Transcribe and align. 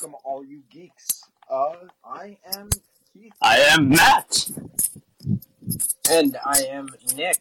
welcome 0.00 0.16
all 0.22 0.44
you 0.44 0.62
geeks. 0.70 1.24
Uh, 1.50 1.74
I 2.04 2.38
am 2.54 2.68
Keith. 3.12 3.32
I 3.42 3.58
am 3.58 3.88
Matt. 3.88 4.48
And 6.08 6.36
I 6.44 6.60
am 6.70 6.88
Nick. 7.16 7.40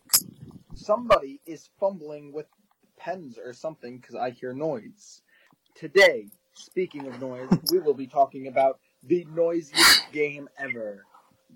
Somebody 0.74 1.40
is 1.46 1.70
fumbling 1.80 2.34
with 2.34 2.48
pens 2.98 3.38
or 3.38 3.54
something 3.54 3.98
because 4.00 4.16
I 4.16 4.32
hear 4.32 4.54
noise. 4.54 5.22
Today, 5.76 6.30
speaking 6.54 7.06
of 7.06 7.22
noise, 7.22 7.48
we 7.72 7.78
will 7.78 7.94
be 7.94 8.08
talking 8.08 8.48
about 8.48 8.80
the 9.04 9.28
noisiest 9.36 10.12
game 10.12 10.50
ever, 10.58 11.06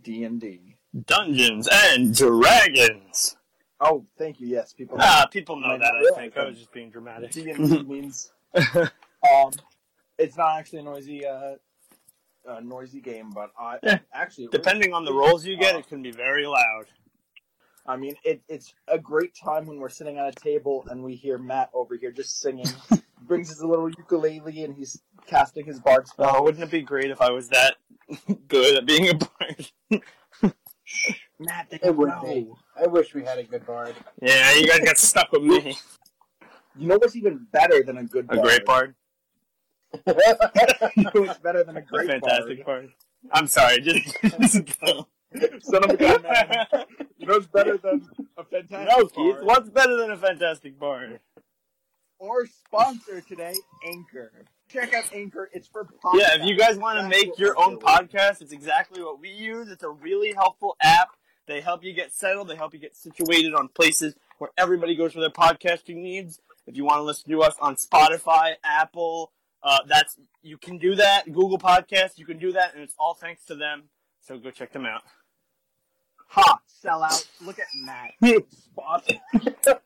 D&D. 0.03 0.75
Dungeons 1.07 1.67
and 1.71 2.15
Dragons. 2.15 3.37
Oh, 3.79 4.05
thank 4.19 4.39
you. 4.39 4.47
Yes, 4.47 4.73
people. 4.73 4.97
Ah, 4.99 5.27
people 5.31 5.59
know 5.59 5.79
that. 5.79 5.95
I 5.95 6.15
think 6.15 6.37
I 6.37 6.45
was 6.45 6.59
just 6.59 6.71
being 6.71 6.91
dramatic. 6.91 7.31
D&D 7.31 7.81
means 7.83 8.31
um, 8.75 9.51
it's 10.21 10.37
not 10.37 10.57
actually 10.59 10.79
a 10.79 10.83
noisy, 10.83 11.25
uh, 11.25 11.55
uh 12.47 12.59
noisy 12.61 13.01
game, 13.01 13.31
but 13.33 13.51
I 13.59 13.79
Yeah. 13.83 13.99
actually 14.13 14.45
it 14.45 14.51
Depending 14.51 14.93
on 14.93 15.03
the 15.05 15.13
rolls 15.13 15.45
you 15.45 15.57
get, 15.57 15.75
it 15.75 15.87
can 15.87 16.01
be 16.01 16.11
very 16.11 16.45
loud. 16.45 16.85
I 17.85 17.97
mean, 17.97 18.15
it, 18.23 18.41
it's 18.47 18.73
a 18.87 18.99
great 18.99 19.33
time 19.35 19.65
when 19.65 19.77
we're 19.79 19.89
sitting 19.89 20.17
at 20.19 20.27
a 20.27 20.31
table 20.39 20.85
and 20.89 21.03
we 21.03 21.15
hear 21.15 21.37
Matt 21.39 21.71
over 21.73 21.95
here 21.97 22.11
just 22.11 22.39
singing. 22.39 22.67
Brings 23.23 23.49
his 23.49 23.61
little 23.63 23.89
ukulele 23.89 24.63
and 24.63 24.75
he's 24.75 25.01
casting 25.25 25.65
his 25.65 25.79
bard 25.79 26.07
spell. 26.07 26.35
Oh, 26.37 26.43
wouldn't 26.43 26.63
it 26.63 26.71
be 26.71 26.81
great 26.81 27.11
if 27.11 27.21
I 27.21 27.31
was 27.31 27.49
that 27.49 27.75
good 28.47 28.77
at 28.77 28.85
being 28.85 29.09
a 29.09 29.13
bard? 29.13 29.71
Matt, 31.39 31.69
they 31.71 31.79
It 31.81 31.95
would 31.95 32.09
know. 32.09 32.21
be. 32.23 32.51
I 32.77 32.87
wish 32.87 33.13
we 33.15 33.23
had 33.23 33.39
a 33.39 33.43
good 33.43 33.65
bard. 33.65 33.95
yeah, 34.21 34.53
you 34.53 34.67
guys 34.67 34.79
got 34.81 34.97
stuck 34.97 35.31
with 35.31 35.43
me. 35.43 35.75
You 36.75 36.87
know 36.87 36.97
what's 36.97 37.15
even 37.15 37.45
better 37.51 37.83
than 37.83 37.97
a 37.97 38.03
good 38.03 38.27
bard? 38.27 38.39
A 38.39 38.41
great 38.41 38.65
bard. 38.65 38.95
You 40.05 41.03
know 41.03 41.11
what's 41.13 41.39
better 41.39 41.63
than 41.63 41.77
a 41.77 41.79
A 41.79 41.83
great 41.83 42.07
fantastic 42.09 42.65
bard. 42.65 42.89
I'm 43.31 43.47
sorry, 43.47 43.81
just, 43.81 44.17
just 44.21 44.53
Son 45.61 45.83
of 45.83 45.89
a 45.91 45.97
gun. 45.97 46.23
You 47.17 47.27
know 47.27 47.33
what's 47.35 47.47
better 47.47 47.77
than 47.77 48.09
a 48.37 48.43
fantastic 48.43 48.89
No, 48.89 49.05
Keith, 49.05 49.35
bard? 49.35 49.45
what's 49.45 49.69
better 49.69 49.95
than 49.97 50.11
a 50.11 50.17
fantastic 50.17 50.79
bard? 50.79 51.19
Our 52.21 52.45
sponsor 52.45 53.21
today, 53.21 53.53
Anchor. 53.87 54.31
Check 54.69 54.93
out 54.93 55.05
Anchor. 55.13 55.49
It's 55.53 55.67
for 55.67 55.85
podcasts. 55.85 56.15
Yeah, 56.15 56.35
if 56.41 56.45
you 56.45 56.55
guys 56.57 56.77
want 56.77 56.99
to 56.99 57.07
make 57.07 57.37
your 57.37 57.57
own 57.59 57.71
doing. 57.79 57.81
podcast, 57.81 58.41
it's 58.41 58.51
exactly 58.51 59.01
what 59.03 59.19
we 59.19 59.29
use. 59.29 59.69
It's 59.69 59.83
a 59.83 59.89
really 59.89 60.33
helpful 60.33 60.75
app. 60.81 61.09
They 61.47 61.61
help 61.61 61.83
you 61.83 61.93
get 61.93 62.13
settled. 62.13 62.47
They 62.47 62.55
help 62.55 62.73
you 62.73 62.79
get 62.79 62.95
situated 62.95 63.53
on 63.53 63.67
places 63.69 64.15
where 64.37 64.51
everybody 64.57 64.95
goes 64.95 65.13
for 65.13 65.19
their 65.19 65.29
podcasting 65.29 65.97
needs. 65.97 66.39
If 66.67 66.77
you 66.77 66.85
want 66.85 66.99
to 66.99 67.03
listen 67.03 67.31
to 67.31 67.41
us 67.41 67.55
on 67.59 67.75
Spotify, 67.75 68.53
Apple, 68.63 69.31
uh, 69.63 69.79
that's 69.87 70.17
you 70.41 70.57
can 70.57 70.77
do 70.77 70.95
that. 70.95 71.25
Google 71.25 71.59
Podcast, 71.59 72.17
you 72.17 72.25
can 72.25 72.37
do 72.39 72.51
that, 72.53 72.73
and 72.73 72.83
it's 72.83 72.95
all 72.97 73.13
thanks 73.13 73.45
to 73.45 73.55
them. 73.55 73.83
So 74.21 74.37
go 74.37 74.51
check 74.51 74.71
them 74.71 74.85
out. 74.85 75.03
Ha! 76.27 76.59
Sell 76.65 77.03
out. 77.03 77.27
Look 77.45 77.59
at 77.59 77.65
Matt. 77.83 78.11
Sponsor. 78.51 79.15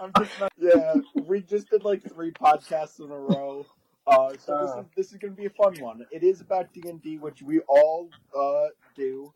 I'm 0.00 0.12
just 0.18 0.40
not, 0.40 0.52
yeah, 0.58 0.94
we 1.26 1.40
just 1.40 1.70
did 1.70 1.84
like 1.84 2.02
three 2.12 2.30
podcasts 2.32 2.98
in 3.00 3.10
a 3.10 3.16
row. 3.18 3.64
Uh, 4.06 4.34
so 4.38 4.58
this 4.58 4.70
Uh. 4.70 4.80
is 4.80 4.86
this 4.96 5.12
is 5.12 5.18
gonna 5.18 5.32
be 5.32 5.46
a 5.46 5.50
fun 5.50 5.74
one. 5.80 6.04
It 6.10 6.22
is 6.22 6.40
about 6.40 6.72
D 6.74 6.82
and 6.88 7.00
D, 7.00 7.16
which 7.18 7.40
we 7.42 7.60
all 7.60 8.10
uh 8.38 8.66
do. 8.94 9.32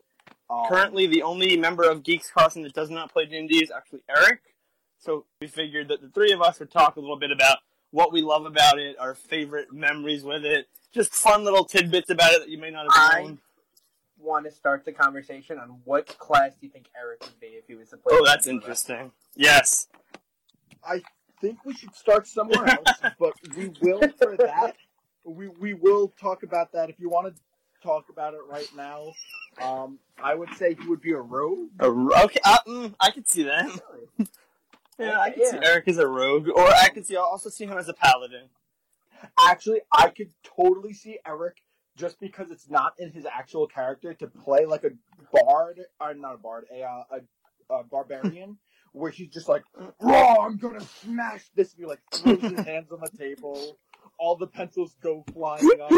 Um, 0.49 0.65
Currently, 0.69 1.07
the 1.07 1.23
only 1.23 1.57
member 1.57 1.89
of 1.89 2.03
Geeks 2.03 2.29
Crossing 2.29 2.63
that 2.63 2.73
does 2.73 2.89
not 2.89 3.11
play 3.11 3.25
D&D 3.25 3.63
is 3.63 3.69
actually 3.71 4.01
Eric. 4.09 4.41
So 4.97 5.25
we 5.41 5.47
figured 5.47 5.87
that 5.89 6.01
the 6.01 6.09
three 6.09 6.31
of 6.31 6.41
us 6.41 6.59
would 6.59 6.71
talk 6.71 6.95
a 6.95 6.99
little 6.99 7.19
bit 7.19 7.31
about 7.31 7.59
what 7.91 8.11
we 8.13 8.21
love 8.21 8.45
about 8.45 8.79
it, 8.79 8.95
our 8.99 9.15
favorite 9.15 9.73
memories 9.73 10.23
with 10.23 10.45
it, 10.45 10.67
just 10.93 11.13
fun 11.13 11.43
little 11.43 11.65
tidbits 11.65 12.09
about 12.09 12.33
it 12.33 12.39
that 12.41 12.49
you 12.49 12.57
may 12.57 12.71
not 12.71 12.85
have 12.93 13.13
I- 13.13 13.21
known. 13.23 13.39
Want 14.21 14.45
to 14.47 14.51
start 14.51 14.83
the 14.83 14.91
conversation 14.91 15.57
on 15.57 15.79
what 15.85 16.05
class 16.17 16.51
do 16.59 16.65
you 16.67 16.69
think 16.69 16.87
Eric 16.93 17.21
would 17.21 17.39
be 17.39 17.47
if 17.47 17.63
he 17.67 17.75
was 17.75 17.87
to 17.91 17.95
play? 17.97 18.17
Oh, 18.19 18.25
that's 18.25 18.43
D&D 18.43 18.55
with 18.57 18.63
us? 18.63 18.67
interesting. 18.89 19.11
Yes. 19.37 19.87
I 20.83 21.01
think 21.39 21.59
we 21.63 21.73
should 21.73 21.95
start 21.95 22.27
somewhere 22.27 22.67
else, 22.67 23.13
but 23.19 23.31
we 23.55 23.71
will 23.81 24.01
for 24.21 24.35
that. 24.35 24.75
We 25.23 25.47
we 25.47 25.73
will 25.73 26.09
talk 26.19 26.43
about 26.43 26.73
that 26.73 26.89
if 26.89 26.99
you 26.99 27.09
want 27.09 27.33
to 27.33 27.41
talk 27.81 28.09
about 28.09 28.33
it 28.33 28.41
right 28.49 28.67
now. 28.75 29.05
Um, 29.61 29.99
I 30.21 30.35
would 30.35 30.53
say 30.55 30.75
he 30.75 30.85
would 30.89 30.99
be 30.99 31.11
a 31.11 31.21
rogue. 31.21 31.69
A 31.79 31.89
ro- 31.89 32.23
okay, 32.25 32.41
uh, 32.43 32.57
mm, 32.67 32.93
I 32.99 33.11
could 33.11 33.25
see 33.25 33.43
that. 33.43 33.69
Really? 34.99 35.11
Yeah, 35.11 35.19
I 35.19 35.29
could 35.31 35.45
see 35.47 35.59
Eric 35.63 35.87
as 35.87 35.97
a 35.97 36.07
rogue, 36.07 36.49
or 36.49 36.67
I 36.67 36.89
could 36.89 37.05
see 37.05 37.15
I'll 37.15 37.23
also 37.23 37.49
see 37.49 37.65
him 37.65 37.77
as 37.77 37.87
a 37.87 37.93
paladin. 37.93 38.49
Actually, 39.39 39.81
I 39.91 40.09
could 40.09 40.31
totally 40.43 40.93
see 40.93 41.19
Eric 41.25 41.61
just 41.95 42.19
because 42.19 42.51
it's 42.51 42.69
not 42.69 42.93
in 42.99 43.11
his 43.11 43.25
actual 43.25 43.67
character 43.67 44.13
to 44.13 44.27
play 44.27 44.65
like 44.65 44.83
a 44.83 44.91
bard, 45.31 45.81
or 45.99 46.13
not 46.13 46.35
a 46.35 46.37
bard, 46.37 46.65
a 46.73 46.83
uh, 46.83 47.03
a, 47.11 47.73
a 47.73 47.83
barbarian, 47.83 48.57
where 48.93 49.11
he's 49.11 49.29
just 49.29 49.47
like, 49.47 49.63
"Raw, 50.01 50.45
I'm 50.45 50.57
gonna 50.57 50.81
smash 50.81 51.49
this." 51.55 51.73
And 51.73 51.81
he 51.81 51.85
like 51.85 51.99
throws 52.13 52.41
his 52.41 52.65
hands 52.65 52.91
on 52.91 52.99
the 53.01 53.17
table, 53.17 53.77
all 54.17 54.35
the 54.35 54.47
pencils 54.47 54.95
go 55.01 55.23
flying 55.33 55.69
up. 55.81 55.91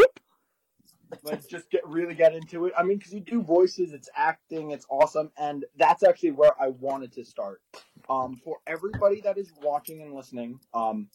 Let's 1.24 1.46
just 1.46 1.70
get 1.70 1.86
really 1.86 2.14
get 2.14 2.34
into 2.34 2.66
it. 2.66 2.72
I 2.76 2.82
mean, 2.82 2.98
because 2.98 3.12
you 3.12 3.20
do 3.20 3.42
voices, 3.42 3.92
it's 3.92 4.08
acting, 4.16 4.70
it's 4.70 4.86
awesome, 4.88 5.30
and 5.36 5.64
that's 5.76 6.02
actually 6.02 6.30
where 6.30 6.52
I 6.60 6.68
wanted 6.68 7.12
to 7.14 7.24
start. 7.24 7.60
Um, 8.08 8.36
for 8.44 8.58
everybody 8.66 9.20
that 9.22 9.38
is 9.38 9.52
watching 9.62 10.02
and 10.02 10.12
listening, 10.12 10.58
um, 10.74 11.08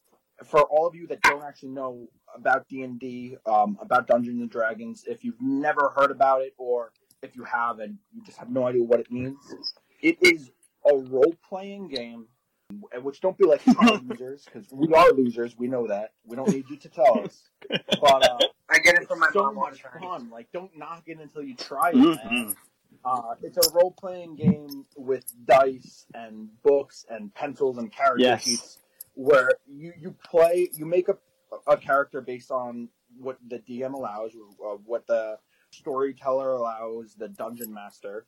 for 0.45 0.61
all 0.61 0.87
of 0.87 0.95
you 0.95 1.07
that 1.07 1.21
don't 1.21 1.43
actually 1.43 1.69
know 1.69 2.07
about 2.35 2.67
D 2.67 2.83
and 2.83 2.99
D, 2.99 3.37
um, 3.45 3.77
about 3.81 4.07
Dungeons 4.07 4.41
and 4.41 4.49
Dragons, 4.49 5.03
if 5.07 5.23
you've 5.23 5.41
never 5.41 5.93
heard 5.95 6.11
about 6.11 6.41
it, 6.41 6.53
or 6.57 6.91
if 7.23 7.35
you 7.35 7.43
have 7.43 7.79
and 7.79 7.97
you 8.13 8.23
just 8.23 8.37
have 8.37 8.49
no 8.49 8.67
idea 8.67 8.83
what 8.83 8.99
it 8.99 9.11
means, 9.11 9.37
it 10.01 10.17
is 10.21 10.51
a 10.85 10.95
role 10.95 11.35
playing 11.47 11.87
game. 11.89 12.27
Which 13.01 13.21
don't 13.21 13.37
be 13.37 13.45
like 13.45 13.61
"Oh, 13.81 14.01
losers 14.05 14.43
because 14.43 14.67
we 14.73 14.93
are 14.93 15.09
losers. 15.11 15.57
We 15.57 15.67
know 15.69 15.87
that. 15.87 16.11
We 16.25 16.35
don't 16.35 16.49
need 16.49 16.69
you 16.69 16.75
to 16.75 16.89
tell 16.89 17.23
us. 17.23 17.43
But 17.69 18.29
uh, 18.29 18.37
I 18.69 18.79
get 18.79 18.95
it 18.95 19.07
from 19.07 19.19
my 19.19 19.29
so 19.31 19.43
mom 19.45 19.55
much 19.55 19.81
fun. 19.81 20.29
Like, 20.29 20.47
don't 20.53 20.77
knock 20.77 21.03
it 21.07 21.17
until 21.19 21.43
you 21.43 21.55
try 21.55 21.91
it, 21.91 21.95
man. 21.95 22.55
Uh, 23.07 23.35
it's 23.41 23.57
a 23.57 23.72
role 23.73 23.91
playing 23.97 24.35
game 24.35 24.85
with 24.97 25.23
dice 25.45 26.06
and 26.13 26.50
books 26.62 27.06
and 27.09 27.34
pencils 27.34 27.78
and 27.78 27.90
character 27.91 28.19
Yes. 28.25 28.44
sheets 28.44 28.79
where 29.13 29.50
you, 29.66 29.94
you 29.97 30.13
play, 30.23 30.69
you 30.73 30.85
make 30.85 31.07
a, 31.07 31.17
a 31.67 31.78
character 31.78 32.19
based 32.19 32.51
on 32.51 32.90
what 33.17 33.38
the 33.47 33.59
DM 33.59 33.94
allows, 33.94 34.31
uh, 34.35 34.75
what 34.85 35.07
the 35.07 35.40
storyteller 35.72 36.51
allows, 36.51 37.16
the 37.17 37.29
dungeon 37.29 37.73
master. 37.73 38.25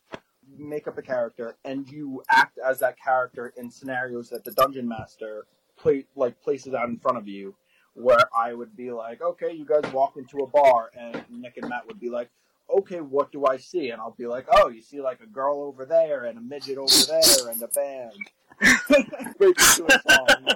You 0.47 0.65
make 0.65 0.87
up 0.87 0.97
a 0.97 1.01
character 1.01 1.57
and 1.65 1.87
you 1.89 2.23
act 2.29 2.57
as 2.65 2.79
that 2.79 2.95
character 2.97 3.53
in 3.57 3.69
scenarios 3.69 4.29
that 4.29 4.45
the 4.45 4.51
dungeon 4.51 4.87
master 4.87 5.45
play, 5.77 6.05
like 6.15 6.41
places 6.41 6.73
out 6.73 6.87
in 6.87 6.97
front 6.97 7.17
of 7.17 7.27
you. 7.27 7.53
Where 7.95 8.29
I 8.37 8.53
would 8.53 8.77
be 8.77 8.91
like, 8.91 9.21
okay, 9.21 9.51
you 9.51 9.65
guys 9.65 9.91
walk 9.91 10.15
into 10.15 10.37
a 10.37 10.47
bar, 10.47 10.89
and 10.97 11.21
Nick 11.29 11.57
and 11.57 11.67
Matt 11.67 11.85
would 11.85 11.99
be 11.99 12.09
like, 12.09 12.29
okay, 12.77 13.01
what 13.01 13.31
do 13.31 13.45
I 13.45 13.57
see? 13.57 13.89
And 13.89 14.01
I'll 14.01 14.15
be 14.17 14.27
like, 14.27 14.45
oh, 14.51 14.69
you 14.69 14.81
see 14.81 15.01
like 15.01 15.21
a 15.21 15.27
girl 15.27 15.61
over 15.61 15.85
there 15.85 16.25
and 16.25 16.37
a 16.37 16.41
midget 16.41 16.77
over 16.77 17.05
there 17.07 17.49
and 17.49 17.61
a 17.61 17.67
band. 17.67 18.13
A 18.61 19.99
song. 19.99 20.47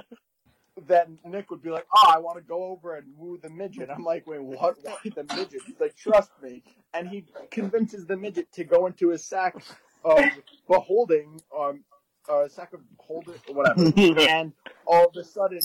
Then 0.88 1.18
Nick 1.26 1.50
would 1.50 1.62
be 1.62 1.70
like, 1.70 1.86
oh, 1.96 2.12
I 2.14 2.20
want 2.20 2.38
to 2.38 2.44
go 2.44 2.66
over 2.66 2.96
and 2.96 3.08
woo 3.18 3.40
the 3.42 3.50
midget. 3.50 3.90
I'm 3.90 4.04
like, 4.04 4.28
wait, 4.28 4.44
what? 4.44 4.76
Why 4.82 4.98
the 5.04 5.24
midget? 5.36 5.62
He's 5.66 5.80
like, 5.80 5.96
trust 5.96 6.32
me. 6.42 6.64
And 6.94 7.08
he 7.08 7.26
convinces 7.52 8.06
the 8.06 8.18
midget 8.18 8.52
to 8.54 8.66
go 8.66 8.88
into 8.88 9.10
his 9.10 9.24
sack 9.24 9.56
of 10.04 10.22
beholding, 10.68 11.42
um, 11.58 11.86
a 12.30 12.50
sack 12.50 12.74
of 12.74 12.82
holding, 12.98 13.36
whatever. 13.48 13.94
and 14.30 14.52
all 14.86 15.06
of 15.06 15.16
a 15.16 15.24
sudden, 15.24 15.62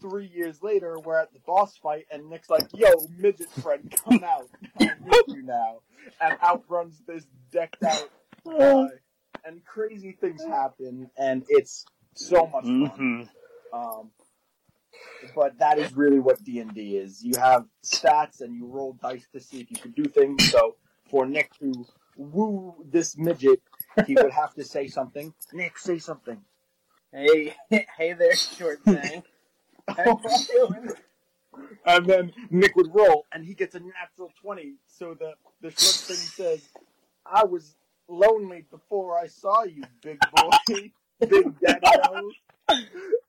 three 0.00 0.26
years 0.26 0.62
later, 0.62 0.98
we're 0.98 1.18
at 1.18 1.32
the 1.32 1.40
boss 1.46 1.76
fight, 1.76 2.06
and 2.10 2.28
Nick's 2.28 2.50
like, 2.50 2.68
"Yo, 2.74 2.88
midget 3.18 3.50
friend, 3.50 3.92
come 4.04 4.24
out! 4.24 4.48
I'm 4.80 4.90
with 5.04 5.28
you 5.28 5.42
now." 5.42 5.80
And 6.20 6.36
out 6.40 6.64
runs 6.68 7.00
this 7.06 7.26
decked 7.50 7.82
out 7.82 8.08
guy, 8.44 8.86
and 9.44 9.64
crazy 9.64 10.12
things 10.20 10.44
happen, 10.44 11.10
and 11.18 11.44
it's 11.48 11.84
so 12.14 12.46
much 12.46 12.64
fun. 12.64 12.90
Mhm. 12.90 13.28
Um, 13.72 14.10
but 15.34 15.58
that 15.58 15.78
is 15.78 15.94
really 15.94 16.20
what 16.20 16.42
D 16.42 16.60
and 16.60 16.72
D 16.74 16.96
is. 16.96 17.22
You 17.24 17.32
have 17.38 17.66
stats, 17.84 18.40
and 18.40 18.54
you 18.54 18.66
roll 18.66 18.94
dice 18.94 19.26
to 19.32 19.40
see 19.40 19.60
if 19.60 19.70
you 19.70 19.76
can 19.76 19.92
do 19.92 20.04
things. 20.04 20.50
So 20.50 20.76
for 21.10 21.26
Nick 21.26 21.52
to 21.58 21.86
woo 22.16 22.74
this 22.84 23.16
midget, 23.18 23.60
he 24.06 24.14
would 24.14 24.32
have 24.42 24.54
to 24.54 24.64
say 24.64 24.88
something. 24.88 25.34
Nick, 25.52 25.78
say 25.78 25.98
something. 25.98 26.40
Hey, 27.12 27.54
hey 27.96 28.12
there, 28.12 28.34
short 28.36 28.82
thing. 28.82 29.22
How? 29.88 30.20
And 31.86 32.04
then 32.04 32.32
Nick 32.50 32.76
would 32.76 32.94
roll, 32.94 33.24
and 33.32 33.42
he 33.42 33.54
gets 33.54 33.74
a 33.74 33.80
natural 33.80 34.30
20. 34.42 34.74
So 34.86 35.14
the, 35.14 35.32
the 35.62 35.70
short 35.70 35.94
thing 35.94 36.16
says, 36.16 36.68
I 37.24 37.44
was 37.44 37.76
lonely 38.08 38.66
before 38.70 39.18
I 39.18 39.26
saw 39.26 39.62
you, 39.62 39.82
big 40.02 40.18
boy, 40.34 40.90
big 41.20 41.58
daddy 41.60 42.36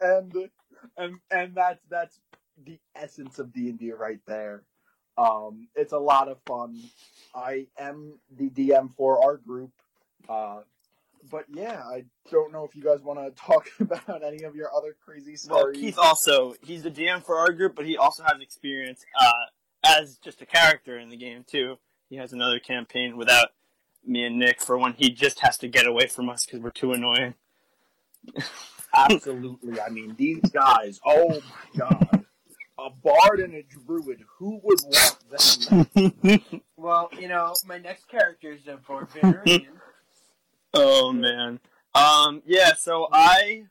and 0.01 0.49
and 0.97 1.19
and 1.31 1.55
that's 1.55 1.81
that's 1.89 2.19
the 2.65 2.79
essence 2.95 3.39
of 3.39 3.53
D 3.53 3.69
and 3.69 3.79
D 3.79 3.91
right 3.91 4.19
there. 4.27 4.63
Um, 5.17 5.67
it's 5.75 5.93
a 5.93 5.97
lot 5.97 6.27
of 6.27 6.37
fun. 6.45 6.77
I 7.33 7.67
am 7.77 8.19
the 8.35 8.49
DM 8.49 8.95
for 8.95 9.23
our 9.23 9.37
group. 9.37 9.71
Uh, 10.29 10.61
but 11.29 11.45
yeah, 11.49 11.83
I 11.83 12.05
don't 12.31 12.51
know 12.51 12.63
if 12.63 12.75
you 12.75 12.83
guys 12.83 13.01
want 13.01 13.19
to 13.19 13.31
talk 13.41 13.67
about 13.79 14.23
any 14.23 14.43
of 14.43 14.55
your 14.55 14.73
other 14.75 14.95
crazy 15.03 15.35
stories. 15.35 15.75
Well. 15.77 15.81
Keith 15.81 15.97
also 15.97 16.55
he's 16.61 16.83
the 16.83 16.91
DM 16.91 17.23
for 17.23 17.37
our 17.37 17.51
group, 17.51 17.75
but 17.75 17.85
he 17.85 17.97
also 17.97 18.23
has 18.23 18.41
experience 18.41 19.05
uh, 19.19 19.45
as 19.85 20.17
just 20.17 20.41
a 20.41 20.45
character 20.45 20.97
in 20.97 21.09
the 21.09 21.17
game 21.17 21.45
too. 21.45 21.77
He 22.09 22.15
has 22.17 22.33
another 22.33 22.59
campaign 22.59 23.17
without 23.17 23.49
me 24.05 24.23
and 24.23 24.39
Nick 24.39 24.61
for 24.61 24.77
when 24.77 24.93
he 24.93 25.09
just 25.09 25.41
has 25.41 25.57
to 25.59 25.67
get 25.67 25.85
away 25.85 26.07
from 26.07 26.29
us 26.29 26.45
because 26.45 26.61
we're 26.61 26.69
too 26.69 26.93
annoying. 26.93 27.33
Absolutely. 28.93 29.79
I 29.79 29.89
mean, 29.89 30.15
these 30.17 30.41
guys. 30.51 30.99
Oh 31.05 31.41
my 31.75 31.79
god. 31.79 32.25
A 32.79 32.89
bard 32.89 33.39
and 33.39 33.55
a 33.55 33.63
druid. 33.63 34.23
Who 34.37 34.59
would 34.63 34.79
want 34.83 35.17
them? 35.95 36.61
Well, 36.79 37.09
you 37.19 37.27
know, 37.27 37.55
my 37.65 37.79
next 37.79 38.07
character 38.07 38.51
is 38.51 38.67
a 38.67 38.77
barbarian. 38.77 39.67
Oh 40.73 41.11
man. 41.11 41.59
Um 41.95 42.41
yeah, 42.45 42.73
so 42.73 43.07
I 43.11 43.65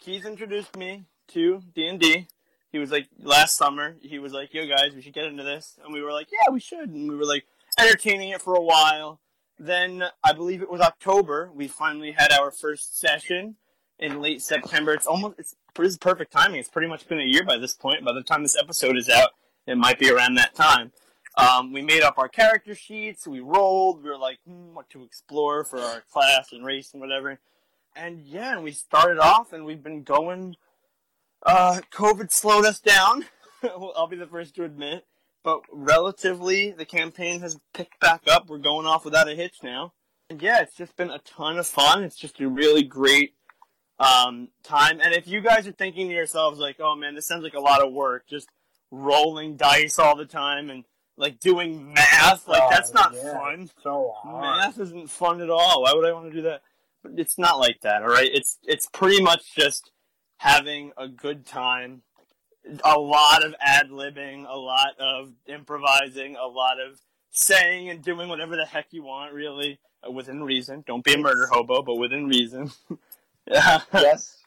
Keith 0.00 0.24
introduced 0.24 0.76
me 0.76 1.04
to 1.28 1.62
D 1.74 1.86
and 1.86 2.00
D. 2.00 2.26
He 2.70 2.78
was 2.78 2.90
like 2.90 3.08
last 3.18 3.56
summer, 3.56 3.96
he 4.00 4.18
was 4.18 4.32
like, 4.32 4.52
Yo 4.54 4.66
guys, 4.66 4.94
we 4.94 5.02
should 5.02 5.12
get 5.14 5.26
into 5.26 5.42
this 5.42 5.78
and 5.84 5.92
we 5.92 6.02
were 6.02 6.12
like, 6.12 6.28
Yeah, 6.32 6.52
we 6.52 6.60
should 6.60 6.90
and 6.90 7.08
we 7.08 7.16
were 7.16 7.26
like 7.26 7.44
entertaining 7.78 8.30
it 8.30 8.42
for 8.42 8.54
a 8.54 8.62
while. 8.62 9.20
Then 9.58 10.04
I 10.24 10.32
believe 10.32 10.62
it 10.62 10.70
was 10.70 10.80
October, 10.80 11.50
we 11.54 11.68
finally 11.68 12.12
had 12.12 12.32
our 12.32 12.50
first 12.50 12.98
session 12.98 13.56
in 13.98 14.20
late 14.20 14.42
September. 14.42 14.92
It's 14.92 15.06
almost 15.06 15.38
it's 15.38 15.56
this 15.74 15.88
is 15.88 15.98
perfect 15.98 16.32
timing. 16.32 16.60
It's 16.60 16.68
pretty 16.68 16.88
much 16.88 17.08
been 17.08 17.20
a 17.20 17.24
year 17.24 17.44
by 17.44 17.56
this 17.56 17.74
point. 17.74 18.04
By 18.04 18.12
the 18.12 18.22
time 18.22 18.42
this 18.42 18.58
episode 18.58 18.96
is 18.96 19.08
out, 19.08 19.30
it 19.66 19.76
might 19.76 19.98
be 19.98 20.10
around 20.10 20.34
that 20.34 20.54
time. 20.54 20.92
Um, 21.36 21.72
we 21.72 21.82
made 21.82 22.02
up 22.02 22.18
our 22.18 22.28
character 22.28 22.74
sheets. 22.74 23.26
We 23.26 23.40
rolled. 23.40 24.02
We 24.02 24.10
were 24.10 24.18
like, 24.18 24.38
hmm, 24.46 24.74
what 24.74 24.90
to 24.90 25.02
explore 25.02 25.64
for 25.64 25.78
our 25.78 26.02
class 26.12 26.52
and 26.52 26.64
race 26.64 26.92
and 26.92 27.00
whatever. 27.00 27.40
And 27.96 28.20
yeah, 28.20 28.54
and 28.54 28.64
we 28.64 28.72
started 28.72 29.18
off, 29.18 29.52
and 29.52 29.64
we've 29.64 29.82
been 29.82 30.02
going. 30.02 30.56
Uh, 31.44 31.80
COVID 31.92 32.30
slowed 32.30 32.64
us 32.64 32.80
down. 32.80 33.26
I'll 33.62 34.06
be 34.06 34.16
the 34.16 34.26
first 34.26 34.54
to 34.56 34.64
admit, 34.64 35.04
but 35.42 35.62
relatively, 35.70 36.70
the 36.70 36.84
campaign 36.84 37.40
has 37.40 37.58
picked 37.74 38.00
back 38.00 38.22
up. 38.26 38.48
We're 38.48 38.58
going 38.58 38.86
off 38.86 39.04
without 39.04 39.28
a 39.28 39.34
hitch 39.34 39.56
now. 39.62 39.92
And 40.30 40.40
yeah, 40.40 40.60
it's 40.60 40.76
just 40.76 40.96
been 40.96 41.10
a 41.10 41.18
ton 41.18 41.58
of 41.58 41.66
fun. 41.66 42.02
It's 42.04 42.16
just 42.16 42.40
a 42.40 42.48
really 42.48 42.82
great 42.82 43.34
um, 43.98 44.48
time. 44.62 45.00
And 45.02 45.14
if 45.14 45.28
you 45.28 45.40
guys 45.40 45.66
are 45.66 45.72
thinking 45.72 46.08
to 46.08 46.14
yourselves 46.14 46.58
like, 46.58 46.76
"Oh 46.80 46.96
man, 46.96 47.14
this 47.14 47.26
sounds 47.26 47.44
like 47.44 47.54
a 47.54 47.60
lot 47.60 47.84
of 47.84 47.92
work," 47.92 48.26
just 48.28 48.48
rolling 48.90 49.56
dice 49.56 49.98
all 49.98 50.16
the 50.16 50.26
time 50.26 50.70
and 50.70 50.84
like 51.16 51.38
doing 51.40 51.92
math, 51.92 52.48
like 52.48 52.62
Oh, 52.62 52.68
that's 52.70 52.92
not 52.94 53.12
yeah. 53.14 53.32
fun. 53.32 53.70
So 53.82 54.12
hard. 54.16 54.42
Math 54.42 54.78
isn't 54.80 55.10
fun 55.10 55.40
at 55.40 55.50
all. 55.50 55.82
Why 55.82 55.92
would 55.94 56.04
I 56.08 56.12
want 56.12 56.30
to 56.30 56.36
do 56.36 56.42
that? 56.42 56.62
But 57.02 57.12
it's 57.16 57.38
not 57.38 57.58
like 57.58 57.80
that, 57.82 58.02
all 58.02 58.08
right? 58.08 58.30
It's 58.32 58.58
it's 58.64 58.86
pretty 58.86 59.22
much 59.22 59.54
just 59.54 59.90
having 60.38 60.92
a 60.96 61.08
good 61.08 61.44
time. 61.46 62.02
A 62.84 62.98
lot 62.98 63.44
of 63.44 63.54
ad 63.60 63.90
libbing, 63.90 64.46
a 64.48 64.56
lot 64.56 64.98
of 65.00 65.32
improvising, 65.46 66.36
a 66.36 66.46
lot 66.46 66.80
of 66.80 67.00
saying 67.32 67.88
and 67.90 68.02
doing 68.02 68.28
whatever 68.28 68.54
the 68.54 68.64
heck 68.64 68.86
you 68.92 69.02
want, 69.02 69.32
really, 69.32 69.80
uh, 70.06 70.12
within 70.12 70.44
reason. 70.44 70.84
Don't 70.86 71.02
be 71.04 71.14
a 71.14 71.18
murder 71.18 71.48
hobo, 71.50 71.82
but 71.82 71.96
within 71.96 72.28
reason. 72.28 72.70
yeah. 73.50 73.80
yes. 73.92 74.38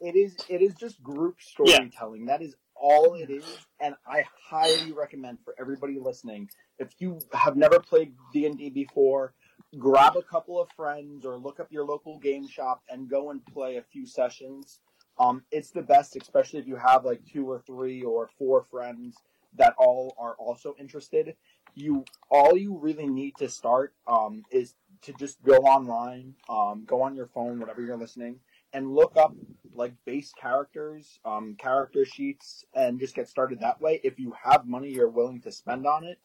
It 0.00 0.16
is. 0.16 0.34
It 0.48 0.60
is 0.62 0.74
just 0.74 1.00
group 1.02 1.36
storytelling. 1.40 2.26
That 2.26 2.42
is 2.42 2.56
all 2.80 3.14
it 3.14 3.30
is, 3.30 3.44
and 3.80 3.94
I 4.06 4.24
highly 4.48 4.92
recommend 4.92 5.38
for 5.44 5.54
everybody 5.60 5.98
listening. 6.00 6.48
If 6.78 6.88
you 6.98 7.18
have 7.32 7.56
never 7.56 7.78
played 7.78 8.14
D 8.32 8.46
and 8.46 8.58
D 8.58 8.70
before, 8.70 9.34
grab 9.78 10.16
a 10.16 10.22
couple 10.22 10.60
of 10.60 10.68
friends 10.76 11.24
or 11.24 11.36
look 11.36 11.60
up 11.60 11.70
your 11.70 11.84
local 11.84 12.18
game 12.18 12.48
shop 12.48 12.82
and 12.88 13.08
go 13.08 13.30
and 13.30 13.44
play 13.46 13.76
a 13.76 13.82
few 13.82 14.06
sessions. 14.06 14.80
Um, 15.18 15.42
it's 15.50 15.70
the 15.70 15.82
best, 15.82 16.16
especially 16.20 16.60
if 16.60 16.66
you 16.66 16.76
have 16.76 17.04
like 17.04 17.20
two 17.30 17.48
or 17.48 17.62
three 17.66 18.02
or 18.02 18.30
four 18.38 18.64
friends 18.70 19.16
that 19.56 19.74
all 19.78 20.14
are 20.18 20.34
also 20.38 20.74
interested. 20.78 21.34
You 21.74 22.04
all 22.30 22.56
you 22.56 22.78
really 22.78 23.06
need 23.06 23.34
to 23.38 23.48
start 23.48 23.94
um, 24.06 24.42
is 24.50 24.74
to 25.02 25.12
just 25.12 25.42
go 25.42 25.56
online, 25.58 26.34
um, 26.48 26.84
go 26.86 27.02
on 27.02 27.14
your 27.14 27.26
phone, 27.26 27.60
whatever 27.60 27.82
you're 27.82 27.96
listening, 27.96 28.40
and 28.72 28.94
look 28.94 29.16
up 29.16 29.34
like 29.74 29.92
base 30.04 30.32
characters, 30.32 31.18
um, 31.24 31.54
character 31.58 32.04
sheets, 32.04 32.64
and 32.74 32.98
just 33.00 33.14
get 33.14 33.28
started 33.28 33.60
that 33.60 33.80
way. 33.80 34.00
If 34.04 34.18
you 34.18 34.32
have 34.42 34.66
money 34.66 34.90
you're 34.90 35.08
willing 35.08 35.40
to 35.42 35.52
spend 35.52 35.86
on 35.86 36.04
it, 36.04 36.18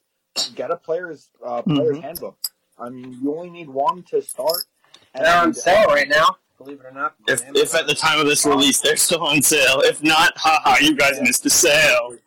get 0.56 0.72
a 0.72 0.76
player's 0.76 1.30
uh, 1.46 1.62
player's 1.62 1.98
Mhm. 1.98 2.02
handbook. 2.02 2.38
I 2.78 2.90
mean, 2.90 3.18
you 3.22 3.34
only 3.36 3.50
need 3.50 3.70
one 3.70 4.04
to 4.10 4.22
start. 4.22 4.66
They're 5.14 5.42
on 5.42 5.54
sale 5.54 5.88
right 5.88 6.10
now. 6.10 6.38
Believe 6.58 6.80
it 6.80 6.86
or 6.86 6.92
not. 6.92 7.16
If, 7.28 7.44
if 7.56 7.74
at 7.76 7.88
the 7.88 7.96
time 7.96 8.20
of 8.20 8.26
this 8.28 8.46
release 8.46 8.80
they're 8.82 8.98
still 8.98 9.24
on 9.24 9.42
sale. 9.42 9.82
If 9.82 10.02
not, 10.04 10.34
haha, 10.38 10.78
you 10.82 10.96
guys 10.96 11.20
missed 11.22 11.46
a 11.46 11.50
sale. 11.50 12.18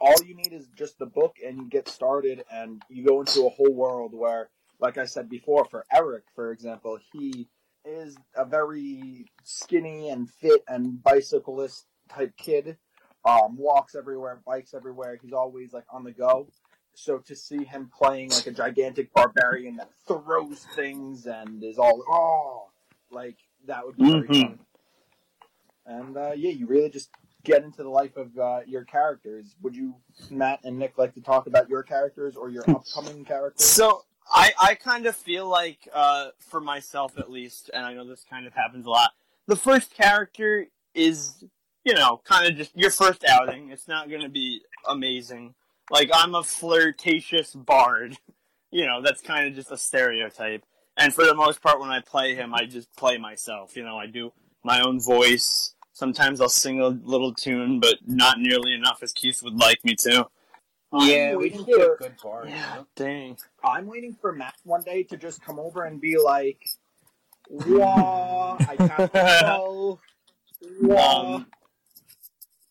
all 0.00 0.14
you 0.26 0.34
need 0.34 0.52
is 0.52 0.66
just 0.76 0.98
the 0.98 1.06
book 1.06 1.36
and 1.46 1.56
you 1.58 1.68
get 1.68 1.88
started 1.88 2.44
and 2.52 2.82
you 2.88 3.04
go 3.06 3.20
into 3.20 3.46
a 3.46 3.50
whole 3.50 3.72
world 3.72 4.12
where 4.14 4.48
like 4.80 4.96
i 4.98 5.04
said 5.04 5.28
before 5.28 5.64
for 5.70 5.84
eric 5.92 6.24
for 6.34 6.52
example 6.52 6.98
he 7.12 7.46
is 7.84 8.16
a 8.36 8.44
very 8.44 9.26
skinny 9.42 10.08
and 10.10 10.30
fit 10.30 10.62
and 10.68 11.02
bicyclist 11.02 11.86
type 12.08 12.32
kid 12.36 12.76
um, 13.24 13.56
walks 13.56 13.94
everywhere 13.94 14.40
bikes 14.46 14.74
everywhere 14.74 15.18
he's 15.22 15.32
always 15.32 15.72
like 15.72 15.84
on 15.90 16.04
the 16.04 16.12
go 16.12 16.46
so 16.94 17.18
to 17.18 17.34
see 17.34 17.64
him 17.64 17.90
playing 17.96 18.30
like 18.30 18.46
a 18.46 18.50
gigantic 18.52 19.12
barbarian 19.14 19.76
that 19.76 19.90
throws 20.06 20.66
things 20.76 21.26
and 21.26 21.62
is 21.64 21.78
all 21.78 22.02
oh 22.08 22.68
like 23.10 23.36
that 23.66 23.84
would 23.84 23.96
be 23.96 24.04
very 24.10 24.28
Mhm. 24.28 24.42
fun 24.42 24.58
and 25.86 26.16
uh, 26.16 26.32
yeah 26.34 26.50
you 26.50 26.66
really 26.66 26.90
just 26.90 27.10
get 27.44 27.62
into 27.62 27.82
the 27.82 27.88
life 27.90 28.16
of 28.16 28.36
uh, 28.38 28.60
your 28.66 28.84
characters. 28.84 29.54
Would 29.60 29.76
you, 29.76 29.94
Matt 30.30 30.60
and 30.64 30.78
Nick, 30.78 30.96
like 30.96 31.12
to 31.12 31.20
talk 31.20 31.46
about 31.46 31.68
your 31.68 31.82
characters 31.82 32.36
or 32.36 32.48
your 32.48 32.64
upcoming 32.70 33.22
characters? 33.26 33.66
So 33.66 34.00
I, 34.30 34.52
I 34.60 34.74
kind 34.74 35.06
of 35.06 35.16
feel 35.16 35.48
like, 35.48 35.88
uh, 35.92 36.28
for 36.38 36.60
myself 36.60 37.18
at 37.18 37.30
least, 37.30 37.70
and 37.72 37.84
I 37.84 37.94
know 37.94 38.06
this 38.06 38.24
kind 38.28 38.46
of 38.46 38.54
happens 38.54 38.86
a 38.86 38.90
lot, 38.90 39.10
the 39.46 39.56
first 39.56 39.94
character 39.94 40.66
is, 40.94 41.44
you 41.84 41.94
know, 41.94 42.20
kind 42.24 42.46
of 42.46 42.56
just 42.56 42.76
your 42.76 42.90
first 42.90 43.24
outing. 43.28 43.70
It's 43.70 43.88
not 43.88 44.08
going 44.08 44.22
to 44.22 44.28
be 44.28 44.62
amazing. 44.88 45.54
Like, 45.90 46.10
I'm 46.12 46.34
a 46.34 46.42
flirtatious 46.42 47.54
bard. 47.54 48.16
You 48.70 48.86
know, 48.86 49.00
that's 49.02 49.20
kind 49.20 49.46
of 49.46 49.54
just 49.54 49.70
a 49.70 49.76
stereotype. 49.76 50.64
And 50.96 51.14
for 51.14 51.24
the 51.24 51.34
most 51.34 51.62
part, 51.62 51.78
when 51.78 51.90
I 51.90 52.00
play 52.00 52.34
him, 52.34 52.52
I 52.52 52.64
just 52.64 52.92
play 52.96 53.18
myself. 53.18 53.76
You 53.76 53.84
know, 53.84 53.96
I 53.98 54.06
do 54.06 54.32
my 54.64 54.80
own 54.80 55.00
voice. 55.00 55.76
Sometimes 55.92 56.40
I'll 56.40 56.48
sing 56.48 56.80
a 56.80 56.88
little 56.88 57.32
tune, 57.32 57.78
but 57.78 57.98
not 58.04 58.40
nearly 58.40 58.74
enough 58.74 58.98
as 59.00 59.12
Keith 59.12 59.44
would 59.44 59.54
like 59.54 59.84
me 59.84 59.94
to. 60.00 60.26
Yeah, 61.02 61.30
I'm 61.32 61.36
we 61.38 61.42
waiting 61.44 61.58
should 61.58 61.66
get 61.66 61.76
a 61.80 61.84
for- 61.84 61.96
good 61.98 62.14
bar. 62.22 62.44
you 62.46 62.54
know? 62.54 62.86
dang. 62.96 63.36
I'm 63.62 63.86
waiting 63.86 64.16
for 64.20 64.32
Matt 64.32 64.54
one 64.64 64.82
day 64.82 65.02
to 65.04 65.16
just 65.16 65.42
come 65.42 65.58
over 65.58 65.84
and 65.84 66.00
be 66.00 66.16
like, 66.18 66.68
"Wah, 67.48 68.56
I 68.60 68.76
can't 68.76 69.10
spell." 69.10 70.00
Wah. 70.80 71.34
Um, 71.36 71.46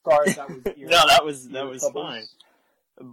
Sorry, 0.05 0.31
that 0.33 0.49
was 0.49 0.61
no, 0.77 1.07
that 1.07 1.25
was 1.25 1.49
that 1.49 1.65
was 1.67 1.81
troubles. 1.81 2.05
fine. 2.11 2.23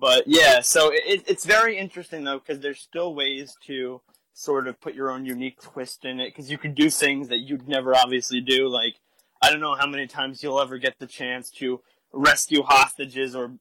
But 0.00 0.25
yeah, 0.26 0.61
so 0.61 0.90
it, 0.93 1.25
it's 1.26 1.45
very 1.45 1.79
interesting 1.79 2.25
though 2.25 2.38
because 2.38 2.61
there's 2.61 2.81
still 2.81 3.14
ways 3.14 3.57
to 3.67 4.00
sort 4.33 4.67
of 4.69 4.81
put 4.81 4.95
your 4.95 5.11
own 5.11 5.25
unique 5.26 5.61
twist 5.61 6.05
in 6.05 6.19
it 6.21 6.31
because 6.31 6.50
you 6.50 6.59
can 6.59 6.75
do 6.75 6.90
things 6.90 7.29
that 7.29 7.38
you'd 7.38 7.69
never 7.69 7.95
obviously 7.95 8.40
do. 8.40 8.69
Like 8.69 8.97
I 9.43 9.50
don't 9.50 9.61
know 9.61 9.75
how 9.75 9.87
many 9.87 10.07
times 10.07 10.43
you'll 10.43 10.61
ever 10.61 10.79
get 10.79 10.99
the 10.99 11.07
chance 11.07 11.50
to 11.52 11.81
rescue 12.12 12.62
hostages 12.62 13.35
or 13.35 13.52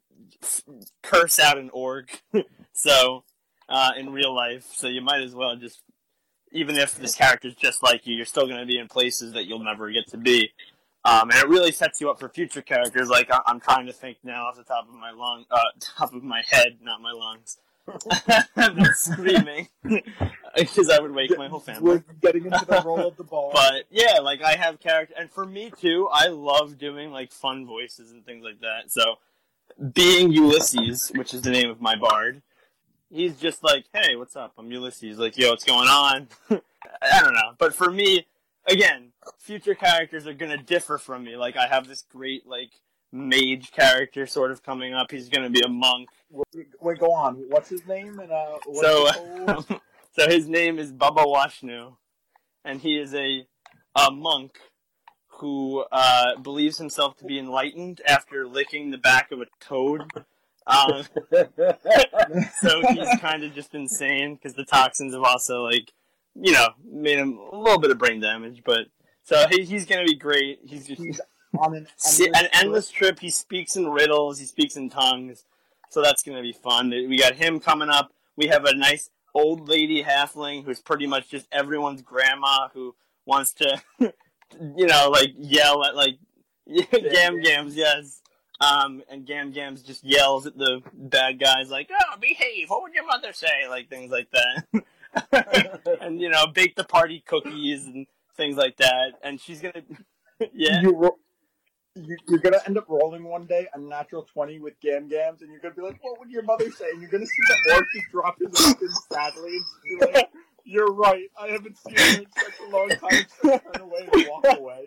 f- 0.41 0.63
curse 1.03 1.39
out 1.39 1.57
an 1.57 1.69
orc. 1.71 2.21
so 2.73 3.23
uh, 3.67 3.91
in 3.97 4.11
real 4.11 4.33
life, 4.33 4.67
so 4.73 4.87
you 4.87 5.01
might 5.01 5.21
as 5.21 5.35
well 5.35 5.55
just 5.55 5.81
even 6.51 6.75
if 6.75 6.95
this 6.95 7.15
character's 7.15 7.55
just 7.55 7.83
like 7.83 8.07
you, 8.07 8.15
you're 8.15 8.25
still 8.25 8.47
going 8.47 8.59
to 8.59 8.65
be 8.65 8.77
in 8.79 8.87
places 8.87 9.33
that 9.33 9.45
you'll 9.45 9.63
never 9.63 9.91
get 9.91 10.07
to 10.07 10.17
be. 10.17 10.51
Um, 11.05 11.29
and 11.29 11.39
it 11.39 11.47
really 11.47 11.71
sets 11.71 12.01
you 12.01 12.09
up 12.09 12.19
for 12.19 12.27
future 12.27 12.61
characters. 12.61 13.07
Like 13.07 13.31
I- 13.31 13.41
I'm 13.45 13.59
trying 13.59 13.85
to 13.85 13.93
think 13.93 14.17
now 14.23 14.45
off 14.47 14.57
the 14.57 14.63
top 14.63 14.87
of 14.87 14.95
my 14.95 15.11
lung, 15.11 15.45
uh, 15.51 15.59
top 15.97 16.13
of 16.13 16.23
my 16.23 16.41
head, 16.49 16.79
not 16.81 17.01
my 17.01 17.11
lungs. 17.11 17.57
I'm 18.55 18.75
not 18.75 18.95
screaming 18.95 19.67
because 20.55 20.89
I 20.89 20.99
would 20.99 21.13
wake 21.13 21.37
my 21.37 21.47
whole 21.47 21.59
family. 21.59 21.81
We're 21.81 22.03
getting 22.21 22.45
into 22.45 22.65
the 22.65 22.81
role 22.85 23.07
of 23.07 23.17
the 23.17 23.23
ball. 23.29 23.51
But 23.53 23.85
yeah, 23.89 24.19
like 24.19 24.41
I 24.41 24.55
have 24.55 24.79
character, 24.79 25.15
and 25.17 25.31
for 25.31 25.45
me 25.45 25.71
too, 25.79 26.09
I 26.11 26.27
love 26.27 26.77
doing 26.77 27.11
like 27.11 27.31
fun 27.31 27.65
voices 27.65 28.11
and 28.11 28.25
things 28.25 28.43
like 28.43 28.61
that. 28.61 28.91
So, 28.91 29.15
being 29.93 30.31
Ulysses, 30.31 31.11
which 31.15 31.33
is 31.33 31.41
the 31.41 31.51
name 31.51 31.69
of 31.69 31.81
my 31.81 31.95
bard, 31.95 32.41
he's 33.09 33.37
just 33.39 33.63
like, 33.63 33.85
"Hey, 33.93 34.15
what's 34.15 34.35
up? 34.35 34.53
I'm 34.57 34.71
Ulysses." 34.71 35.17
Like, 35.17 35.37
yo, 35.37 35.49
what's 35.49 35.65
going 35.65 35.87
on? 35.87 36.27
I 37.01 37.21
don't 37.21 37.33
know, 37.33 37.53
but 37.57 37.73
for 37.73 37.91
me, 37.91 38.27
again, 38.67 39.11
future 39.37 39.75
characters 39.75 40.27
are 40.27 40.33
gonna 40.33 40.57
differ 40.57 40.97
from 40.97 41.23
me. 41.23 41.37
Like, 41.37 41.57
I 41.57 41.67
have 41.67 41.87
this 41.87 42.03
great 42.11 42.47
like 42.47 42.71
mage 43.11 43.71
character 43.71 44.27
sort 44.27 44.51
of 44.51 44.63
coming 44.63 44.93
up. 44.93 45.11
He's 45.11 45.29
going 45.29 45.43
to 45.43 45.49
be 45.49 45.61
a 45.65 45.69
monk. 45.69 46.09
Wait, 46.79 46.99
go 46.99 47.11
on. 47.11 47.35
What's 47.49 47.69
his 47.69 47.85
name? 47.87 48.19
And 48.19 48.31
uh, 48.31 48.57
So, 48.73 49.07
his 49.07 49.65
so 50.11 50.29
his 50.29 50.47
name 50.47 50.79
is 50.79 50.91
Baba 50.91 51.23
Washnu, 51.23 51.95
and 52.63 52.81
he 52.81 52.97
is 52.97 53.13
a 53.13 53.47
a 53.95 54.11
monk 54.11 54.51
who 55.39 55.85
uh, 55.91 56.37
believes 56.37 56.77
himself 56.77 57.15
to 57.17 57.25
be 57.25 57.39
enlightened 57.39 58.01
after 58.05 58.47
licking 58.47 58.91
the 58.91 58.97
back 58.97 59.31
of 59.31 59.41
a 59.41 59.45
toad. 59.59 60.03
Um, 60.67 61.03
so 62.61 62.81
he's 62.89 63.19
kind 63.19 63.43
of 63.43 63.53
just 63.55 63.73
insane 63.73 64.35
because 64.35 64.53
the 64.53 64.65
toxins 64.65 65.13
have 65.13 65.23
also 65.23 65.63
like 65.63 65.91
you 66.35 66.51
know 66.51 66.67
made 66.85 67.17
him 67.17 67.39
a 67.51 67.57
little 67.57 67.79
bit 67.79 67.89
of 67.89 67.97
brain 67.97 68.19
damage. 68.19 68.61
But 68.63 68.87
so 69.23 69.45
he, 69.49 69.63
he's 69.63 69.85
gonna 69.85 70.05
be 70.05 70.15
great. 70.15 70.59
He's 70.65 70.85
just 70.87 71.01
he's 71.01 71.21
on 71.57 71.75
an 71.75 71.87
See, 71.97 72.25
endless, 72.25 72.41
an 72.41 72.49
endless 72.53 72.91
trip. 72.91 73.19
He 73.19 73.29
speaks 73.29 73.75
in 73.75 73.87
riddles. 73.87 74.39
He 74.39 74.45
speaks 74.45 74.75
in 74.75 74.89
tongues. 74.89 75.45
So 75.89 76.01
that's 76.01 76.21
going 76.21 76.37
to 76.37 76.43
be 76.43 76.53
fun. 76.53 76.89
We 76.89 77.17
got 77.17 77.35
him 77.35 77.59
coming 77.59 77.89
up. 77.89 78.13
We 78.35 78.47
have 78.47 78.65
a 78.65 78.75
nice 78.75 79.09
old 79.33 79.67
lady 79.67 80.03
halfling 80.03 80.63
who's 80.63 80.79
pretty 80.79 81.07
much 81.07 81.29
just 81.29 81.47
everyone's 81.51 82.01
grandma 82.01 82.69
who 82.73 82.95
wants 83.25 83.53
to, 83.53 83.81
you 83.99 84.85
know, 84.85 85.09
like 85.09 85.33
yell 85.37 85.83
at 85.83 85.95
like 85.95 86.19
gam 86.91 87.41
gams. 87.41 87.75
Yes. 87.75 88.21
Um, 88.61 89.03
and 89.09 89.25
Gam 89.25 89.51
Gams 89.51 89.81
just 89.81 90.03
yells 90.03 90.45
at 90.45 90.57
the 90.57 90.81
bad 90.93 91.39
guys 91.39 91.69
like, 91.69 91.89
"Oh, 91.89 92.17
behave! 92.19 92.69
What 92.69 92.81
would 92.81 92.93
your 92.93 93.05
mother 93.05 93.31
say?" 93.31 93.69
Like 93.69 93.89
things 93.89 94.11
like 94.11 94.27
that. 94.31 94.83
and 96.01 96.19
you 96.19 96.27
know, 96.27 96.45
bake 96.47 96.75
the 96.75 96.83
party 96.83 97.23
cookies 97.25 97.85
and 97.85 98.05
things 98.35 98.57
like 98.57 98.75
that. 98.75 99.13
And 99.23 99.39
she's 99.39 99.61
gonna, 99.61 99.81
yeah. 100.53 100.81
You, 100.81 100.93
ro- 100.93 101.17
you, 101.95 102.17
you're 102.27 102.39
gonna 102.39 102.59
end 102.65 102.77
up 102.77 102.85
rolling 102.87 103.23
one 103.23 103.45
day 103.45 103.67
a 103.73 103.79
natural 103.79 104.23
twenty 104.23 104.59
with 104.59 104.79
Gam 104.79 105.07
Gams, 105.09 105.41
and 105.41 105.51
you're 105.51 105.59
gonna 105.59 105.73
be 105.75 105.81
like, 105.81 106.03
"What 106.03 106.19
would 106.19 106.29
your 106.29 106.43
mother 106.43 106.69
say?" 106.71 106.89
And 106.91 107.01
you're 107.01 107.09
gonna 107.11 107.25
see 107.25 107.43
the 107.47 107.73
orc 107.75 107.85
just 107.95 108.11
drop 108.11 108.37
his 108.39 108.65
weapon 108.67 108.87
sadly, 109.11 109.57
and 109.57 109.99
be 109.99 110.13
like, 110.13 110.29
"You're 110.63 110.93
right. 110.93 111.29
I 111.39 111.47
haven't 111.47 111.77
seen 111.77 111.95
her 111.97 112.19
in 112.19 112.25
such 112.37 112.59
a 112.65 112.69
long 112.69 112.89
time." 112.89 113.25
Turn 113.41 113.81
away 113.81 114.07
and 114.11 114.27
walk 114.29 114.57
away. 114.57 114.85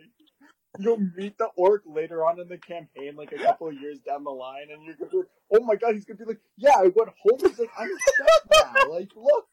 You'll 0.78 1.00
meet 1.16 1.36
the 1.36 1.48
orc 1.56 1.82
later 1.84 2.24
on 2.24 2.40
in 2.40 2.48
the 2.48 2.56
campaign, 2.56 3.14
like 3.14 3.32
a 3.32 3.36
couple 3.36 3.68
of 3.68 3.74
years 3.74 3.98
down 4.00 4.24
the 4.24 4.30
line, 4.30 4.68
and 4.72 4.82
you're 4.84 4.94
gonna 4.94 5.10
be 5.10 5.16
like, 5.18 5.26
"Oh 5.54 5.60
my 5.64 5.74
god!" 5.76 5.94
He's 5.94 6.04
gonna 6.04 6.18
be 6.18 6.24
like, 6.24 6.40
"Yeah, 6.56 6.72
I 6.78 6.84
went 6.94 7.10
home. 7.20 7.38
He's 7.40 7.58
like, 7.58 7.70
I'm 7.78 7.90
set 8.16 8.74
now. 8.74 8.88
Like, 8.90 9.10
look, 9.14 9.48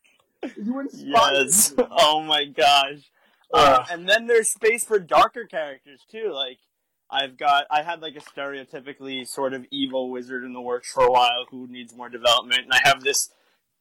you 0.56 0.80
inspired 0.80 1.34
Yes. 1.48 1.76
me." 1.76 1.84
Oh 1.92 2.22
my 2.22 2.46
gosh. 2.46 3.12
Uh, 3.54 3.84
and 3.92 4.08
then 4.08 4.28
there's 4.28 4.48
space 4.50 4.84
for 4.86 5.00
darker 5.00 5.46
characters 5.46 6.06
too. 6.10 6.32
Like 6.32 6.60
I've 7.12 7.38
got, 7.38 7.66
I 7.72 7.82
had 7.82 8.02
like 8.02 8.16
a 8.16 8.20
stereotypically 8.20 9.28
sort 9.28 9.54
of 9.54 9.66
evil 9.72 10.12
wizard 10.12 10.44
in 10.44 10.54
the 10.54 10.62
works 10.62 10.92
for 10.92 11.04
a 11.04 11.12
while 11.12 11.46
who 11.50 11.68
needs 11.68 11.96
more 11.96 12.10
development, 12.10 12.62
and 12.62 12.74
I 12.74 12.88
have 12.88 13.04
this 13.04 13.32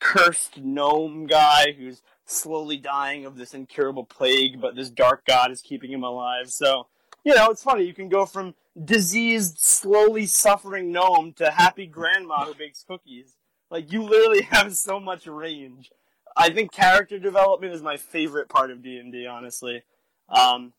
cursed 0.00 0.58
gnome 0.58 1.26
guy 1.26 1.72
who's 1.76 2.02
slowly 2.24 2.76
dying 2.76 3.26
of 3.26 3.36
this 3.36 3.54
incurable 3.54 4.04
plague, 4.04 4.60
but 4.60 4.76
this 4.76 4.90
dark 4.90 5.24
god 5.26 5.50
is 5.50 5.60
keeping 5.60 5.92
him 5.92 6.04
alive. 6.04 6.50
So 6.50 6.86
you 7.24 7.34
know, 7.34 7.50
it's 7.50 7.62
funny. 7.62 7.84
You 7.84 7.94
can 7.94 8.08
go 8.08 8.24
from 8.24 8.54
diseased, 8.82 9.58
slowly 9.58 10.26
suffering 10.26 10.92
gnome 10.92 11.34
to 11.34 11.50
happy 11.50 11.86
grandma 11.86 12.46
who 12.46 12.54
bakes 12.54 12.84
cookies. 12.86 13.36
Like 13.70 13.92
you 13.92 14.02
literally 14.02 14.42
have 14.50 14.74
so 14.74 14.98
much 14.98 15.26
range. 15.26 15.90
I 16.36 16.50
think 16.50 16.72
character 16.72 17.18
development 17.18 17.74
is 17.74 17.82
my 17.82 17.96
favorite 17.96 18.48
part 18.48 18.70
of 18.70 18.82
D 18.82 18.98
and 18.98 19.12
D, 19.12 19.26
honestly. 19.26 19.82
Um, 20.28 20.72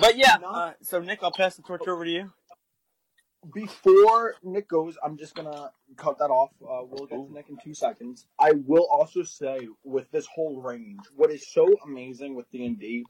but 0.00 0.16
yeah, 0.16 0.36
uh, 0.46 0.72
so 0.82 1.00
Nick, 1.00 1.20
I'll 1.22 1.32
pass 1.32 1.56
the 1.56 1.62
torch 1.62 1.86
over 1.86 2.04
to 2.04 2.10
you. 2.10 2.32
before 3.54 4.34
Nick 4.42 4.68
goes, 4.68 4.96
I'm 5.04 5.16
just 5.16 5.34
gonna 5.34 5.70
cut 5.96 6.18
that 6.18 6.30
off. 6.30 6.50
Uh, 6.62 6.84
we'll 6.88 7.06
get 7.06 7.16
to 7.16 7.32
Nick 7.32 7.48
in 7.48 7.56
two 7.62 7.74
seconds. 7.74 8.26
I 8.38 8.52
will 8.66 8.86
also 8.90 9.22
say 9.22 9.68
with 9.84 10.10
this 10.10 10.26
whole 10.26 10.60
range, 10.60 11.00
what 11.14 11.30
is 11.30 11.46
so 11.52 11.68
amazing 11.84 12.34
with 12.34 12.50
D 12.50 12.66
and 12.66 12.78
D 12.78 13.04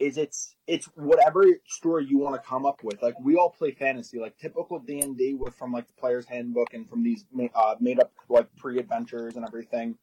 is 0.00 0.16
it's 0.16 0.56
it's 0.66 0.86
whatever 0.94 1.44
story 1.66 2.06
you 2.08 2.18
want 2.18 2.34
to 2.34 2.48
come 2.48 2.64
up 2.66 2.82
with. 2.82 3.02
Like 3.02 3.20
we 3.20 3.36
all 3.36 3.50
play 3.50 3.70
fantasy, 3.72 4.18
like 4.18 4.36
typical 4.38 4.78
D 4.78 5.00
and 5.00 5.16
D 5.16 5.34
with 5.34 5.54
from 5.54 5.72
like 5.72 5.86
the 5.86 5.94
player's 5.94 6.26
handbook 6.26 6.72
and 6.72 6.88
from 6.88 7.02
these 7.02 7.24
uh, 7.54 7.74
made 7.80 8.00
up 8.00 8.12
like 8.28 8.48
pre 8.56 8.78
adventures 8.78 9.36
and 9.36 9.46
everything. 9.46 9.96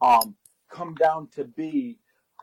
Um, 0.00 0.36
come 0.70 0.94
down 0.94 1.28
to 1.34 1.44
be 1.44 1.98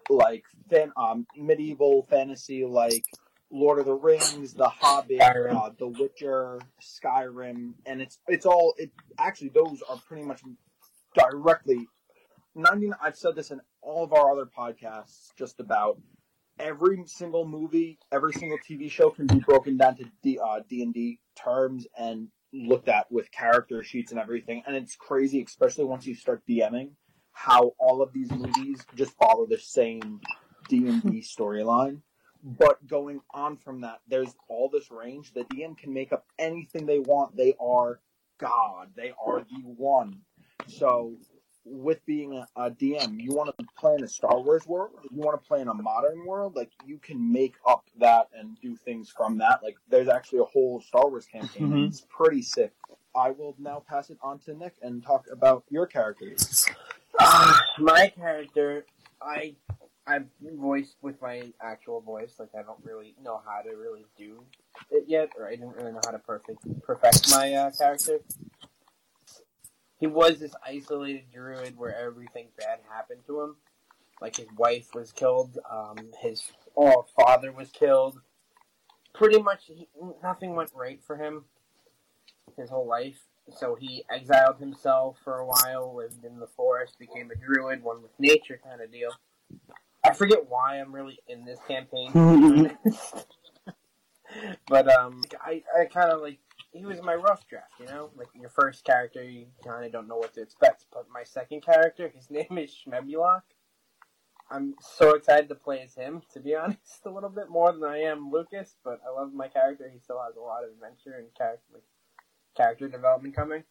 like 0.09 0.43
fan 0.69 0.91
um 0.97 1.25
medieval 1.35 2.05
fantasy 2.09 2.65
like 2.65 3.05
Lord 3.49 3.79
of 3.79 3.85
the 3.85 3.93
Rings, 3.93 4.53
The 4.53 4.67
Hobbit, 4.67 5.21
uh, 5.21 5.69
The 5.77 5.87
Witcher, 5.87 6.59
Skyrim, 6.81 7.73
and 7.85 8.01
it's 8.01 8.19
it's 8.27 8.45
all 8.45 8.73
it 8.77 8.91
actually 9.17 9.49
those 9.49 9.81
are 9.89 9.97
pretty 10.07 10.23
much 10.23 10.41
directly. 11.15 11.87
Ninety. 12.55 12.91
I've 13.01 13.15
said 13.15 13.35
this 13.35 13.51
in 13.51 13.61
all 13.81 14.03
of 14.03 14.13
our 14.13 14.31
other 14.31 14.45
podcasts. 14.45 15.27
Just 15.37 15.59
about 15.59 15.99
every 16.59 17.03
single 17.05 17.47
movie, 17.47 17.99
every 18.11 18.33
single 18.33 18.57
TV 18.69 18.89
show 18.91 19.11
can 19.11 19.27
be 19.27 19.39
broken 19.39 19.77
down 19.77 19.95
to 19.97 20.05
D 20.23 20.39
uh, 20.43 20.59
D 20.67 20.81
and 20.83 20.93
D 20.93 21.19
terms 21.35 21.87
and 21.97 22.27
looked 22.53 22.89
at 22.89 23.11
with 23.11 23.31
character 23.31 23.83
sheets 23.83 24.11
and 24.11 24.19
everything. 24.19 24.63
And 24.65 24.75
it's 24.75 24.95
crazy, 24.95 25.41
especially 25.41 25.85
once 25.85 26.05
you 26.05 26.15
start 26.15 26.41
DMing, 26.49 26.91
how 27.37 27.71
all 27.77 28.01
of 28.01 28.11
these 28.13 28.31
movies 28.31 28.83
just 28.95 29.15
follow 29.15 29.45
the 29.45 29.59
same 29.59 30.19
D 30.67 30.87
and 30.87 31.03
D 31.03 31.21
storyline. 31.21 32.01
But 32.43 32.85
going 32.87 33.21
on 33.31 33.57
from 33.57 33.81
that, 33.81 33.99
there's 34.07 34.33
all 34.47 34.69
this 34.69 34.89
range. 34.89 35.33
The 35.33 35.43
DM 35.45 35.77
can 35.77 35.93
make 35.93 36.11
up 36.11 36.25
anything 36.39 36.85
they 36.85 36.99
want. 36.99 37.35
They 37.37 37.53
are 37.59 37.99
God. 38.39 38.89
They 38.95 39.13
are 39.23 39.41
the 39.41 39.61
one. 39.63 40.21
So, 40.67 41.13
with 41.63 42.03
being 42.05 42.33
a, 42.33 42.47
a 42.55 42.71
DM, 42.71 43.21
you 43.21 43.31
want 43.33 43.55
to 43.57 43.65
play 43.77 43.95
in 43.95 44.03
a 44.03 44.07
Star 44.07 44.39
Wars 44.39 44.65
world. 44.65 44.91
You 45.11 45.21
want 45.21 45.41
to 45.41 45.47
play 45.47 45.61
in 45.61 45.67
a 45.67 45.73
modern 45.73 46.25
world. 46.25 46.55
Like 46.55 46.71
you 46.85 46.97
can 46.97 47.31
make 47.31 47.55
up 47.67 47.85
that 47.99 48.29
and 48.35 48.57
do 48.61 48.75
things 48.75 49.13
from 49.15 49.37
that. 49.39 49.61
Like 49.61 49.75
there's 49.89 50.07
actually 50.07 50.39
a 50.39 50.45
whole 50.45 50.81
Star 50.81 51.07
Wars 51.07 51.25
campaign. 51.27 51.69
Mhm. 51.69 51.87
It's 51.87 52.05
pretty 52.09 52.41
sick. 52.41 52.73
I 53.15 53.31
will 53.31 53.55
now 53.59 53.83
pass 53.87 54.09
it 54.09 54.17
on 54.21 54.39
to 54.39 54.53
Nick 54.53 54.75
and 54.81 55.03
talk 55.03 55.25
about 55.31 55.65
your 55.69 55.85
characters. 55.85 56.65
Uh, 57.19 57.57
my 57.79 58.11
character, 58.15 58.85
I 59.21 59.55
I 60.05 60.19
voiced 60.41 60.97
with 61.01 61.21
my 61.21 61.51
actual 61.61 62.01
voice. 62.01 62.35
Like 62.39 62.49
I 62.57 62.63
don't 62.63 62.83
really 62.83 63.15
know 63.21 63.41
how 63.45 63.61
to 63.61 63.75
really 63.75 64.05
do 64.17 64.43
it 64.91 65.05
yet, 65.07 65.31
or 65.37 65.47
I 65.47 65.51
didn't 65.51 65.75
really 65.75 65.91
know 65.91 66.01
how 66.05 66.11
to 66.11 66.19
perfect 66.19 66.65
perfect 66.83 67.29
my 67.31 67.53
uh, 67.53 67.71
character. 67.71 68.19
He 69.99 70.07
was 70.07 70.39
this 70.39 70.53
isolated 70.65 71.23
druid 71.33 71.77
where 71.77 71.95
everything 71.97 72.47
bad 72.57 72.79
happened 72.89 73.21
to 73.27 73.41
him. 73.41 73.55
Like 74.21 74.37
his 74.37 74.47
wife 74.55 74.93
was 74.93 75.11
killed, 75.11 75.57
um, 75.69 75.97
his 76.21 76.41
oh, 76.75 77.05
father 77.15 77.51
was 77.51 77.69
killed. 77.69 78.19
Pretty 79.13 79.41
much, 79.41 79.65
he, 79.65 79.87
nothing 80.23 80.55
went 80.55 80.71
right 80.75 80.99
for 81.03 81.17
him 81.17 81.45
his 82.55 82.69
whole 82.69 82.87
life. 82.87 83.19
So 83.55 83.75
he 83.75 84.03
exiled 84.09 84.59
himself 84.59 85.17
for 85.23 85.39
a 85.39 85.45
while, 85.45 85.95
lived 85.95 86.25
in 86.25 86.39
the 86.39 86.47
forest, 86.47 86.99
became 86.99 87.31
a 87.31 87.35
druid, 87.35 87.81
one 87.81 88.01
with 88.01 88.11
nature 88.19 88.59
kind 88.63 88.81
of 88.81 88.91
deal. 88.91 89.11
I 90.03 90.13
forget 90.13 90.49
why 90.49 90.79
I'm 90.79 90.93
really 90.93 91.19
in 91.27 91.45
this 91.45 91.59
campaign, 91.67 92.11
to 92.11 92.13
be 92.13 92.69
honest. 92.93 93.27
but 94.67 94.89
um, 94.89 95.21
I, 95.41 95.63
I 95.77 95.85
kind 95.85 96.11
of 96.11 96.21
like 96.21 96.39
he 96.71 96.85
was 96.85 97.01
my 97.01 97.15
rough 97.15 97.47
draft, 97.47 97.73
you 97.79 97.87
know, 97.87 98.11
like 98.15 98.27
your 98.39 98.49
first 98.49 98.83
character, 98.83 99.23
you 99.23 99.47
kind 99.65 99.85
of 99.85 99.91
don't 99.91 100.07
know 100.07 100.17
what 100.17 100.33
to 100.35 100.41
expect. 100.41 100.85
But 100.91 101.07
my 101.11 101.23
second 101.23 101.61
character, 101.61 102.09
his 102.15 102.29
name 102.29 102.57
is 102.57 102.71
Shmebulock. 102.71 103.41
I'm 104.49 104.75
so 104.79 105.15
excited 105.15 105.49
to 105.49 105.55
play 105.55 105.81
as 105.81 105.93
him, 105.93 106.21
to 106.33 106.39
be 106.39 106.55
honest, 106.63 107.05
a 107.05 107.09
little 107.09 107.29
bit 107.29 107.49
more 107.49 107.71
than 107.71 107.83
I 107.83 107.99
am 108.01 108.31
Lucas. 108.31 108.75
But 108.83 109.01
I 109.05 109.09
love 109.09 109.33
my 109.33 109.47
character; 109.47 109.89
he 109.91 109.99
still 109.99 110.21
has 110.25 110.35
a 110.35 110.41
lot 110.41 110.63
of 110.63 110.71
adventure 110.71 111.17
and 111.17 111.33
character, 111.35 111.65
like, 111.73 111.83
character 112.57 112.87
development 112.87 113.35
coming. 113.35 113.63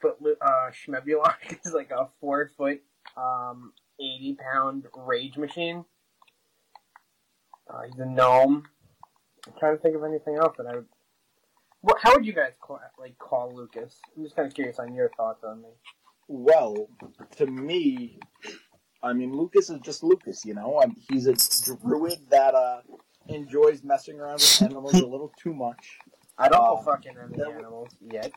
But 0.00 0.18
uh, 0.22 0.70
Shmebulock 0.70 1.36
is 1.64 1.72
like 1.72 1.90
a 1.90 2.08
four 2.20 2.50
foot, 2.56 2.82
um, 3.16 3.72
eighty 3.98 4.36
pound 4.38 4.84
rage 4.94 5.36
machine. 5.36 5.84
Uh, 7.68 7.82
he's 7.90 7.98
a 7.98 8.06
gnome. 8.06 8.64
I'm 9.46 9.52
trying 9.58 9.76
to 9.76 9.82
think 9.82 9.96
of 9.96 10.04
anything 10.04 10.36
else 10.36 10.56
that 10.58 10.66
I 10.66 10.76
would. 10.76 10.86
What, 11.80 11.98
how 12.00 12.14
would 12.14 12.26
you 12.26 12.32
guys 12.32 12.52
call 12.60 12.80
like 12.98 13.16
call 13.18 13.54
Lucas? 13.54 13.98
I'm 14.16 14.24
just 14.24 14.36
kind 14.36 14.46
of 14.46 14.54
curious 14.54 14.78
on 14.78 14.94
your 14.94 15.10
thoughts 15.16 15.44
on 15.44 15.62
me. 15.62 15.70
Well, 16.28 16.88
to 17.36 17.46
me, 17.46 18.18
I 19.02 19.12
mean, 19.12 19.36
Lucas 19.36 19.70
is 19.70 19.78
just 19.80 20.02
Lucas, 20.02 20.44
you 20.44 20.54
know. 20.54 20.80
I 20.82 20.86
he's 21.08 21.26
a 21.26 21.34
druid 21.64 22.18
that 22.30 22.54
uh, 22.54 22.80
enjoys 23.28 23.82
messing 23.82 24.18
around 24.20 24.34
with 24.34 24.62
animals 24.62 24.94
a 24.94 25.06
little 25.06 25.32
too 25.38 25.54
much. 25.54 25.98
I 26.38 26.48
don't 26.48 26.78
Um, 26.78 26.84
fucking 26.84 27.16
any 27.18 27.36
there- 27.36 27.58
animals 27.58 27.96
yet. 28.00 28.32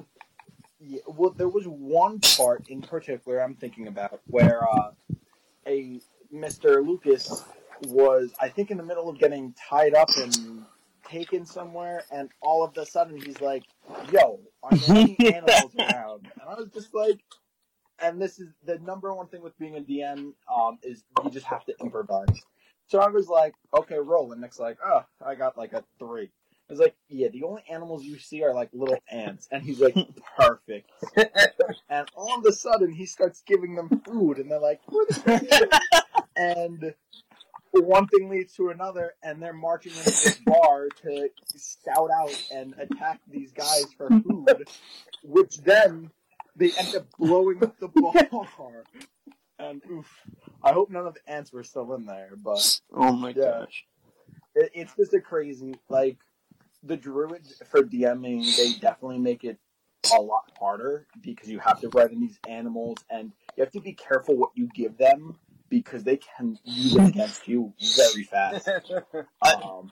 Yeah, 0.81 1.01
well, 1.07 1.31
there 1.31 1.49
was 1.49 1.67
one 1.67 2.19
part 2.37 2.69
in 2.69 2.81
particular 2.81 3.41
I'm 3.43 3.55
thinking 3.55 3.87
about 3.87 4.21
where 4.27 4.63
uh, 4.69 4.91
a 5.67 5.99
Mr. 6.33 6.85
Lucas 6.85 7.43
was, 7.87 8.33
I 8.39 8.47
think, 8.47 8.71
in 8.71 8.77
the 8.77 8.83
middle 8.83 9.09
of 9.09 9.19
getting 9.19 9.53
tied 9.53 9.93
up 9.93 10.07
and 10.17 10.65
taken 11.05 11.45
somewhere, 11.45 12.03
and 12.11 12.29
all 12.41 12.63
of 12.63 12.77
a 12.77 12.85
sudden 12.85 13.19
he's 13.19 13.41
like, 13.41 13.63
yo, 14.11 14.39
are 14.63 14.77
there 14.77 14.95
any 14.95 15.17
animals 15.33 15.75
around? 15.77 16.29
And 16.39 16.49
I 16.49 16.53
was 16.53 16.69
just 16.73 16.93
like, 16.93 17.19
and 18.01 18.21
this 18.21 18.39
is 18.39 18.47
the 18.63 18.79
number 18.79 19.13
one 19.13 19.27
thing 19.27 19.41
with 19.41 19.57
being 19.59 19.75
a 19.75 19.81
DM 19.81 20.31
um, 20.53 20.77
is 20.81 21.03
you 21.23 21.29
just 21.29 21.45
have 21.45 21.65
to 21.65 21.73
improvise. 21.81 22.27
So 22.87 22.99
I 22.99 23.09
was 23.09 23.27
like, 23.27 23.53
okay, 23.77 23.97
roll. 23.97 24.31
And 24.31 24.39
Nick's 24.41 24.59
like, 24.59 24.77
oh, 24.85 25.03
I 25.25 25.35
got 25.35 25.57
like 25.57 25.73
a 25.73 25.83
three. 25.99 26.29
I 26.69 26.73
was 26.73 26.79
like, 26.79 26.95
yeah, 27.07 27.29
the 27.29 27.43
only 27.43 27.63
animals 27.69 28.03
you 28.05 28.19
see 28.19 28.43
are 28.43 28.53
like 28.53 28.69
little 28.73 29.01
ants. 29.11 29.47
And 29.51 29.63
he's 29.63 29.79
like, 29.79 29.95
perfect. 30.37 30.91
And 31.89 32.07
all 32.15 32.37
of 32.37 32.45
a 32.45 32.51
sudden, 32.51 32.91
he 32.91 33.07
starts 33.07 33.41
giving 33.45 33.75
them 33.75 33.89
food, 34.05 34.37
and 34.37 34.51
they're 34.51 34.59
like, 34.59 34.79
and 36.35 36.93
one 37.73 38.07
thing 38.07 38.29
leads 38.29 38.53
to 38.55 38.69
another, 38.69 39.15
and 39.23 39.41
they're 39.41 39.53
marching 39.53 39.93
into 39.97 40.11
this 40.21 40.37
bar 40.45 40.87
to 41.01 41.29
scout 41.55 42.09
out 42.11 42.35
and 42.51 42.75
attack 42.79 43.19
these 43.27 43.51
guys 43.51 43.91
for 43.97 44.09
food, 44.23 44.67
which 45.23 45.57
then 45.57 46.11
they 46.55 46.71
end 46.77 46.95
up 46.95 47.07
blowing 47.17 47.63
up 47.63 47.79
the 47.79 47.87
bar. 47.87 48.85
And 49.57 49.81
oof, 49.91 50.07
I 50.63 50.71
hope 50.71 50.89
none 50.89 51.07
of 51.07 51.15
the 51.15 51.31
ants 51.31 51.51
were 51.51 51.63
still 51.63 51.93
in 51.95 52.05
there, 52.05 52.31
but 52.35 52.79
Oh 52.93 53.11
my 53.11 53.31
Yeah. 53.31 53.61
gosh. 53.61 53.85
it, 54.55 54.71
it's 54.73 54.95
just 54.95 55.13
a 55.13 55.19
crazy 55.21 55.75
like 55.89 56.17
the 56.83 56.97
druids 56.97 57.61
for 57.69 57.81
DMing. 57.83 58.55
They 58.55 58.79
definitely 58.79 59.19
make 59.19 59.43
it 59.43 59.57
a 60.15 60.21
lot 60.21 60.51
harder 60.59 61.07
because 61.21 61.49
you 61.49 61.59
have 61.59 61.79
to 61.81 61.89
write 61.89 62.11
in 62.11 62.19
these 62.19 62.39
animals, 62.47 62.97
and 63.09 63.31
you 63.55 63.63
have 63.63 63.71
to 63.73 63.81
be 63.81 63.93
careful 63.93 64.37
what 64.37 64.51
you 64.55 64.67
give 64.73 64.97
them 64.97 65.37
because 65.69 66.03
they 66.03 66.17
can 66.17 66.57
use 66.63 66.95
it 66.95 67.09
against 67.09 67.47
you 67.47 67.73
very 67.97 68.23
fast. 68.23 68.69
Um, 69.41 69.91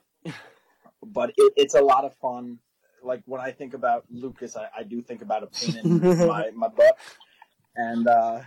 but 1.04 1.30
it, 1.38 1.54
it's 1.56 1.76
a 1.76 1.82
lot 1.82 2.06
of 2.06 2.16
fun. 2.16 2.60
Like 3.04 3.22
when 3.26 3.40
I 3.40 3.52
think 3.52 3.74
about 3.74 4.06
Lucas, 4.10 4.56
I, 4.56 4.68
I 4.76 4.84
do 4.84 5.02
think 5.02 5.22
about 5.22 5.44
a 5.44 5.48
pain 5.48 5.78
in 5.78 6.28
my, 6.28 6.50
my 6.54 6.68
butt, 6.68 6.98
and 7.76 8.08
uh, 8.08 8.42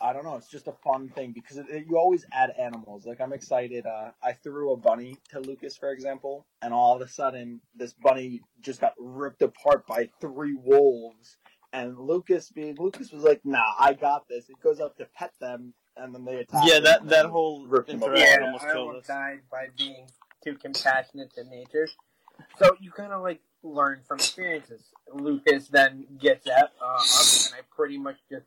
I 0.00 0.12
don't 0.12 0.24
know. 0.24 0.36
It's 0.36 0.48
just 0.48 0.68
a 0.68 0.74
fun 0.84 1.08
thing 1.08 1.32
because 1.32 1.56
it, 1.58 1.66
it- 1.68 1.86
you 1.88 1.98
always 1.98 2.24
add 2.32 2.50
animals. 2.58 3.04
Like 3.06 3.20
I'm 3.20 3.32
excited. 3.32 3.84
Uh, 3.86 4.10
I 4.22 4.32
threw 4.32 4.72
a 4.72 4.76
bunny 4.76 5.16
to 5.30 5.40
Lucas, 5.40 5.76
for 5.76 5.90
example, 5.90 6.46
and 6.62 6.72
all 6.72 6.94
of 6.96 7.02
a 7.02 7.08
sudden 7.08 7.60
this 7.74 7.92
bunny 7.94 8.40
just 8.60 8.80
got 8.80 8.94
ripped 8.98 9.42
apart 9.42 9.86
by 9.86 10.08
three 10.20 10.54
wolves. 10.54 11.36
And 11.72 11.98
Lucas, 11.98 12.48
being 12.50 12.76
Lucas, 12.78 13.10
was 13.12 13.24
like, 13.24 13.40
"Nah, 13.44 13.60
I 13.78 13.92
got 13.92 14.28
this." 14.28 14.48
It 14.48 14.60
goes 14.62 14.80
up 14.80 14.96
to 14.96 15.06
pet 15.16 15.32
them, 15.40 15.74
and 15.96 16.14
then 16.14 16.24
they 16.24 16.36
attack. 16.36 16.62
Yeah, 16.64 16.78
that 16.80 17.08
that 17.08 17.26
whole 17.26 17.66
ripped 17.66 17.90
apart. 17.90 18.12
interaction 18.16 18.40
yeah, 18.40 18.46
almost 18.46 18.64
I 18.64 18.72
killed 18.72 18.86
almost 18.88 19.10
us. 19.10 19.16
died 19.16 19.40
by 19.50 19.66
being 19.76 20.06
too 20.44 20.54
compassionate 20.56 21.34
to 21.34 21.44
nature. 21.44 21.88
So 22.58 22.76
you 22.80 22.92
kind 22.92 23.12
of 23.12 23.22
like 23.22 23.40
learn 23.62 24.02
from 24.06 24.18
experiences. 24.18 24.84
Lucas 25.12 25.68
then 25.68 26.06
gets 26.20 26.46
at 26.46 26.70
uh, 26.80 26.94
us, 26.94 27.46
and 27.50 27.56
I 27.60 27.62
pretty 27.74 27.98
much 27.98 28.16
just, 28.30 28.46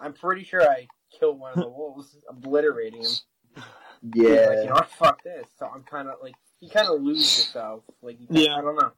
I'm 0.00 0.12
pretty 0.12 0.44
sure 0.44 0.62
I 0.62 0.88
killed 1.18 1.38
one 1.38 1.52
of 1.52 1.60
the 1.60 1.68
wolves, 1.68 2.16
obliterating 2.28 3.02
him. 3.02 3.10
He's 3.54 3.62
Yeah, 4.14 4.30
like, 4.48 4.58
you 4.58 4.66
know 4.66 4.74
what, 4.74 4.90
fuck 4.90 5.22
this. 5.22 5.46
So 5.58 5.66
I'm 5.66 5.82
kind 5.82 6.08
of 6.08 6.16
like, 6.22 6.34
you 6.60 6.68
kind 6.70 6.88
of 6.88 7.00
lose 7.00 7.38
yourself. 7.38 7.84
Like, 8.02 8.18
you 8.20 8.26
Yeah. 8.30 8.56
I 8.56 8.60
don't 8.60 8.76
know. 8.76 8.92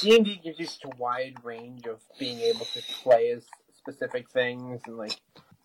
D 0.00 0.16
and 0.16 0.24
D 0.24 0.40
gives 0.42 0.58
you 0.58 0.66
such 0.66 0.84
a 0.84 0.96
wide 0.98 1.36
range 1.42 1.86
of 1.86 2.00
being 2.18 2.40
able 2.40 2.64
to 2.64 2.82
play 3.02 3.30
as 3.30 3.44
specific 3.76 4.30
things, 4.30 4.80
and 4.86 4.96
like, 4.96 5.18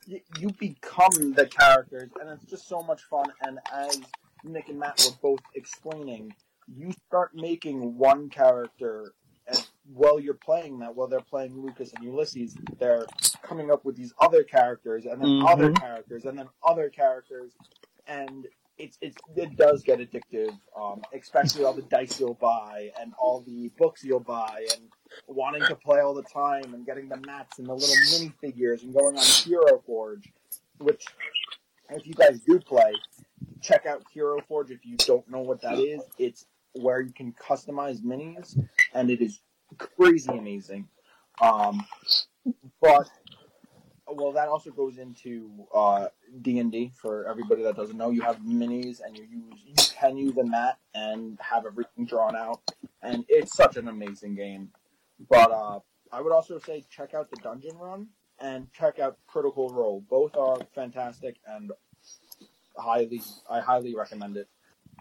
you, 0.08 0.20
you 0.40 0.52
become 0.60 1.34
the 1.34 1.46
characters, 1.46 2.10
and 2.20 2.30
it's 2.30 2.46
just 2.46 2.68
so 2.68 2.82
much 2.82 3.04
fun. 3.04 3.26
And 3.42 3.60
as 3.72 4.02
Nick 4.44 4.70
and 4.70 4.80
Matt 4.80 5.04
were 5.06 5.16
both 5.22 5.42
explaining, 5.56 6.34
you 6.68 6.92
start 7.08 7.36
making 7.36 7.98
one 7.98 8.30
character, 8.30 9.14
and 9.48 9.68
while 9.94 10.20
you're 10.20 10.34
playing 10.34 10.80
that, 10.80 10.96
while 10.96 11.08
they're 11.08 11.20
playing 11.20 11.62
Lucas 11.62 11.94
and 11.94 12.04
Ulysses, 12.04 12.56
they're 12.80 13.06
coming 13.46 13.72
up 13.72 13.86
with 13.86 13.96
these 13.96 14.14
other 14.20 14.44
characters, 14.44 15.06
and 15.06 15.22
then 15.22 15.30
Mhm. 15.30 15.48
other 15.48 15.72
characters, 15.74 16.26
and 16.26 16.38
then 16.38 16.50
other 16.64 16.90
characters, 16.90 17.54
and 18.08 18.48
it's 18.78 18.98
it's 19.02 19.16
it 19.36 19.56
does 19.56 19.84
get 19.84 20.00
addictive, 20.00 20.58
um, 20.76 21.02
especially 21.14 21.64
all 21.64 21.74
the 21.74 21.82
dice 21.84 22.20
you'll 22.20 22.34
buy 22.34 22.92
and 23.00 23.14
all 23.18 23.42
the 23.42 23.70
books 23.78 24.04
you'll 24.04 24.20
buy 24.20 24.68
and 24.74 24.92
wanting 25.28 25.66
to 25.66 25.76
play 25.76 26.02
all 26.02 26.14
the 26.14 26.24
time 26.24 26.74
and 26.74 26.86
getting 26.86 27.08
the 27.08 27.16
mats 27.18 27.58
and 27.58 27.68
the 27.68 27.74
little 27.74 27.96
mini 28.12 28.30
figures 28.42 28.84
and 28.84 28.94
going 28.94 29.16
on 29.18 29.26
Hero 29.44 29.82
Forge, 29.86 30.32
which 30.80 31.08
if 31.90 32.06
you 32.06 32.14
guys 32.14 32.40
do 32.42 32.60
play, 32.60 32.94
check 33.62 33.86
out 33.86 34.04
Hero 34.12 34.42
Forge 34.48 34.72
if 34.72 34.86
you 34.86 34.98
don't 34.98 35.28
know 35.30 35.42
what 35.42 35.62
that 35.62 35.80
is. 35.80 36.02
It's 36.18 36.46
where 36.74 37.00
you 37.00 37.14
can 37.14 37.32
customize 37.34 38.02
minis 38.02 38.58
and 38.94 39.10
it 39.10 39.22
is 39.22 39.40
crazy 39.78 40.38
amazing. 40.38 40.90
Um, 41.42 41.86
but 42.82 43.10
well, 44.08 44.32
that 44.34 44.48
also 44.48 44.72
goes 44.72 44.98
into 44.98 45.50
uh, 45.74 46.08
D 46.42 46.60
and 46.60 46.72
D 46.72 46.92
for 46.96 47.28
everybody 47.28 47.64
that 47.64 47.76
doesn't 47.76 47.98
know. 47.98 48.10
You 48.12 48.22
have 48.22 48.38
minis, 48.38 49.02
and 49.06 49.18
you 49.18 49.24
use 49.24 49.64
you 49.66 49.74
can 50.00 50.18
use 50.18 50.38
a 50.38 50.44
mat 50.44 50.78
and 50.94 51.38
have 51.42 51.66
everything 51.66 52.06
drawn 52.06 52.36
out, 52.36 52.62
and 53.02 53.26
it's 53.28 53.56
such 53.56 53.78
an 53.78 53.88
amazing 53.88 54.36
game. 54.36 54.70
But 55.30 55.52
uh, 55.52 55.80
I 56.12 56.22
would 56.22 56.32
also 56.32 56.60
say 56.60 56.84
check 56.90 57.14
out 57.14 57.30
the 57.30 57.38
Dungeon 57.38 57.78
Run 57.78 58.08
and 58.40 58.72
check 58.74 59.00
out 59.00 59.18
Critical 59.28 59.70
Role. 59.70 60.04
Both 60.10 60.36
are 60.36 60.58
fantastic 60.74 61.38
and 61.48 61.72
highly 62.78 63.22
I 63.50 63.60
highly 63.60 63.96
recommend 63.96 64.38
it. 64.38 64.48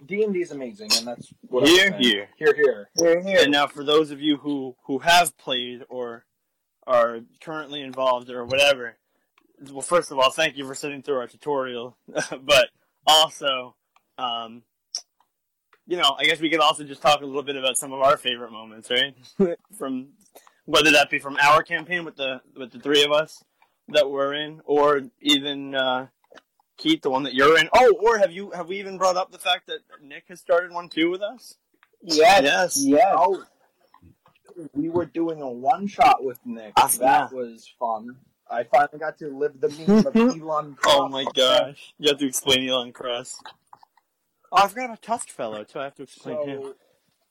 D 0.06 0.24
and 0.24 0.32
D 0.34 0.40
is 0.40 0.50
amazing, 0.50 0.90
and 0.96 1.06
that's 1.06 1.32
what 1.42 1.66
Here, 1.68 1.86
I'm 1.86 1.90
saying. 1.92 2.02
here. 2.02 2.28
here, 2.36 2.54
here. 3.22 3.42
And 3.42 3.52
now, 3.52 3.66
for 3.66 3.84
those 3.84 4.10
of 4.10 4.20
you 4.20 4.36
who 4.38 4.74
who 4.86 4.98
have 4.98 5.36
played 5.38 5.82
or 5.88 6.24
are 6.87 7.20
currently 7.40 7.81
involved 7.81 8.31
or 8.31 8.44
whatever, 8.44 8.97
well, 9.70 9.83
first 9.83 10.11
of 10.11 10.18
all, 10.18 10.31
thank 10.31 10.57
you 10.57 10.66
for 10.66 10.75
sitting 10.75 11.03
through 11.03 11.16
our 11.16 11.27
tutorial. 11.27 11.97
but 12.42 12.68
also, 13.07 13.75
um, 14.18 14.62
you 15.87 15.97
know, 15.97 16.16
I 16.18 16.25
guess 16.25 16.40
we 16.40 16.51
could 16.51 16.61
also 16.61 16.85
just 16.85 17.03
talk 17.03 17.20
a 17.20 17.27
little 17.27 17.42
bit 17.42 17.57
about 17.57 17.77
some 17.77 17.92
of 17.92 18.01
our 18.01 18.16
favorite 18.16 18.53
moments, 18.53 18.90
right? 18.90 19.14
from 19.79 20.09
whether 20.64 20.90
that 20.92 21.11
be 21.11 21.18
from 21.18 21.37
our 21.40 21.62
campaign 21.62 22.05
with 22.05 22.16
the 22.16 22.40
with 22.57 22.73
the 22.73 22.79
three 22.79 23.05
of 23.05 23.12
us 23.12 23.44
that 23.88 24.11
we're 24.11 24.35
in, 24.35 24.61
or 24.64 25.03
even 25.20 25.75
uh, 25.75 26.07
Keith, 26.79 27.03
the 27.03 27.11
one 27.11 27.25
that 27.25 27.35
you're 27.35 27.59
in. 27.59 27.68
Oh, 27.75 27.94
or 28.01 28.18
have 28.18 28.33
you 28.33 28.51
have 28.53 28.68
we 28.68 28.79
even 28.79 28.97
brought 28.97 29.16
up 29.16 29.31
the 29.31 29.38
fact 29.38 29.66
that 29.66 29.81
Nick 30.03 30.25
has 30.29 30.40
started 30.40 30.73
one 30.73 30.88
too 30.88 31.11
with 31.11 31.23
us? 31.23 31.57
yes, 32.03 32.42
Yes. 32.42 32.83
yes. 32.83 33.14
Oh, 33.16 33.44
we 34.74 34.88
were 34.88 35.06
doing 35.06 35.40
a 35.42 35.48
one 35.50 35.86
shot 35.86 36.24
with 36.24 36.38
Nick. 36.44 36.74
That 36.76 37.32
was 37.32 37.72
fun. 37.78 38.16
I 38.50 38.64
finally 38.64 38.98
got 38.98 39.18
to 39.18 39.28
live 39.36 39.60
the 39.60 39.68
meme 39.70 40.06
of 40.06 40.16
Elon. 40.40 40.76
Oh 40.84 41.08
my 41.08 41.24
gosh. 41.34 41.94
You 41.98 42.10
have 42.10 42.18
to 42.18 42.26
explain 42.26 42.68
Elon 42.68 42.92
Crust. 42.92 43.42
Oh, 44.52 44.62
I 44.64 44.68
forgot 44.68 44.84
about 44.84 45.02
Tusk 45.02 45.28
Fellow, 45.30 45.64
too. 45.64 45.80
I 45.80 45.84
have 45.84 45.94
to 45.96 46.02
explain 46.04 46.48
him. 46.48 46.62
So, 46.62 46.74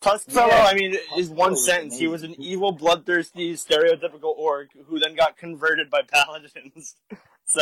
Tusk 0.02 0.30
Fellow, 0.30 0.50
Yeah. 0.50 0.66
I 0.66 0.74
mean, 0.74 0.96
is 1.18 1.30
one 1.30 1.38
Fellow 1.38 1.54
is 1.54 1.66
sentence. 1.66 1.98
He 1.98 2.08
was 2.08 2.24
an 2.24 2.36
evil, 2.38 2.72
bloodthirsty, 2.74 3.54
stereotypical 3.54 4.36
orc 4.36 4.70
who 4.88 5.00
then 5.00 5.16
got 5.16 5.38
converted 5.38 5.90
by 5.90 6.02
paladins. 6.02 6.96
So, 7.46 7.62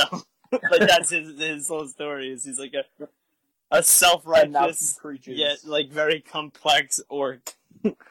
like, 0.51 0.81
that's 0.87 1.09
his, 1.09 1.39
his 1.39 1.67
whole 1.67 1.87
story. 1.87 2.29
Is 2.31 2.45
he's 2.45 2.59
like 2.59 2.73
a, 2.75 2.83
a 3.03 3.07
and 3.71 3.73
now 3.73 3.77
he 3.77 3.83
self-righteous, 3.83 4.99
preaches. 5.01 5.37
yet, 5.39 5.57
like, 5.65 5.89
very 5.89 6.21
complex 6.21 7.01
orc. 7.09 7.55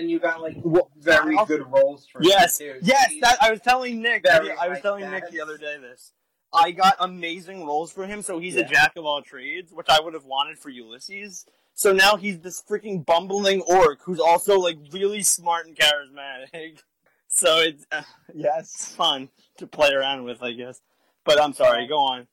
And 0.00 0.10
you 0.10 0.18
got 0.18 0.40
like 0.40 0.56
very 0.98 1.36
also- 1.36 1.58
good 1.58 1.66
roles 1.70 2.06
for 2.06 2.22
Yes, 2.22 2.58
him, 2.60 2.74
too. 2.74 2.80
yes. 2.82 3.12
That 3.20 3.36
I 3.40 3.50
was 3.50 3.60
telling 3.60 4.00
Nick. 4.02 4.22
Very 4.24 4.50
I 4.52 4.68
was 4.68 4.78
high 4.78 4.82
telling 4.82 5.10
Nick 5.10 5.30
the 5.30 5.40
other 5.40 5.56
day 5.58 5.76
this. 5.78 6.12
I 6.52 6.72
got 6.72 6.96
amazing 6.98 7.64
roles 7.64 7.92
for 7.92 8.06
him, 8.06 8.22
so 8.22 8.38
he's 8.40 8.56
a 8.56 8.64
jack 8.64 8.96
of 8.96 9.04
all 9.04 9.22
trades, 9.22 9.72
which 9.72 9.86
I 9.88 10.00
would 10.00 10.14
have 10.14 10.24
wanted 10.24 10.58
for 10.58 10.68
Ulysses. 10.68 11.44
So 11.74 11.92
now 11.92 12.16
he's 12.16 12.40
this 12.40 12.60
freaking 12.62 13.06
bumbling 13.06 13.60
orc 13.62 14.00
who's 14.02 14.18
also 14.18 14.58
like 14.58 14.76
really 14.92 15.22
smart 15.22 15.66
and 15.66 15.76
charismatic. 15.76 16.78
So 17.32 17.60
it's, 17.60 17.86
uh, 17.92 18.02
it's 18.34 18.92
fun 18.92 19.28
to 19.58 19.66
play 19.68 19.92
around 19.92 20.24
with, 20.24 20.42
I 20.42 20.50
guess. 20.50 20.80
But 21.24 21.40
I'm 21.40 21.52
sorry. 21.52 21.86
Go 21.86 21.98
on, 21.98 22.26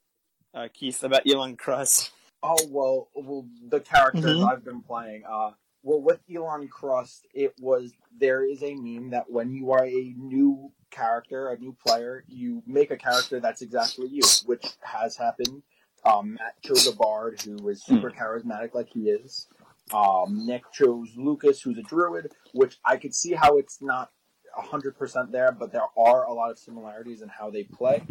uh, 0.55 0.69
Keith, 0.73 1.03
about 1.03 1.21
Elon 1.29 1.55
Crust. 1.55 2.09
Oh 2.41 2.55
well, 2.69 3.07
well 3.13 3.45
the 3.69 3.79
characters 3.79 4.23
Mhm. 4.37 4.51
I've 4.51 4.65
been 4.65 4.81
playing. 4.81 5.21
Uh, 5.29 5.51
well, 5.83 6.01
with 6.01 6.19
Elon 6.33 6.67
Crust, 6.67 7.27
it 7.33 7.53
was 7.59 7.93
there 8.19 8.43
is 8.43 8.63
a 8.63 8.75
meme 8.75 9.11
that 9.11 9.29
when 9.29 9.51
you 9.51 9.71
are 9.71 9.85
a 9.85 10.13
new 10.17 10.71
character, 10.91 11.49
a 11.49 11.57
new 11.57 11.75
player, 11.85 12.23
you 12.27 12.63
make 12.65 12.91
a 12.91 12.97
character 12.97 13.39
that's 13.39 13.61
exactly 13.61 14.07
you, 14.07 14.21
which 14.45 14.65
has 14.81 15.15
happened. 15.15 15.61
Um, 16.05 16.35
Matt 16.35 16.61
chose 16.63 16.87
a 16.87 16.95
bard 16.95 17.41
who 17.41 17.69
is 17.69 17.83
super 17.83 18.11
charismatic, 18.11 18.73
like 18.73 18.89
he 18.89 19.09
is. 19.09 19.47
Um, 19.93 20.45
Nick 20.45 20.63
chose 20.71 21.09
Lucas, 21.15 21.61
who's 21.61 21.77
a 21.77 21.83
druid, 21.83 22.31
which 22.53 22.77
I 22.83 22.97
could 22.97 23.13
see 23.13 23.33
how 23.33 23.57
it's 23.57 23.81
not 23.81 24.11
hundred 24.53 24.97
percent 24.97 25.31
there, 25.31 25.51
but 25.51 25.71
there 25.71 25.87
are 25.97 26.25
a 26.25 26.33
lot 26.33 26.51
of 26.51 26.57
similarities 26.57 27.21
in 27.21 27.29
how 27.29 27.49
they 27.49 27.63
play. 27.63 28.03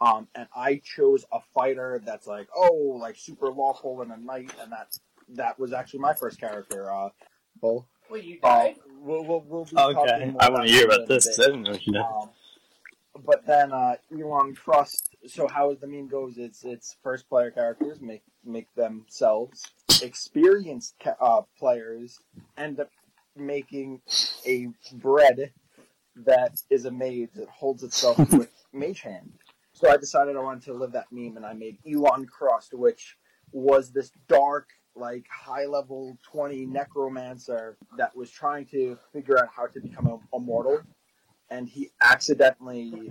Um, 0.00 0.28
and 0.34 0.46
I 0.54 0.80
chose 0.84 1.24
a 1.32 1.40
fighter 1.54 2.00
that's 2.04 2.26
like, 2.26 2.48
oh, 2.54 2.96
like 3.00 3.16
super 3.16 3.50
lawful 3.50 4.00
and 4.00 4.12
a 4.12 4.16
knight, 4.16 4.52
and 4.60 4.70
that 4.70 4.96
that 5.34 5.58
was 5.58 5.72
actually 5.72 6.00
my 6.00 6.14
first 6.14 6.40
character. 6.40 6.92
Uh, 6.92 7.10
Bull. 7.60 7.88
Well, 8.10 8.20
you 8.20 8.38
Uh, 8.42 8.68
we'll, 9.00 9.24
we'll, 9.24 9.44
we'll 9.46 9.64
be 9.64 9.76
talking 9.76 9.96
Okay, 9.98 10.30
more 10.30 10.42
I 10.42 10.48
want 10.50 10.66
to 10.66 10.72
hear 10.72 10.86
about 10.86 11.08
this. 11.08 11.38
I 11.38 11.46
didn't 11.46 11.62
know 11.64 11.76
you 11.80 11.92
know. 11.92 12.04
Um, 12.04 12.30
but 13.24 13.44
then 13.46 13.72
uh, 13.72 13.96
Elon 14.12 14.54
Crust. 14.54 15.16
So 15.26 15.48
how 15.48 15.74
the 15.74 15.86
meme 15.86 16.08
goes, 16.08 16.38
it's 16.38 16.64
it's 16.64 16.96
first 17.02 17.28
player 17.28 17.50
characters 17.50 18.00
make 18.00 18.22
make 18.44 18.72
themselves. 18.74 19.64
Experienced 20.02 20.94
ca- 21.02 21.16
uh, 21.20 21.42
players 21.58 22.20
end 22.56 22.80
up 22.80 22.90
making 23.36 24.00
a 24.46 24.68
bread 24.94 25.52
that 26.24 26.60
is 26.70 26.84
a 26.84 26.90
mage 26.90 27.30
that 27.34 27.48
holds 27.48 27.82
itself 27.82 28.18
with 28.32 28.50
mage 28.72 29.00
hand. 29.00 29.32
So 29.72 29.90
I 29.90 29.96
decided 29.96 30.36
I 30.36 30.40
wanted 30.40 30.64
to 30.64 30.74
live 30.74 30.92
that 30.92 31.06
meme, 31.12 31.36
and 31.36 31.46
I 31.46 31.52
made 31.52 31.78
Elon 31.88 32.26
Crust, 32.26 32.74
which 32.74 33.16
was 33.52 33.90
this 33.90 34.10
dark, 34.28 34.68
like 34.98 35.26
high 35.30 35.66
level 35.66 36.18
twenty 36.22 36.66
necromancer 36.66 37.76
that 37.96 38.16
was 38.16 38.30
trying 38.30 38.66
to 38.66 38.98
figure 39.12 39.38
out 39.38 39.48
how 39.54 39.66
to 39.66 39.80
become 39.80 40.06
a- 40.06 40.36
immortal 40.36 40.80
and 41.50 41.68
he 41.68 41.90
accidentally 42.02 43.08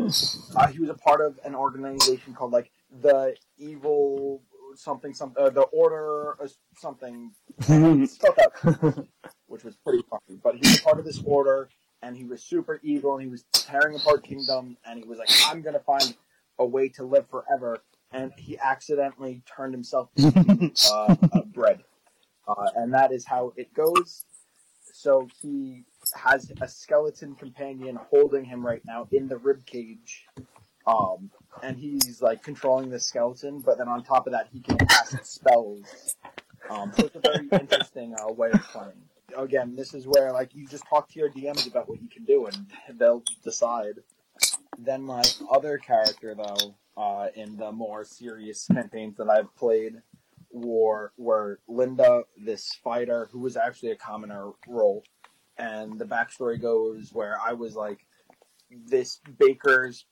uh, 0.56 0.68
he 0.68 0.80
was 0.80 0.90
a 0.90 0.94
part 0.94 1.22
of 1.22 1.40
an 1.44 1.56
organization 1.56 2.34
called 2.34 2.52
like 2.52 2.72
the 3.02 3.36
evil 3.58 4.42
something 4.76 5.14
something 5.14 5.44
uh, 5.44 5.50
the 5.50 5.62
order 5.62 6.34
or 6.40 6.48
something. 6.76 7.32
Spelled 7.62 8.40
out 8.40 9.08
which 9.48 9.64
was 9.64 9.76
pretty 9.78 10.04
funny. 10.10 10.40
But 10.44 10.56
he 10.56 10.60
was 10.62 10.82
part 10.82 11.00
of 11.00 11.06
this 11.06 11.22
order 11.26 11.70
and 12.02 12.16
he 12.16 12.26
was 12.26 12.44
super 12.44 12.80
evil 12.84 13.14
and 13.14 13.24
he 13.24 13.30
was 13.30 13.46
tearing 13.54 13.96
apart 13.96 14.24
kingdom 14.24 14.78
and 14.86 15.00
he 15.00 15.08
was 15.08 15.18
like 15.18 15.30
i'm 15.46 15.62
gonna 15.62 15.80
find 15.80 16.16
a 16.60 16.66
way 16.66 16.90
to 16.90 17.04
live 17.04 17.30
forever. 17.30 17.80
And 18.12 18.32
he 18.38 18.58
accidentally 18.58 19.44
turned 19.46 19.74
himself 19.74 20.10
into 20.16 20.72
uh, 20.94 21.16
a 21.34 21.44
bread 21.58 21.80
uh, 22.48 22.70
and 22.76 22.94
that 22.94 23.12
is 23.12 23.26
how 23.26 23.52
it 23.58 23.74
goes 23.74 24.26
so 24.98 25.28
he 25.42 25.84
has 26.16 26.52
a 26.62 26.68
skeleton 26.68 27.36
companion 27.36 28.00
holding 28.10 28.46
him 28.46 28.66
right 28.66 28.82
now 28.86 29.08
in 29.12 29.28
the 29.28 29.38
rib 29.38 29.66
cage. 29.66 30.26
Um, 30.88 31.30
and 31.62 31.78
he's 31.78 32.22
like 32.22 32.42
controlling 32.44 32.90
the 32.90 33.00
skeleton, 33.00 33.60
but 33.60 33.78
then 33.78 33.88
on 33.88 34.04
top 34.04 34.26
of 34.26 34.34
that, 34.34 34.48
he 34.52 34.62
can 34.62 34.78
cast 34.78 35.24
spells. 35.26 36.16
Um, 36.70 36.92
so 36.98 37.06
it's 37.06 37.16
a 37.16 37.20
very 37.20 37.48
interesting 37.62 38.16
uh, 38.16 38.32
way 38.32 38.50
of 38.52 38.62
playing. 38.64 39.04
Again, 39.38 39.76
this 39.76 39.94
is 39.94 40.08
where 40.08 40.32
like 40.32 40.56
you 40.56 40.66
just 40.68 40.88
talk 40.90 41.10
to 41.10 41.20
your 41.20 41.30
DMs 41.30 41.68
about 41.68 41.90
what 41.90 42.02
you 42.02 42.10
can 42.10 42.24
do, 42.24 42.48
and 42.48 42.66
they'll 42.98 43.24
decide. 43.44 44.00
Then 44.80 45.04
my 45.04 45.24
other 45.52 45.78
character, 45.78 46.36
though, 46.36 46.76
uh, 46.96 47.28
in 47.36 47.58
the 47.58 47.72
more 47.72 48.04
serious 48.06 48.68
campaigns 48.72 49.18
that 49.18 49.30
I've 49.30 49.54
played, 49.56 50.02
were 50.62 51.12
where 51.16 51.60
Linda, 51.68 52.24
this 52.38 52.74
fighter 52.84 53.30
who 53.32 53.40
was 53.40 53.58
actually 53.58 53.92
a 53.92 53.96
commoner 53.96 54.52
role, 54.68 55.04
and 55.58 56.00
the 56.00 56.06
backstory 56.06 56.62
goes 56.62 57.12
where 57.14 57.38
I 57.40 57.54
was 57.54 57.76
like 57.76 58.06
this 58.86 59.20
baker's 59.40 60.06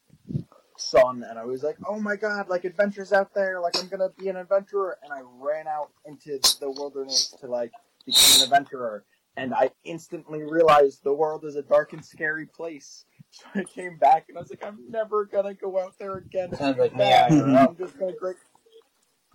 son, 0.78 1.24
and 1.28 1.38
I 1.40 1.46
was 1.46 1.64
like, 1.64 1.78
oh 1.88 2.00
my 2.00 2.16
god, 2.16 2.50
like 2.50 2.66
adventures 2.66 3.14
out 3.14 3.34
there, 3.34 3.60
like 3.62 3.78
I'm 3.78 3.88
gonna 3.88 4.10
be 4.18 4.30
an 4.30 4.38
adventurer, 4.38 4.98
and 5.04 5.12
I 5.14 5.22
ran 5.40 5.68
out 5.68 5.92
into 6.06 6.40
the 6.60 6.70
wilderness 6.70 7.36
to 7.42 7.48
like 7.48 7.72
become 8.06 8.38
an 8.38 8.44
adventurer, 8.44 9.06
and 9.38 9.54
I 9.54 9.72
instantly 9.84 10.44
realized 10.44 11.04
the 11.04 11.14
world 11.14 11.46
is 11.46 11.56
a 11.56 11.62
dark 11.62 11.94
and 11.94 12.04
scary 12.04 12.46
place. 12.46 13.06
So 13.32 13.44
I 13.54 13.64
came 13.66 13.98
back 13.98 14.28
and 14.30 14.38
I 14.38 14.42
was 14.42 14.50
like, 14.50 14.64
I'm 14.64 14.80
never 14.90 15.26
gonna 15.26 15.54
go 15.54 15.78
out 15.78 15.96
there 16.00 16.16
again. 16.16 16.56
Sounds 16.56 16.78
like 16.78 16.96
me. 16.98 17.12
I'm 17.12 17.76
just 17.76 18.00
gonna 18.00 18.14
break. 18.18 18.38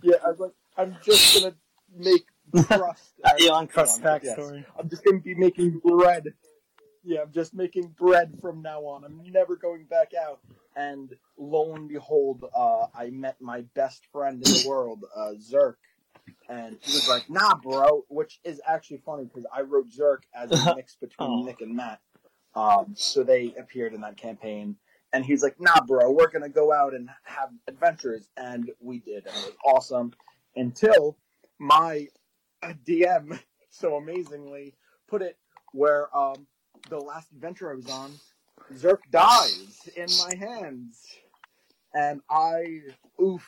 Yeah, 0.01 0.15
I 0.25 0.31
was 0.31 0.39
like, 0.39 0.53
I'm 0.77 0.95
just 1.03 1.41
gonna 1.41 1.55
make 1.95 2.25
crust. 2.67 3.13
Elon 3.41 3.67
Crust 3.67 4.03
Elon, 4.03 4.19
yes. 4.23 4.35
backstory. 4.37 4.65
I'm 4.79 4.89
just 4.89 5.03
gonna 5.03 5.19
be 5.19 5.35
making 5.35 5.79
bread. 5.83 6.33
Yeah, 7.03 7.21
I'm 7.21 7.31
just 7.31 7.53
making 7.53 7.95
bread 7.97 8.33
from 8.41 8.61
now 8.61 8.81
on. 8.81 9.03
I'm 9.03 9.21
never 9.31 9.55
going 9.55 9.85
back 9.85 10.11
out. 10.13 10.39
And 10.75 11.13
lo 11.37 11.73
and 11.75 11.89
behold, 11.89 12.45
uh, 12.55 12.85
I 12.95 13.09
met 13.09 13.41
my 13.41 13.61
best 13.75 14.05
friend 14.11 14.35
in 14.35 14.41
the 14.53 14.65
world, 14.69 15.03
uh, 15.15 15.33
Zerk. 15.39 15.75
And 16.47 16.77
he 16.81 16.93
was 16.93 17.07
like, 17.09 17.29
nah, 17.29 17.55
bro, 17.55 18.05
which 18.09 18.39
is 18.43 18.61
actually 18.67 19.01
funny 19.05 19.23
because 19.25 19.45
I 19.53 19.61
wrote 19.61 19.87
Zerk 19.89 20.19
as 20.35 20.51
a 20.51 20.75
mix 20.75 20.95
between 20.95 21.29
Oh. 21.29 21.43
Nick 21.43 21.61
and 21.61 21.75
Matt. 21.75 21.99
Um, 22.53 22.93
so 22.95 23.23
they 23.23 23.53
appeared 23.57 23.93
in 23.93 24.01
that 24.01 24.17
campaign. 24.17 24.75
And 25.13 25.25
he's 25.25 25.41
like, 25.43 25.59
nah, 25.59 25.81
bro, 25.81 26.11
we're 26.11 26.29
going 26.29 26.43
to 26.43 26.49
go 26.49 26.71
out 26.71 26.93
and 26.93 27.09
have 27.23 27.49
adventures. 27.67 28.29
And 28.37 28.71
we 28.79 28.99
did. 28.99 29.25
And 29.25 29.35
it 29.35 29.45
was 29.45 29.55
awesome 29.65 30.13
until 30.55 31.17
my 31.59 32.07
DM 32.63 33.39
so 33.69 33.95
amazingly 33.95 34.75
put 35.07 35.21
it 35.21 35.37
where 35.73 36.15
um, 36.15 36.47
the 36.89 36.97
last 36.97 37.31
adventure 37.31 37.71
I 37.71 37.75
was 37.75 37.89
on, 37.89 38.11
Zerk 38.73 38.99
dies 39.09 39.89
in 39.95 40.07
my 40.19 40.35
hands. 40.35 41.05
And 41.93 42.21
I, 42.29 42.81
oof, 43.21 43.45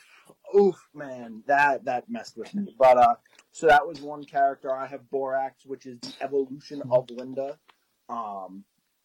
oof, 0.54 0.76
man, 0.94 1.42
that 1.46 1.84
that 1.86 2.10
messed 2.10 2.36
with 2.36 2.54
me. 2.54 2.74
But 2.78 2.98
uh, 2.98 3.14
so 3.52 3.66
that 3.66 3.86
was 3.86 4.02
one 4.02 4.24
character. 4.24 4.74
I 4.74 4.86
have 4.86 5.08
Borax, 5.10 5.64
which 5.64 5.86
is 5.86 5.98
the 6.00 6.12
evolution 6.20 6.82
of 6.90 7.08
Linda, 7.10 7.58
um, 8.10 8.64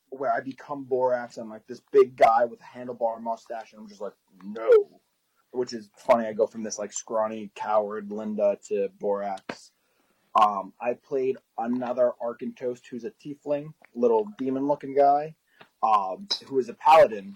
where 0.09 0.33
I 0.33 0.41
become 0.41 0.83
Borax. 0.83 1.37
I'm 1.37 1.49
like 1.49 1.65
this 1.67 1.81
big 1.93 2.17
guy 2.17 2.43
with 2.45 2.59
a 2.59 2.77
handlebar 2.77 3.21
mustache, 3.21 3.71
and 3.71 3.81
I'm 3.81 3.87
just 3.87 4.01
like, 4.01 4.13
no. 4.43 4.89
Which 5.51 5.73
is 5.73 5.89
funny. 5.97 6.27
I 6.27 6.33
go 6.33 6.47
from 6.47 6.63
this 6.63 6.77
like 6.77 6.93
scrawny 6.93 7.51
coward 7.55 8.11
Linda 8.11 8.57
to 8.67 8.89
Borax. 8.99 9.71
Um, 10.39 10.73
I 10.79 10.93
played 10.93 11.37
another 11.57 12.11
Arkantost 12.23 12.85
who's 12.89 13.03
a 13.03 13.11
tiefling, 13.11 13.73
little 13.95 14.27
demon-looking 14.37 14.95
guy, 14.95 15.33
um, 15.81 16.27
who 16.45 16.59
is 16.59 16.69
a 16.69 16.75
paladin 16.75 17.33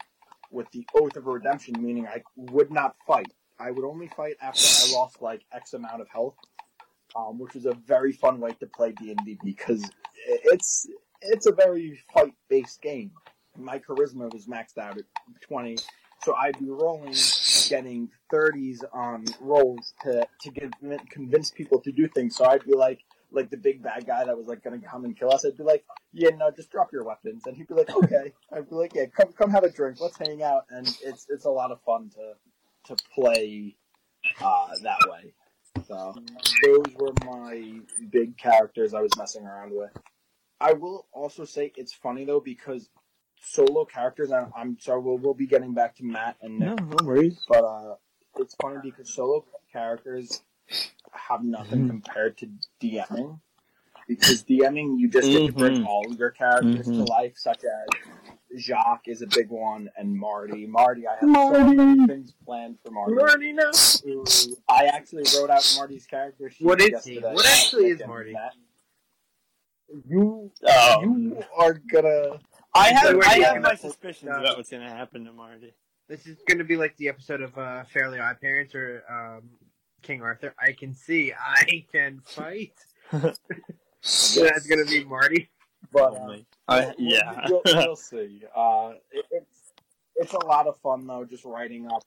with 0.52 0.70
the 0.72 0.86
Oath 0.94 1.18
of 1.18 1.26
Redemption, 1.26 1.74
meaning 1.84 2.06
I 2.06 2.22
would 2.36 2.72
not 2.72 2.96
fight. 3.08 3.34
I 3.60 3.72
would 3.72 3.84
only 3.84 4.10
fight 4.10 4.36
after 4.42 4.62
I 4.64 4.94
lost 4.94 5.22
like 5.22 5.44
X 5.52 5.74
amount 5.74 6.02
of 6.02 6.08
health, 6.10 6.36
um, 7.16 7.40
which 7.40 7.56
was 7.56 7.66
a 7.66 7.74
very 7.74 8.12
fun 8.12 8.40
way 8.40 8.52
to 8.60 8.68
play 8.68 8.92
D 8.92 9.10
and 9.10 9.20
D 9.26 9.40
because 9.44 9.84
it's 10.28 10.88
it's 11.22 11.48
a 11.48 11.52
very 11.52 12.00
fight-based 12.14 12.82
game. 12.82 13.12
My 13.58 13.80
charisma 13.80 14.32
was 14.32 14.46
maxed 14.46 14.78
out 14.78 14.98
at 14.98 15.06
twenty, 15.42 15.78
so 16.24 16.36
I'd 16.36 16.60
be 16.60 16.70
rolling, 16.70 17.14
getting 17.70 18.10
thirties 18.32 18.84
on 18.94 19.26
rolls 19.40 19.94
to 20.04 20.28
to 20.42 20.52
get, 20.52 20.72
convince 21.10 21.52
people 21.52 21.80
to 21.82 21.92
do 21.92 22.08
things. 22.08 22.36
So 22.36 22.46
I'd 22.46 22.66
be 22.66 22.76
like 22.76 23.00
like 23.32 23.50
the 23.50 23.58
big 23.58 23.82
bad 23.82 24.06
guy 24.06 24.24
that 24.24 24.38
was 24.38 24.48
like 24.48 24.64
going 24.64 24.80
to 24.80 24.88
come 24.88 25.06
and 25.06 25.18
kill 25.18 25.34
us. 25.34 25.46
I'd 25.46 25.58
be 25.58 25.64
like, 25.64 25.84
yeah, 26.14 26.30
no, 26.38 26.52
just 26.52 26.72
drop 26.72 26.94
your 26.94 27.04
weapons, 27.04 27.44
and 27.46 27.58
he'd 27.58 27.68
be 27.68 27.74
like, 27.74 27.90
okay. 28.04 28.32
I'd 28.52 28.70
be 28.70 28.76
like, 28.76 28.94
yeah, 28.96 29.06
come 29.06 29.34
come 29.34 29.52
have 29.52 29.64
a 29.64 29.70
drink, 29.70 30.00
let's 30.00 30.18
hang 30.18 30.44
out, 30.44 30.66
and 30.70 30.88
it's 31.04 31.28
it's 31.30 31.46
a 31.46 31.50
lot 31.50 31.72
of 31.72 31.82
fun 31.82 32.10
to 32.16 32.94
to 32.94 33.04
play 33.14 33.76
uh, 34.42 34.68
that 34.84 35.00
way. 35.10 35.34
So 35.88 36.16
those 36.64 36.86
were 36.96 37.14
my 37.26 37.80
big 38.12 38.38
characters 38.38 38.94
I 38.94 39.02
was 39.02 39.12
messing 39.18 39.46
around 39.46 39.72
with. 39.74 39.92
I 40.62 40.74
will 40.74 41.08
also 41.12 41.46
say 41.46 41.74
it's 41.76 41.94
funny 41.94 42.26
though 42.26 42.40
because 42.40 42.90
solo 43.44 43.86
characters. 43.86 44.32
I, 44.32 44.46
I'm 44.56 44.78
sorry, 44.80 45.02
we'll, 45.02 45.18
we'll 45.18 45.34
be 45.34 45.48
getting 45.48 45.74
back 45.74 45.96
to 45.98 46.04
Matt 46.04 46.38
and 46.42 46.60
Nick, 46.60 46.80
No, 46.80 46.86
no 46.86 46.98
worries. 47.06 47.44
but 47.48 47.64
uh, 47.64 47.96
it's 48.38 48.56
funny 48.62 48.78
because 48.84 49.14
solo 49.14 49.46
characters 49.72 50.44
have 51.12 51.44
nothing 51.44 51.86
Mhm. 51.86 51.90
compared 51.90 52.38
to 52.40 52.48
DMing. 52.82 53.40
Because 54.08 54.44
DMing, 54.44 55.00
you 55.00 55.08
just 55.10 55.28
get 55.30 55.46
to 55.48 55.54
bring 55.54 55.82
Mhm. 55.84 55.86
all 55.88 56.06
your 56.16 56.32
characters 56.32 56.86
to 56.88 56.92
Mhm. 56.92 57.08
life, 57.10 57.38
such 57.38 57.64
as 57.64 58.60
Jacques 58.60 59.08
is 59.08 59.22
a 59.22 59.28
big 59.28 59.50
one, 59.50 59.90
and 59.98 60.14
Marty. 60.14 60.66
Marty, 60.68 61.08
I 61.08 61.12
have 61.14 61.22
so 61.22 61.28
Marty. 61.28 61.76
many 61.76 62.06
things 62.08 62.34
planned 62.46 62.78
for 62.84 62.92
Marty. 62.92 63.14
Marty, 63.16 63.54
no. 63.54 63.72
Ooh, 64.08 64.26
I 64.68 64.86
actually 64.88 65.24
wrote 65.38 65.50
out 65.50 65.64
Marty's 65.78 66.06
character. 66.06 66.50
sheet 66.50 66.66
What 66.66 66.82
is 66.82 66.90
yesterday. 66.90 67.20
he? 67.30 67.34
What 67.34 67.46
actually 67.46 67.90
is 67.92 68.02
Marty? 68.06 68.34
that- 68.34 68.54
You, 70.10 70.52
Oh, 70.66 71.02
you 71.02 71.44
are 71.58 71.74
gonna. 71.76 72.40
I 72.76 72.92
have 72.94 73.20
I 73.20 73.40
have 73.40 73.62
my 73.62 73.76
suspicions 73.76 74.32
uh, 74.32 74.40
about 74.40 74.58
what's 74.58 74.70
gonna 74.70 74.90
happen 74.90 75.26
to 75.26 75.34
Marty. 75.34 75.74
This 76.10 76.26
is 76.28 76.38
going 76.48 76.58
to 76.58 76.66
be 76.66 76.76
like 76.76 76.98
the 76.98 77.08
episode 77.08 77.42
of 77.42 77.58
uh, 77.58 77.86
Fairly 77.86 78.20
Odd 78.20 78.40
Parents 78.42 78.76
or 78.76 79.04
um, 79.10 79.50
King 80.02 80.22
Arthur. 80.22 80.54
I 80.60 80.74
can 80.74 80.94
see, 80.94 81.32
I 81.34 81.86
can 81.94 82.20
fight. 82.26 82.74
So 84.02 84.44
that's 84.44 84.68
going 84.68 84.84
to 84.86 84.92
be 84.92 85.06
Marty. 85.06 85.50
But 85.94 86.14
uh, 86.14 86.18
Only. 86.20 86.46
I, 86.68 86.80
We'll- 86.88 86.94
yeah. 87.00 87.48
we'll, 87.48 87.62
we'll 87.66 87.96
see. 87.96 88.42
Uh, 88.54 88.94
it, 89.12 89.26
it's 89.32 89.74
it's 90.18 90.34
a 90.34 90.46
lot 90.46 90.68
of 90.68 90.78
fun 90.82 91.08
though, 91.08 91.24
just 91.24 91.46
writing 91.46 91.88
up 91.90 92.04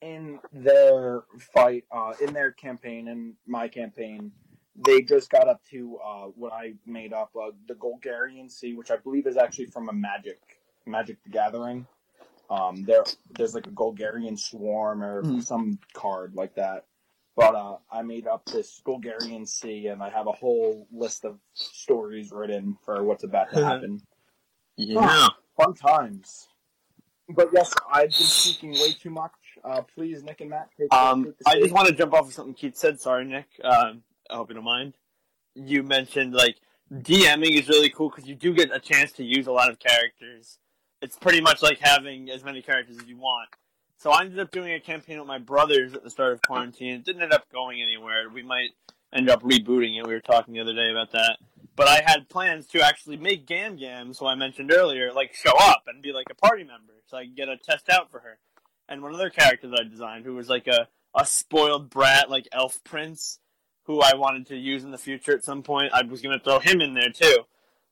in 0.00 0.38
their 0.52 1.22
fight, 1.52 1.84
uh, 1.90 2.12
in 2.24 2.32
their 2.32 2.52
campaign, 2.52 3.08
and 3.08 3.34
my 3.46 3.66
campaign. 3.66 4.30
They 4.76 5.02
just 5.02 5.30
got 5.30 5.48
up 5.48 5.60
to 5.70 5.98
uh, 6.04 6.24
what 6.34 6.52
I 6.52 6.74
made 6.86 7.12
up, 7.12 7.30
uh, 7.36 7.50
the 7.68 7.74
Golgarian 7.74 8.50
Sea, 8.50 8.74
which 8.74 8.90
I 8.90 8.96
believe 8.96 9.26
is 9.26 9.36
actually 9.36 9.66
from 9.66 9.88
a 9.88 9.92
Magic 9.92 10.38
Magic 10.86 11.22
the 11.24 11.30
Gathering. 11.30 11.86
Um, 12.50 12.84
there, 12.84 13.04
there's 13.36 13.54
like 13.54 13.66
a 13.66 13.70
Golgarian 13.70 14.38
swarm 14.38 15.02
or 15.02 15.22
Hmm. 15.22 15.40
some 15.40 15.78
card 15.92 16.34
like 16.34 16.54
that, 16.56 16.86
But 17.36 17.54
uh, 17.54 17.76
I 17.90 18.02
made 18.02 18.26
up 18.26 18.44
this 18.46 18.80
Golgarian 18.84 19.46
Sea, 19.46 19.86
and 19.88 20.02
I 20.02 20.10
have 20.10 20.26
a 20.26 20.32
whole 20.32 20.86
list 20.90 21.24
of 21.24 21.38
stories 21.54 22.30
written 22.32 22.76
for 22.84 23.02
what's 23.04 23.24
about 23.24 23.50
to 23.52 23.64
happen. 23.64 24.00
Yeah. 24.76 25.28
Fun 25.56 25.74
times. 25.74 26.48
But 27.28 27.50
yes, 27.54 27.72
I've 27.90 28.10
been 28.10 28.26
speaking 28.26 28.72
way 28.72 28.92
too 29.00 29.10
much. 29.10 29.32
Uh, 29.64 29.82
please, 29.94 30.22
Nick 30.22 30.40
and 30.40 30.50
Matt, 30.50 30.68
take, 30.78 30.92
Um, 30.92 31.24
take 31.24 31.34
I 31.46 31.60
just 31.60 31.72
want 31.72 31.88
to 31.88 31.94
jump 31.94 32.12
off 32.14 32.26
of 32.26 32.34
something 32.34 32.54
Keith 32.54 32.76
said. 32.76 33.00
Sorry, 33.00 33.24
Nick. 33.24 33.46
Um, 33.62 34.02
I 34.32 34.36
hope 34.36 34.48
you 34.48 34.54
don't 34.54 34.64
mind. 34.64 34.94
You 35.54 35.82
mentioned 35.82 36.32
like 36.32 36.56
DMing 36.92 37.58
is 37.58 37.68
really 37.68 37.90
cool 37.90 38.10
because 38.10 38.26
you 38.26 38.34
do 38.34 38.54
get 38.54 38.74
a 38.74 38.80
chance 38.80 39.12
to 39.12 39.24
use 39.24 39.46
a 39.46 39.52
lot 39.52 39.70
of 39.70 39.78
characters. 39.78 40.58
It's 41.00 41.16
pretty 41.16 41.40
much 41.40 41.62
like 41.62 41.78
having 41.80 42.30
as 42.30 42.44
many 42.44 42.62
characters 42.62 42.98
as 42.98 43.06
you 43.06 43.16
want. 43.16 43.48
So 43.98 44.10
I 44.10 44.22
ended 44.22 44.40
up 44.40 44.50
doing 44.50 44.72
a 44.72 44.80
campaign 44.80 45.18
with 45.18 45.28
my 45.28 45.38
brothers 45.38 45.94
at 45.94 46.02
the 46.02 46.10
start 46.10 46.32
of 46.32 46.42
quarantine. 46.42 46.94
It 46.94 47.04
didn't 47.04 47.22
end 47.22 47.32
up 47.32 47.50
going 47.52 47.80
anywhere. 47.80 48.28
We 48.28 48.42
might 48.42 48.70
end 49.12 49.30
up 49.30 49.42
rebooting 49.42 49.98
it. 49.98 50.06
We 50.06 50.12
were 50.12 50.20
talking 50.20 50.54
the 50.54 50.60
other 50.60 50.74
day 50.74 50.90
about 50.90 51.12
that. 51.12 51.38
But 51.76 51.88
I 51.88 52.02
had 52.04 52.28
plans 52.28 52.66
to 52.68 52.82
actually 52.82 53.16
make 53.16 53.46
Gam 53.46 53.76
Gam, 53.76 54.12
so 54.12 54.26
I 54.26 54.34
mentioned 54.34 54.72
earlier, 54.72 55.12
like 55.12 55.34
show 55.34 55.52
up 55.56 55.84
and 55.86 56.02
be 56.02 56.12
like 56.12 56.26
a 56.30 56.34
party 56.34 56.64
member, 56.64 56.94
so 57.06 57.16
I 57.16 57.24
could 57.24 57.36
get 57.36 57.48
a 57.48 57.56
test 57.56 57.88
out 57.88 58.10
for 58.10 58.20
her. 58.20 58.38
And 58.88 59.02
one 59.02 59.14
other 59.14 59.30
character 59.30 59.68
that 59.68 59.80
I 59.80 59.88
designed, 59.88 60.24
who 60.24 60.34
was 60.34 60.48
like 60.48 60.66
a, 60.66 60.88
a 61.16 61.24
spoiled 61.24 61.88
brat, 61.88 62.28
like 62.28 62.48
elf 62.52 62.82
prince, 62.84 63.38
who 63.84 64.00
I 64.00 64.14
wanted 64.14 64.46
to 64.48 64.56
use 64.56 64.84
in 64.84 64.90
the 64.90 64.98
future 64.98 65.32
at 65.32 65.44
some 65.44 65.62
point, 65.62 65.92
I 65.92 66.02
was 66.02 66.22
going 66.22 66.38
to 66.38 66.44
throw 66.44 66.58
him 66.58 66.80
in 66.80 66.94
there 66.94 67.10
too. 67.10 67.44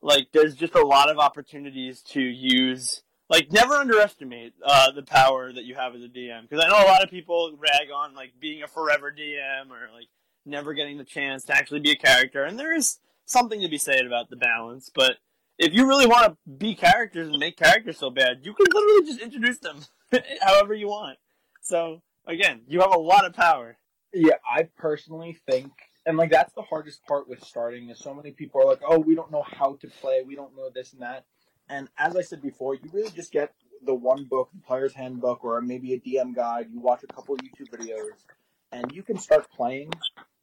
Like, 0.02 0.28
there's 0.32 0.54
just 0.54 0.74
a 0.74 0.86
lot 0.86 1.10
of 1.10 1.18
opportunities 1.18 2.00
to 2.10 2.20
use. 2.20 3.02
Like, 3.28 3.52
never 3.52 3.74
underestimate 3.74 4.54
uh, 4.64 4.92
the 4.92 5.02
power 5.02 5.52
that 5.52 5.64
you 5.64 5.74
have 5.74 5.94
as 5.94 6.02
a 6.02 6.08
DM, 6.08 6.42
because 6.42 6.64
I 6.64 6.68
know 6.68 6.84
a 6.84 6.88
lot 6.90 7.02
of 7.02 7.10
people 7.10 7.56
rag 7.58 7.90
on 7.94 8.14
like 8.14 8.32
being 8.40 8.62
a 8.62 8.68
forever 8.68 9.12
DM 9.16 9.70
or 9.70 9.92
like 9.92 10.08
never 10.46 10.74
getting 10.74 10.98
the 10.98 11.04
chance 11.04 11.44
to 11.44 11.56
actually 11.56 11.80
be 11.80 11.92
a 11.92 11.96
character, 11.96 12.44
and 12.44 12.58
there 12.58 12.74
is 12.74 12.98
something 13.26 13.60
to 13.60 13.68
be 13.68 13.78
said 13.78 14.06
about 14.06 14.30
the 14.30 14.36
balance. 14.36 14.90
But 14.92 15.16
if 15.58 15.74
you 15.74 15.86
really 15.86 16.06
want 16.06 16.26
to 16.26 16.36
be 16.50 16.74
characters 16.74 17.28
and 17.28 17.38
make 17.38 17.56
characters 17.56 17.98
so 17.98 18.10
bad, 18.10 18.38
you 18.42 18.54
can 18.54 18.66
literally 18.72 19.06
just 19.06 19.20
introduce 19.20 19.58
them 19.58 19.84
however 20.42 20.74
you 20.74 20.88
want. 20.88 21.18
So 21.60 22.02
again, 22.26 22.62
you 22.66 22.80
have 22.80 22.94
a 22.94 22.98
lot 22.98 23.26
of 23.26 23.34
power. 23.34 23.76
Yeah, 24.12 24.36
I 24.48 24.64
personally 24.76 25.38
think, 25.48 25.72
and 26.04 26.16
like 26.16 26.30
that's 26.30 26.52
the 26.54 26.62
hardest 26.62 27.04
part 27.06 27.28
with 27.28 27.42
starting. 27.44 27.90
Is 27.90 27.98
so 27.98 28.14
many 28.14 28.32
people 28.32 28.60
are 28.60 28.66
like, 28.66 28.80
"Oh, 28.86 28.98
we 28.98 29.14
don't 29.14 29.30
know 29.30 29.42
how 29.42 29.74
to 29.76 29.88
play. 29.88 30.22
We 30.26 30.34
don't 30.34 30.56
know 30.56 30.70
this 30.70 30.92
and 30.92 31.02
that." 31.02 31.24
And 31.68 31.88
as 31.96 32.16
I 32.16 32.22
said 32.22 32.42
before, 32.42 32.74
you 32.74 32.90
really 32.92 33.10
just 33.10 33.30
get 33.30 33.54
the 33.84 33.94
one 33.94 34.24
book, 34.24 34.50
the 34.52 34.60
player's 34.60 34.92
handbook, 34.92 35.44
or 35.44 35.60
maybe 35.60 35.94
a 35.94 36.00
DM 36.00 36.34
guide. 36.34 36.68
You 36.72 36.80
watch 36.80 37.04
a 37.04 37.06
couple 37.06 37.36
YouTube 37.36 37.70
videos, 37.70 38.26
and 38.72 38.90
you 38.92 39.02
can 39.02 39.18
start 39.18 39.48
playing. 39.50 39.92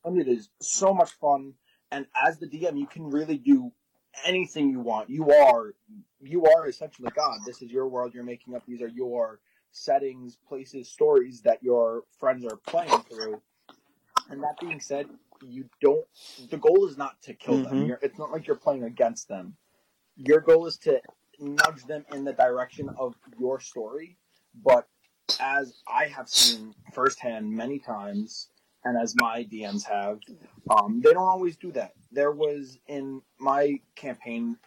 And 0.05 0.19
it 0.19 0.27
is 0.29 0.49
so 0.61 0.93
much 0.93 1.11
fun. 1.11 1.53
And 1.91 2.07
as 2.25 2.39
the 2.39 2.47
DM, 2.47 2.79
you 2.79 2.87
can 2.87 3.09
really 3.09 3.37
do 3.37 3.71
anything 4.25 4.69
you 4.69 4.79
want. 4.79 5.09
You 5.09 5.29
are, 5.31 5.73
you 6.21 6.45
are 6.45 6.67
essentially 6.67 7.09
God. 7.13 7.39
This 7.45 7.61
is 7.61 7.71
your 7.71 7.87
world. 7.87 8.13
You're 8.13 8.23
making 8.23 8.55
up. 8.55 8.63
These 8.65 8.81
are 8.81 8.87
your 8.87 9.39
settings, 9.71 10.37
places, 10.47 10.89
stories 10.89 11.41
that 11.41 11.61
your 11.61 12.03
friends 12.19 12.45
are 12.45 12.57
playing 12.67 13.01
through. 13.09 13.41
And 14.29 14.41
that 14.43 14.59
being 14.59 14.79
said, 14.79 15.07
you 15.41 15.69
don't. 15.81 16.05
The 16.49 16.57
goal 16.57 16.87
is 16.87 16.97
not 16.97 17.21
to 17.23 17.33
kill 17.33 17.63
them. 17.63 17.83
Mhm. 17.83 17.87
You're, 17.87 17.99
it's 18.01 18.17
not 18.17 18.31
like 18.31 18.47
you're 18.47 18.55
playing 18.55 18.83
against 18.83 19.27
them. 19.27 19.55
Your 20.15 20.39
goal 20.41 20.65
is 20.65 20.77
to 20.79 21.01
nudge 21.39 21.83
them 21.85 22.05
in 22.11 22.23
the 22.23 22.33
direction 22.33 22.89
of 22.97 23.15
your 23.39 23.59
story. 23.59 24.17
But 24.63 24.87
as 25.39 25.75
I 25.87 26.05
have 26.05 26.27
seen 26.27 26.73
firsthand 26.93 27.51
many 27.51 27.79
times, 27.79 28.49
and 28.83 28.97
as 28.97 29.13
my 29.17 29.43
DMs 29.43 29.83
have, 29.83 30.19
um, 30.69 31.01
they 31.01 31.13
don't 31.13 31.27
always 31.27 31.57
do 31.57 31.71
that. 31.73 31.93
There 32.11 32.31
was 32.31 32.79
in 32.87 33.21
my 33.39 33.79
campaign, 33.95 34.57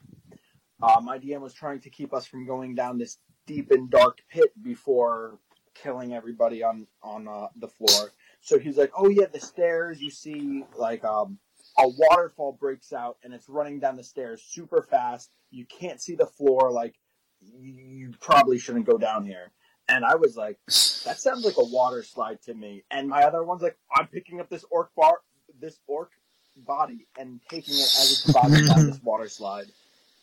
uh, 0.82 1.00
my 1.02 1.18
DM 1.18 1.40
was 1.40 1.54
trying 1.54 1.80
to 1.80 1.90
keep 1.90 2.12
us 2.14 2.26
from 2.26 2.46
going 2.46 2.74
down 2.74 2.98
this 2.98 3.18
deep 3.46 3.70
and 3.70 3.90
dark 3.90 4.18
pit 4.30 4.52
before 4.62 5.38
killing 5.74 6.12
everybody 6.14 6.62
on 6.62 6.86
on 7.02 7.26
uh, 7.26 7.48
the 7.56 7.68
floor. 7.68 8.10
So 8.40 8.58
he's 8.58 8.76
like, 8.76 8.92
"Oh 8.96 9.08
yeah, 9.08 9.26
the 9.32 9.40
stairs. 9.40 10.00
You 10.00 10.10
see, 10.10 10.64
like 10.76 11.04
um, 11.04 11.38
a 11.78 11.88
waterfall 11.88 12.56
breaks 12.58 12.92
out 12.92 13.18
and 13.22 13.34
it's 13.34 13.48
running 13.48 13.80
down 13.80 13.96
the 13.96 14.02
stairs 14.02 14.42
super 14.42 14.82
fast. 14.82 15.30
You 15.50 15.66
can't 15.66 16.00
see 16.00 16.14
the 16.14 16.26
floor. 16.26 16.70
Like 16.70 16.94
you, 17.40 18.12
probably 18.20 18.58
shouldn't 18.58 18.86
go 18.86 18.98
down 18.98 19.24
here." 19.24 19.52
And 19.88 20.04
I 20.04 20.14
was 20.14 20.36
like, 20.36 20.58
"That 20.66 21.18
sounds 21.18 21.44
like 21.44 21.56
a 21.58 21.64
water 21.64 22.02
slide 22.02 22.40
to 22.42 22.54
me." 22.54 22.84
And 22.90 23.08
my 23.08 23.24
other 23.24 23.44
one's 23.44 23.62
like, 23.62 23.76
"I'm 23.94 24.06
picking 24.06 24.40
up 24.40 24.48
this 24.48 24.64
orc 24.70 24.94
bar, 24.94 25.20
this 25.60 25.78
orc 25.86 26.10
body, 26.56 27.06
and 27.18 27.40
taking 27.48 27.74
it 27.74 27.80
as 27.80 28.24
it's 28.24 28.32
bobbing 28.32 28.64
down 28.66 28.86
this 28.86 29.02
water 29.02 29.28
slide." 29.28 29.66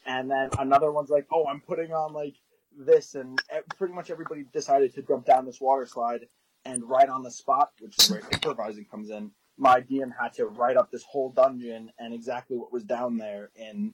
And 0.05 0.31
then 0.31 0.49
another 0.57 0.91
one's 0.91 1.09
like, 1.09 1.27
"Oh, 1.31 1.45
I'm 1.47 1.61
putting 1.61 1.93
on 1.93 2.13
like." 2.13 2.35
this 2.79 3.15
and 3.15 3.41
pretty 3.75 3.91
much 3.91 4.11
everybody 4.11 4.45
decided 4.53 4.93
to 4.93 5.01
jump 5.01 5.25
down 5.25 5.47
this 5.47 5.59
water 5.59 5.87
slide 5.87 6.27
and 6.67 6.83
right 6.87 7.09
on 7.09 7.23
the 7.23 7.31
spot 7.31 7.71
which 7.79 7.95
is 7.99 8.09
where 8.11 8.21
improvising 8.31 8.85
comes 8.85 9.09
in 9.09 9.31
my 9.57 9.79
dm 9.81 10.11
had 10.19 10.33
to 10.33 10.45
write 10.45 10.77
up 10.77 10.91
this 10.91 11.03
whole 11.03 11.29
dungeon 11.31 11.91
and 11.99 12.13
exactly 12.13 12.55
what 12.57 12.71
was 12.71 12.83
down 12.83 13.17
there 13.17 13.49
in 13.55 13.93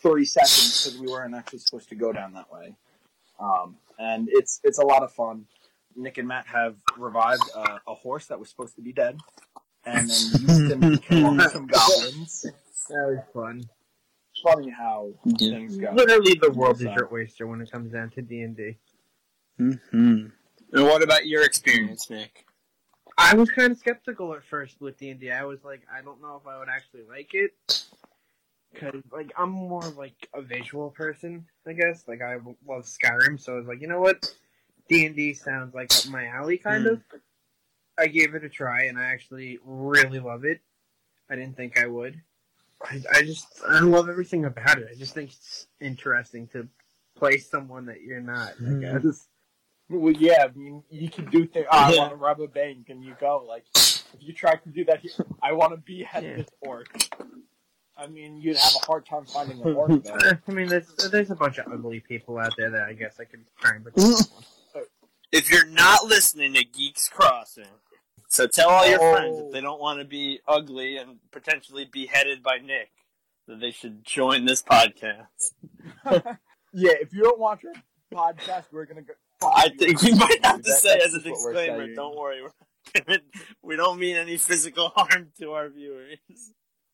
three 0.00 0.24
seconds 0.24 0.84
because 0.84 0.98
we 1.00 1.06
weren't 1.06 1.34
actually 1.34 1.58
supposed 1.58 1.88
to 1.88 1.94
go 1.94 2.12
down 2.12 2.32
that 2.32 2.50
way 2.52 2.74
um, 3.40 3.76
and 3.98 4.28
it's 4.32 4.60
it's 4.64 4.78
a 4.78 4.84
lot 4.84 5.02
of 5.02 5.12
fun 5.12 5.44
nick 5.96 6.16
and 6.18 6.26
matt 6.28 6.46
have 6.46 6.76
revived 6.96 7.42
uh, 7.54 7.78
a 7.86 7.94
horse 7.94 8.26
that 8.26 8.38
was 8.38 8.48
supposed 8.48 8.74
to 8.74 8.80
be 8.82 8.92
dead 8.92 9.18
and 9.84 10.08
then 10.08 10.40
used 10.40 10.70
him 10.72 10.80
to 10.80 10.98
kill 10.98 11.40
some 11.50 11.66
goblins 11.66 12.46
That 12.88 13.06
was 13.08 13.18
fun. 13.34 13.64
funny 14.42 14.70
how 14.70 15.12
things 15.38 15.76
go 15.76 15.92
Literally, 15.92 16.34
the 16.40 16.50
world 16.52 16.76
is 16.76 16.82
your 16.96 17.08
oyster 17.12 17.46
when 17.46 17.60
it 17.60 17.70
comes 17.70 17.92
down 17.92 18.10
to 18.10 18.22
D 18.22 18.40
and 18.42 18.56
D. 18.56 18.76
Mm-hmm. 19.60 20.26
And 20.72 20.84
what 20.84 21.02
about 21.02 21.26
your 21.26 21.44
experience, 21.44 22.08
Nick? 22.08 22.46
I 23.18 23.34
was 23.34 23.50
kind 23.50 23.72
of 23.72 23.78
skeptical 23.78 24.34
at 24.34 24.42
first 24.44 24.80
with 24.80 24.98
D 24.98 25.10
and 25.10 25.20
D. 25.20 25.30
I 25.30 25.44
was 25.44 25.62
like, 25.64 25.82
I 25.92 26.00
don't 26.00 26.20
know 26.22 26.40
if 26.40 26.46
I 26.46 26.58
would 26.58 26.68
actually 26.68 27.02
like 27.08 27.34
it, 27.34 27.52
cause 28.74 29.02
like 29.12 29.32
I'm 29.36 29.50
more 29.50 29.84
of, 29.86 29.98
like 29.98 30.28
a 30.34 30.40
visual 30.40 30.90
person, 30.90 31.46
I 31.66 31.74
guess. 31.74 32.04
Like 32.08 32.22
I 32.22 32.36
love 32.66 32.84
Skyrim, 32.84 33.38
so 33.38 33.54
I 33.54 33.58
was 33.58 33.66
like, 33.66 33.80
you 33.82 33.86
know 33.86 34.00
what, 34.00 34.34
D 34.88 35.04
and 35.06 35.14
D 35.14 35.34
sounds 35.34 35.74
like 35.74 35.94
up 35.94 36.06
my 36.06 36.26
alley, 36.26 36.56
kind 36.58 36.84
Hmm. 36.84 36.92
of. 36.94 37.02
I 37.98 38.06
gave 38.06 38.34
it 38.34 38.42
a 38.42 38.48
try, 38.48 38.84
and 38.84 38.98
I 38.98 39.04
actually 39.04 39.58
really 39.64 40.18
love 40.18 40.46
it. 40.46 40.60
I 41.28 41.36
didn't 41.36 41.56
think 41.56 41.78
I 41.78 41.86
would. 41.86 42.20
I, 42.82 43.00
I 43.12 43.22
just 43.22 43.46
I 43.68 43.80
love 43.80 44.08
everything 44.08 44.46
about 44.46 44.78
it. 44.78 44.88
I 44.90 44.94
just 44.94 45.12
think 45.14 45.30
it's 45.30 45.66
interesting 45.80 46.48
to 46.48 46.66
play 47.14 47.36
someone 47.36 47.84
that 47.86 48.00
you're 48.00 48.20
not. 48.22 48.54
I 48.66 48.70
Mhm. 48.70 49.02
guess. 49.02 49.28
Well, 50.00 50.12
yeah, 50.14 50.46
I 50.48 50.56
mean, 50.58 50.82
you 50.90 51.10
can 51.10 51.26
do 51.30 51.46
things. 51.46 51.66
Oh, 51.70 51.76
I 51.78 51.92
Yeah. 51.92 51.98
want 51.98 52.10
to 52.12 52.16
rob 52.16 52.40
a 52.40 52.48
bank, 52.48 52.88
and 52.88 53.04
you 53.04 53.14
go 53.20 53.44
like, 53.46 53.64
if 53.74 54.04
you 54.20 54.32
try 54.32 54.56
to 54.56 54.68
do 54.70 54.84
that, 54.86 55.00
here, 55.00 55.12
I 55.42 55.52
want 55.52 55.72
to 55.72 55.76
behead 55.76 56.24
Yeah. 56.24 56.36
this 56.36 56.48
orc. 56.60 56.88
I 57.96 58.06
mean, 58.06 58.38
you'd 58.38 58.56
have 58.56 58.72
a 58.82 58.86
hard 58.86 59.04
time 59.06 59.26
finding 59.26 59.60
an 59.60 59.74
orc 59.74 60.02
there. 60.02 60.26
Eh, 60.26 60.34
I 60.48 60.50
mean, 60.52 60.68
there's 60.68 60.88
there's 61.10 61.30
a 61.30 61.34
bunch 61.36 61.58
of 61.58 61.70
ugly 61.70 62.00
people 62.00 62.38
out 62.38 62.52
there 62.56 62.70
that 62.70 62.88
I 62.88 62.94
guess 62.94 63.20
I 63.20 63.24
could 63.24 63.44
try 63.60 63.74
and 63.76 63.82
pretend. 63.84 64.12
one. 64.14 64.84
If 65.32 65.50
you're 65.50 65.64
not 65.66 66.04
listening 66.04 66.52
to 66.54 66.62
Geeks 66.64 67.08
Crossing, 67.08 67.64
so 68.28 68.46
tell 68.46 68.68
all 68.68 68.86
your 68.86 68.98
Oh. 69.02 69.12
friends 69.14 69.38
if 69.38 69.50
they 69.52 69.62
don't 69.62 69.80
want 69.80 69.98
to 69.98 70.04
be 70.04 70.40
ugly 70.46 70.98
and 70.98 71.20
potentially 71.30 71.86
beheaded 71.86 72.42
by 72.42 72.58
Nick, 72.58 72.90
that 73.46 73.58
they 73.58 73.70
should 73.70 74.04
join 74.04 74.44
this 74.44 74.62
podcast. 74.62 75.52
yeah, 76.74 76.92
if 77.00 77.14
you 77.14 77.22
don't 77.22 77.38
watch 77.38 77.62
our 77.64 77.72
podcast, 78.34 78.64
we're 78.72 78.84
gonna 78.84 79.00
go. 79.02 79.14
I 79.44 79.68
think 79.78 80.02
we 80.02 80.12
might 80.14 80.44
have 80.44 80.56
to 80.62 80.70
That- 80.70 80.80
say 80.80 80.96
as 80.98 81.14
a 81.14 81.20
just 81.20 81.24
disclaimer, 81.24 81.92
don't 81.94 82.16
worry, 82.16 82.42
we're- 83.62 83.76
don't 83.76 83.98
mean 83.98 84.16
any 84.16 84.36
physical 84.36 84.90
harm 84.96 85.32
to 85.40 85.52
our 85.52 85.68
viewers. 85.68 86.18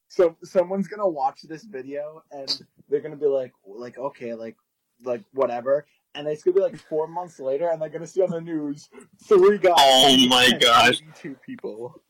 So 0.09 0.37
someone's 0.43 0.89
gonna 0.89 1.09
watch 1.09 1.43
this 1.43 1.65
video, 1.65 2.23
and 2.33 2.63
they're 2.89 3.01
gonna 3.01 3.17
be 3.17 3.27
like, 3.27 3.53
like 3.67 3.99
okay, 3.99 4.35
like, 4.35 4.57
like 5.05 5.23
whatever. 5.33 5.87
And 6.15 6.27
it's 6.27 6.43
gonna 6.43 6.55
be 6.57 6.63
like 6.63 6.79
four 6.89 7.07
months 7.07 7.39
later, 7.39 7.69
and 7.71 7.81
they're 7.81 7.89
gonna 7.91 8.07
see 8.07 8.23
on 8.23 8.31
the 8.31 8.41
news 8.41 8.89
three 9.25 9.59
guys. 9.59 9.75
Oh 9.77 10.17
my 10.29 10.51
gosh. 10.61 11.01
82 11.23 11.37
people. 11.45 12.01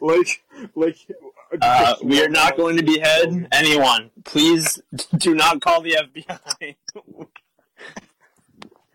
like, 0.00 0.42
like. 0.74 0.96
Uh, 1.62 1.94
we 2.02 2.20
are 2.22 2.28
not 2.28 2.56
going 2.56 2.76
to 2.76 2.82
behead 2.82 3.48
anyone. 3.52 4.10
Please 4.24 4.80
do 5.18 5.34
not 5.34 5.60
call 5.60 5.80
the 5.80 5.92
FBI. 5.92 6.74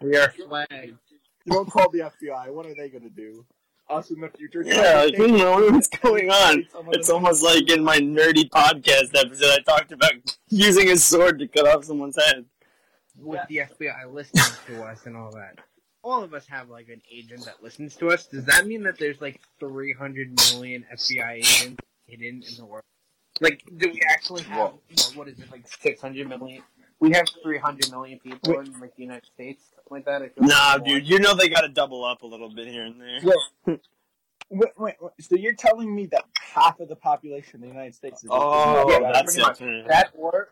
We 0.01 0.17
are 0.17 0.31
flagged. 0.31 0.97
You 1.45 1.53
don't 1.53 1.69
call 1.69 1.89
the 1.89 1.99
FBI. 1.99 2.49
What 2.53 2.65
are 2.65 2.75
they 2.75 2.89
going 2.89 3.03
to 3.03 3.09
do? 3.09 3.45
Us 3.89 4.09
in 4.11 4.21
the 4.21 4.29
future? 4.29 4.63
yeah, 4.65 5.03
like, 5.03 5.15
who 5.15 5.27
knows 5.27 5.71
what's 5.71 5.87
going 5.89 6.29
on? 6.29 6.65
It's 6.89 7.09
almost 7.09 7.43
like 7.43 7.69
in 7.69 7.83
my 7.83 7.97
nerdy 7.97 8.49
podcast 8.49 9.13
episode, 9.15 9.59
I 9.59 9.61
talked 9.65 9.91
about 9.91 10.11
using 10.49 10.89
a 10.91 10.97
sword 10.97 11.39
to 11.39 11.47
cut 11.47 11.67
off 11.67 11.83
someone's 11.85 12.15
head. 12.15 12.45
with 13.17 13.41
the 13.49 13.57
FBI 13.57 14.11
listening 14.13 14.45
to 14.67 14.83
us 14.83 15.05
and 15.07 15.17
all 15.17 15.31
that. 15.31 15.59
all 16.03 16.23
of 16.23 16.33
us 16.33 16.47
have 16.47 16.69
like 16.69 16.87
an 16.89 17.01
agent 17.11 17.43
that 17.45 17.61
listens 17.61 17.95
to 17.97 18.09
us. 18.11 18.27
Does 18.27 18.45
that 18.45 18.65
mean 18.65 18.81
that 18.83 18.97
there's 18.97 19.19
like 19.19 19.41
300 19.59 20.39
million 20.53 20.85
FBI 20.93 21.33
agents 21.37 21.83
hidden 22.07 22.43
in 22.47 22.55
the 22.57 22.65
world? 22.65 22.83
Like, 23.41 23.61
do 23.77 23.89
we 23.89 24.01
actually 24.09 24.43
have 24.43 24.57
Whoa. 24.71 24.79
well, 24.95 25.11
what 25.15 25.27
is 25.27 25.39
it 25.39 25.51
like 25.51 25.67
600 25.67 26.29
million? 26.29 26.63
We 27.01 27.11
have 27.13 27.25
300 27.43 27.89
million 27.89 28.19
people 28.19 28.59
in 28.59 28.79
like 28.79 28.95
the 28.95 29.01
United 29.01 29.25
States, 29.25 29.63
something 29.75 29.89
like 29.91 30.05
that. 30.05 30.21
I 30.21 30.29
Nah, 30.45 30.73
like 30.75 30.85
dude, 30.85 31.09
you 31.09 31.17
know 31.19 31.33
they 31.33 31.49
gotta 31.49 31.67
double 31.67 32.05
up 32.05 32.21
a 32.21 32.27
little 32.27 32.47
bit 32.53 32.67
here 32.67 32.85
and 32.85 33.01
there. 33.01 33.19
Wait, 33.23 33.79
wait, 34.51 34.69
wait, 34.77 34.95
wait, 35.01 35.11
so 35.19 35.35
you're 35.35 35.55
telling 35.55 35.93
me 35.93 36.05
that 36.07 36.25
half 36.39 36.79
of 36.79 36.89
the 36.89 36.95
population 36.95 37.55
of 37.55 37.61
the 37.61 37.67
United 37.67 37.95
States 37.95 38.23
is 38.23 38.29
Oh, 38.31 38.87
Yeah, 38.91 39.11
that's 39.11 39.35
much. 39.35 39.61
it. 39.61 39.87
that 39.87 40.11
or 40.15 40.49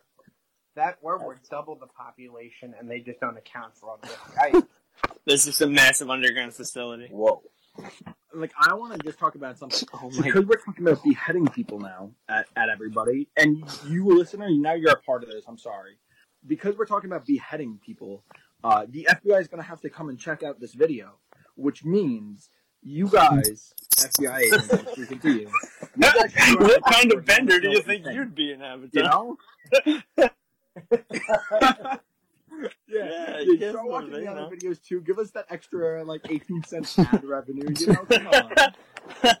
that 0.74 0.98
or 1.02 1.24
we're 1.24 1.36
double 1.48 1.76
the 1.76 1.86
population 1.86 2.74
and 2.78 2.90
they 2.90 2.98
just 2.98 3.20
don't 3.20 3.36
account 3.36 3.76
for 3.76 3.90
all 3.90 4.00
the 4.02 4.08
guys. 4.34 4.62
This 5.24 5.46
is 5.46 5.60
a 5.62 5.66
massive 5.66 6.10
underground 6.10 6.52
facility. 6.52 7.08
Whoa. 7.10 7.42
Like, 8.34 8.52
I 8.60 8.74
want 8.74 8.92
to 8.92 8.98
just 9.06 9.18
talk 9.18 9.34
about 9.34 9.56
something. 9.58 9.88
Oh 9.94 10.10
my 10.10 10.26
Because 10.26 10.44
we're 10.44 10.56
talking 10.56 10.86
about 10.86 11.02
beheading 11.02 11.46
people 11.46 11.78
now 11.80 12.10
at, 12.28 12.46
at 12.56 12.68
everybody, 12.68 13.28
and 13.36 13.64
you, 13.88 14.04
listener, 14.06 14.48
now 14.50 14.74
you're 14.74 14.92
a 14.92 15.00
part 15.00 15.22
of 15.22 15.30
this. 15.30 15.44
I'm 15.48 15.56
sorry. 15.56 15.96
Because 16.46 16.76
we're 16.76 16.86
talking 16.86 17.10
about 17.10 17.26
beheading 17.26 17.78
people, 17.84 18.24
uh, 18.64 18.86
the 18.88 19.06
FBI 19.10 19.40
is 19.40 19.48
going 19.48 19.62
to 19.62 19.68
have 19.68 19.80
to 19.82 19.90
come 19.90 20.08
and 20.08 20.18
check 20.18 20.42
out 20.42 20.60
this 20.60 20.72
video, 20.74 21.18
which 21.54 21.84
means 21.84 22.48
you 22.82 23.08
guys, 23.08 23.74
FBI 23.96 24.38
agents, 24.38 24.72
I'm 24.72 24.86
speaking 24.92 25.18
to 25.20 25.30
you. 25.32 25.50
you 25.96 26.02
guys 26.02 26.16
are 26.34 26.54
gonna 26.54 26.66
what 26.66 26.84
kind 26.84 27.12
of 27.12 27.24
bender 27.26 27.60
do 27.60 27.68
you 27.68 27.82
think 27.82 28.06
anything, 28.06 28.14
you'd 28.16 28.34
be 28.34 28.52
in 28.52 28.62
Avatar? 28.62 29.02
You 29.02 29.02
know? 29.02 29.36
yeah, 32.88 33.40
Yeah, 33.40 33.44
guess 33.58 33.70
start 33.72 33.88
watching 33.88 34.12
the 34.12 34.26
other 34.30 34.40
know. 34.42 34.50
videos 34.50 34.82
too. 34.82 35.00
Give 35.02 35.18
us 35.18 35.30
that 35.32 35.46
extra 35.50 36.02
like 36.04 36.22
18 36.28 36.64
cents 36.64 36.98
ad 36.98 37.24
revenue. 37.24 37.68
You 37.78 37.86
know, 37.88 38.04
come 38.06 38.26
on. 38.28 38.52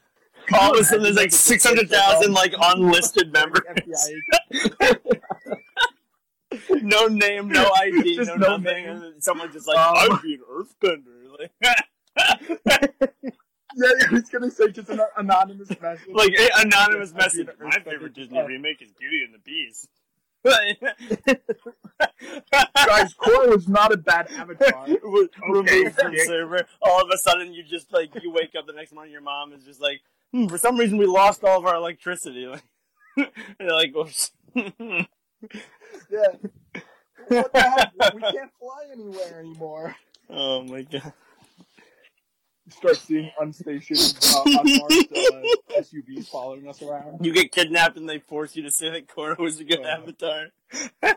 All 0.52 0.72
of 0.74 0.80
a 0.80 0.84
sudden, 0.84 1.04
there's 1.04 1.16
like 1.16 1.30
600,000 1.32 2.32
like 2.32 2.54
unlisted 2.60 3.32
members. 3.32 3.62
No 6.70 7.06
name, 7.06 7.48
no 7.48 7.70
ID, 7.80 8.16
no, 8.16 8.24
no 8.24 8.34
nothing. 8.56 8.62
name. 8.64 8.88
And 8.88 9.02
then 9.02 9.20
someone's 9.20 9.54
just 9.54 9.68
like, 9.68 9.78
Um, 9.78 9.94
I'd 10.12 10.20
be 10.22 10.34
an 10.34 10.40
earthbender. 10.50 11.38
Like, 11.38 11.52
Yeah, 13.76 13.86
I 14.10 14.12
was 14.12 14.28
gonna 14.28 14.50
say 14.50 14.72
just 14.72 14.88
an 14.88 15.00
anonymous 15.16 15.70
message. 15.80 16.08
like 16.12 16.34
anonymous 16.58 17.14
message. 17.14 17.46
My 17.60 17.70
favorite 17.84 18.14
Disney 18.14 18.40
Uh, 18.40 18.44
remake 18.46 18.82
is 18.82 18.90
Beauty 18.98 19.22
and 19.24 19.32
the 19.32 19.38
Beast. 19.38 19.88
guys, 20.42 20.74
Korra 23.14 23.48
was 23.54 23.68
not 23.68 23.92
a 23.92 23.96
bad 23.96 24.28
avatar. 24.32 24.86
Re- 24.88 25.28
removed 25.48 25.94
from 25.94 26.08
Okay. 26.12 26.24
server. 26.24 26.66
All 26.82 27.00
of 27.02 27.10
a 27.14 27.18
sudden, 27.18 27.52
you 27.52 27.62
just 27.62 27.92
like 27.92 28.10
you 28.22 28.32
wake 28.32 28.56
up 28.58 28.66
the 28.66 28.72
next 28.72 28.92
morning, 28.92 29.12
your 29.12 29.20
mom 29.22 29.52
is 29.52 29.62
just 29.64 29.80
like, 29.80 30.00
hmm, 30.32 30.46
for 30.48 30.58
some 30.58 30.76
reason, 30.76 30.98
we 30.98 31.06
lost 31.06 31.44
all 31.44 31.58
of 31.58 31.64
our 31.66 31.76
electricity. 31.76 32.46
Like, 32.46 32.64
and 33.16 33.28
you're 33.60 33.72
like, 33.74 33.94
oops. 33.94 34.32
Yeah. 36.10 36.26
What 37.28 37.52
the 37.52 37.60
heck? 37.60 38.14
We 38.14 38.20
can't 38.22 38.50
fly 38.58 38.86
anywhere 38.92 39.38
anymore. 39.40 39.94
oh 40.28 40.62
my 40.64 40.82
god. 40.82 41.12
Start 42.70 42.96
seeing 42.98 43.30
unstationed, 43.40 44.16
uh, 44.34 44.42
unmarked 44.46 44.92
uh, 45.12 45.80
SUVs 45.82 46.28
following 46.28 46.68
us 46.68 46.80
around. 46.82 47.24
You 47.24 47.32
get 47.32 47.50
kidnapped 47.52 47.96
and 47.96 48.08
they 48.08 48.18
force 48.20 48.54
you 48.56 48.62
to 48.62 48.70
say 48.70 48.90
that 48.90 49.08
Korra 49.08 49.38
was 49.38 49.58
a 49.60 49.64
good 49.64 49.80
Oh. 49.80 49.88
avatar. 49.88 50.46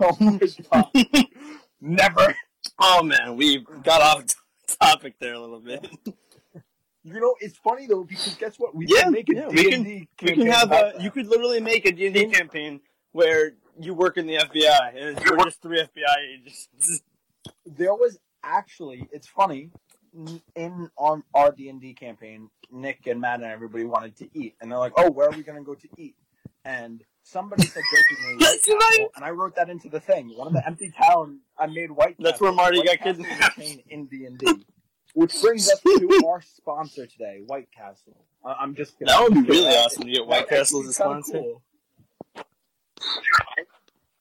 Oh 0.00 0.16
my 0.18 0.40
god. 0.72 1.26
Never. 1.80 2.34
Oh 2.80 3.02
man, 3.04 3.36
we 3.36 3.64
got 3.84 4.02
off 4.02 4.24
topic 4.80 5.14
there 5.20 5.34
a 5.34 5.40
little 5.40 5.60
bit. 5.60 5.86
You 7.04 7.20
know, 7.20 7.34
it's 7.40 7.56
funny 7.58 7.86
though 7.86 8.02
because 8.04 8.34
guess 8.34 8.56
what? 8.58 8.74
We 8.74 8.86
Yeah, 8.88 9.04
can 9.04 9.12
make 9.12 9.28
a 9.30 9.34
yeah, 9.36 9.48
we 9.48 9.70
D&D 9.70 10.08
can- 10.18 10.26
We 10.36 10.44
can 10.44 10.46
have 10.52 10.72
a. 10.72 10.94
You 11.00 11.10
could 11.12 11.26
literally 11.28 11.60
make 11.60 11.86
a 11.86 11.92
D&D 11.92 12.26
campaign 12.26 12.80
where 13.12 13.52
you 13.80 13.94
work 13.94 14.16
in 14.16 14.26
the 14.26 14.34
FBI 14.36 14.94
and 14.96 15.20
you're 15.24 15.36
just 15.44 15.62
three 15.62 15.80
FBI 15.80 16.16
agents. 16.34 16.68
there 17.66 17.94
was 17.94 18.18
actually 18.42 19.08
it's 19.12 19.26
funny, 19.26 19.70
in 20.54 20.90
on 20.96 21.22
our 21.34 21.52
d&d 21.52 21.92
campaign 21.94 22.48
nick 22.70 23.06
and 23.06 23.20
matt 23.20 23.40
and 23.40 23.44
everybody 23.50 23.84
wanted 23.84 24.16
to 24.16 24.28
eat 24.34 24.54
and 24.60 24.70
they're 24.70 24.78
like 24.78 24.92
oh 24.96 25.10
where 25.10 25.28
are 25.28 25.36
we 25.36 25.42
going 25.42 25.58
to 25.58 25.64
go 25.64 25.74
to 25.74 25.86
eat 25.96 26.14
and 26.64 27.02
somebody 27.22 27.62
said 27.64 27.82
jokingly 27.92 28.36
White 28.44 28.58
right. 28.68 29.06
And 29.16 29.24
i 29.24 29.30
wrote 29.30 29.54
that 29.56 29.68
into 29.70 29.88
the 29.88 30.00
thing 30.00 30.30
one 30.36 30.46
of 30.48 30.54
the 30.54 30.66
empty 30.66 30.90
town 30.90 31.40
i 31.58 31.66
made 31.66 31.90
white 31.90 32.16
That's 32.18 32.32
Castle. 32.32 32.46
where 32.46 32.52
Marty 32.54 32.78
White 32.78 32.86
got 32.86 32.98
Castle 33.00 33.24
is 33.24 33.30
a 33.30 33.50
kidnapped. 33.50 33.82
in 33.90 34.06
d&d 34.06 34.64
which 35.14 35.40
brings 35.42 35.70
us 35.70 35.80
to 35.80 36.22
our 36.28 36.40
sponsor 36.40 37.06
today 37.06 37.42
white 37.46 37.68
castle 37.70 38.16
I- 38.44 38.56
i'm 38.60 38.74
just 38.74 38.98
kidding. 38.98 39.08
That 39.12 39.22
would 39.22 39.34
be 39.34 39.50
really 39.50 39.74
awesome 39.76 40.04
to 40.04 40.10
get 40.10 40.26
White 40.26 40.48
Castle 40.48 40.80
as 40.80 40.86
a 40.86 41.02
actually 41.02 41.14
be 41.20 41.22
kinda 41.22 41.22
sponsor. 41.24 41.38
cool. 41.38 41.62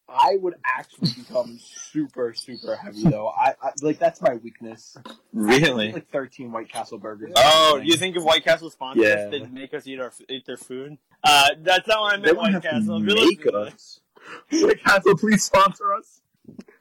I 0.10 0.38
would 0.40 0.56
actually 0.66 1.12
become 1.18 1.60
super, 1.60 2.34
super 2.34 2.76
heavy 2.78 3.04
though. 3.04 3.28
I, 3.28 3.56
I 3.62 3.72
like 3.82 4.00
that's 4.00 4.22
my 4.22 4.36
weakness. 4.36 4.96
Really? 5.34 5.92
Like 5.92 6.10
thirteen 6.10 6.52
White 6.52 6.70
Castle 6.70 6.98
burgers. 6.98 7.34
Oh, 7.36 7.82
you 7.84 7.98
think 7.98 8.16
if 8.16 8.24
White 8.24 8.44
Castle 8.46 8.70
sponsored 8.70 9.04
Yeah. 9.04 9.16
us, 9.16 9.32
they'd 9.32 9.52
make 9.54 9.74
us 9.74 9.86
eat 9.86 10.00
our 10.00 10.14
eat 10.30 10.46
their 10.46 10.56
food? 10.58 10.98
Uh, 11.24 11.50
that's 11.62 11.88
not 11.90 12.00
what 12.00 12.14
I 12.14 12.18
they 12.18 12.22
meant. 12.28 12.38
wouldn't 12.38 12.40
White 12.40 12.54
have 12.54 12.62
to 12.64 12.70
Castle. 12.70 13.02
If 13.02 13.08
you're 13.08 13.16
make 13.16 13.46
listening 13.46 13.74
us. 13.74 14.00
White 14.52 14.84
Castle, 14.84 15.18
please 15.18 15.44
sponsor 15.44 15.94
us. 15.94 16.22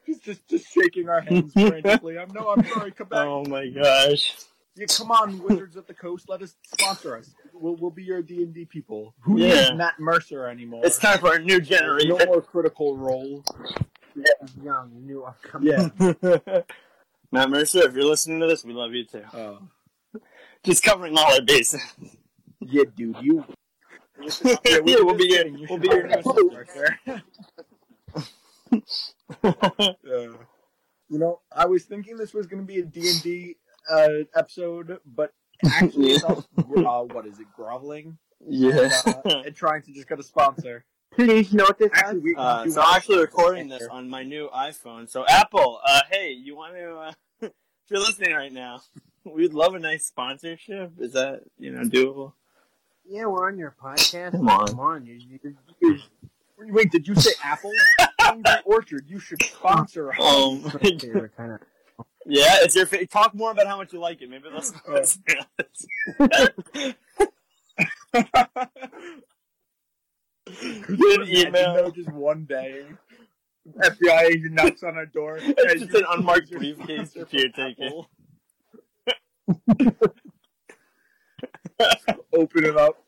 Just, 0.07 0.23
just, 0.23 0.49
just 0.49 0.73
shaking 0.73 1.09
our 1.09 1.21
hands 1.21 1.53
frantically. 1.53 2.17
I'm 2.19 2.33
no, 2.33 2.51
I'm 2.57 2.65
sorry. 2.69 2.93
Come 2.93 3.09
back. 3.09 3.27
Oh 3.27 3.45
my 3.45 3.67
gosh. 3.69 4.37
Yeah, 4.77 4.87
come 4.95 5.11
on, 5.11 5.43
Wizards 5.43 5.77
of 5.77 5.87
the 5.87 5.95
Coast. 5.95 6.29
Let 6.29 6.43
us 6.43 6.55
sponsor 6.75 7.17
us. 7.17 7.35
We'll, 7.55 7.77
we'll 7.77 7.91
be 7.91 8.05
your 8.05 8.21
D 8.23 8.43
and 8.43 8.53
D 8.53 8.67
people. 8.67 9.15
Who 9.21 9.39
Yeah. 9.41 9.55
needs 9.55 9.73
Matt 9.75 9.99
Mercer 9.99 10.47
anymore? 10.49 10.83
It's 10.85 10.99
time 10.99 11.19
for 11.19 11.35
a 11.35 11.39
new 11.39 11.61
generation. 11.61 12.11
no 12.11 12.27
more 12.27 12.43
critical 12.43 12.97
role. 12.97 13.43
Young, 14.63 14.91
new, 15.07 15.23
upcoming. 15.25 15.91
Yeah. 15.99 16.61
Matt 17.33 17.51
Mercer, 17.51 17.87
if 17.87 17.95
you're 17.95 18.05
listening 18.05 18.41
to 18.41 18.47
this, 18.47 18.65
we 18.65 18.73
love 18.75 18.93
you 18.93 19.05
too. 19.07 19.23
Uh, 19.33 19.57
Just 20.63 20.83
covering 20.83 21.17
all 21.17 21.33
our 21.33 21.43
bases. 21.43 21.83
yeah, 22.61 22.85
dude. 22.95 23.17
You. 23.23 23.45
yeah, 24.65 24.79
we 24.83 24.97
were 24.97 25.05
we'll 25.07 25.15
be 25.15 25.29
just 25.29 25.47
your. 25.47 25.57
You 25.59 25.67
we'll 25.71 25.79
be 25.79 25.89
your 25.89 26.07
hire 26.09 26.23
new 26.23 26.23
us 26.23 26.53
Mercer. 26.53 27.23
Uh, 29.43 30.33
you 31.09 31.19
know, 31.19 31.41
I 31.53 31.67
was 31.67 31.85
thinking 31.85 32.17
this 32.17 32.35
was 32.35 32.47
going 32.47 32.61
to 32.63 32.67
be 32.67 32.81
a 32.81 32.85
D&D 32.85 33.57
uh, 33.91 34.09
episode, 34.35 34.99
but 35.05 35.33
actually, 35.65 36.13
it's 36.13 36.25
uh, 36.59 37.03
what 37.03 37.27
is 37.27 37.39
it, 37.41 37.47
groveling? 37.55 38.19
yeah. 38.47 38.91
Uh, 39.07 39.43
and 39.47 39.55
trying 39.55 39.83
to 39.83 39.93
just 39.93 40.09
get 40.09 40.19
a 40.19 40.23
sponsor. 40.23 40.85
Please 41.13 41.55
note 41.55 41.79
this. 41.79 41.91
Actually, 41.95 42.21
we, 42.21 42.35
Uh, 42.37 42.69
so 42.69 42.83
I'm 42.83 42.97
actually 42.97 43.19
recording 43.21 43.69
this 43.69 43.87
on 43.91 44.09
my 44.09 44.23
new 44.23 44.49
iPhone. 44.55 45.09
So 45.09 45.25
Apple, 45.27 45.81
uh, 45.87 46.01
hey, 46.11 46.33
you 46.33 46.55
want 46.57 46.75
to? 46.75 46.97
Uh, 46.97 47.13
if 47.41 47.53
you're 47.89 48.01
listening 48.01 48.35
right 48.35 48.53
now, 48.53 48.83
we'd 49.25 49.55
love 49.55 49.75
a 49.75 49.79
nice 49.79 50.05
sponsorship. 50.05 50.93
Is 51.01 51.13
that 51.13 51.43
you 51.59 51.73
know 51.73 51.83
doable? 51.83 52.33
Yeah, 53.09 53.27
we're 53.27 53.47
on 53.47 53.57
your 53.57 53.75
podcast. 53.83 54.33
Come 54.33 54.49
on. 54.49 54.67
Come 54.67 54.81
on. 54.81 55.07
You, 55.07 55.15
you, 55.15 55.57
you, 55.81 55.99
Wait, 56.59 56.91
did 56.91 57.07
you 57.07 57.15
say 57.15 57.31
Apple? 57.43 57.73
Angry 58.21 58.53
Orchard, 58.65 59.05
you 59.09 59.21
should 59.21 59.41
sponsor 59.43 60.11
us. 60.11 60.17
Oh 60.21 60.57
my 60.57 60.81
you 60.83 60.97
god. 60.99 61.15
were 61.15 61.29
kind 61.37 61.53
of. 61.53 61.61
Yeah, 62.29 62.57
it's 62.63 62.75
your 62.75 62.87
fa- 62.87 63.07
talk 63.07 63.35
more 63.35 63.53
about 63.53 63.67
how 63.69 63.77
much 63.77 63.93
you 63.93 64.01
like 64.01 64.21
it. 64.21 64.29
Maybe 64.29 64.49
that's 64.53 64.73
Good 70.87 71.29
email. 71.29 71.75
though, 71.75 71.91
just 71.91 72.11
one 72.13 72.45
day, 72.45 72.85
FBI 73.79 74.23
agent 74.23 74.53
knocks 74.55 74.83
on 74.83 74.97
our 74.97 75.07
door. 75.07 75.39
It's 75.41 75.83
just 75.83 75.95
an 75.95 76.05
unmarked 76.11 76.51
briefcase 76.51 77.13
if 77.17 77.33
you're 77.33 77.51
taking. 77.51 78.03
Open 82.33 82.65
it 82.65 82.77
up. 82.77 83.03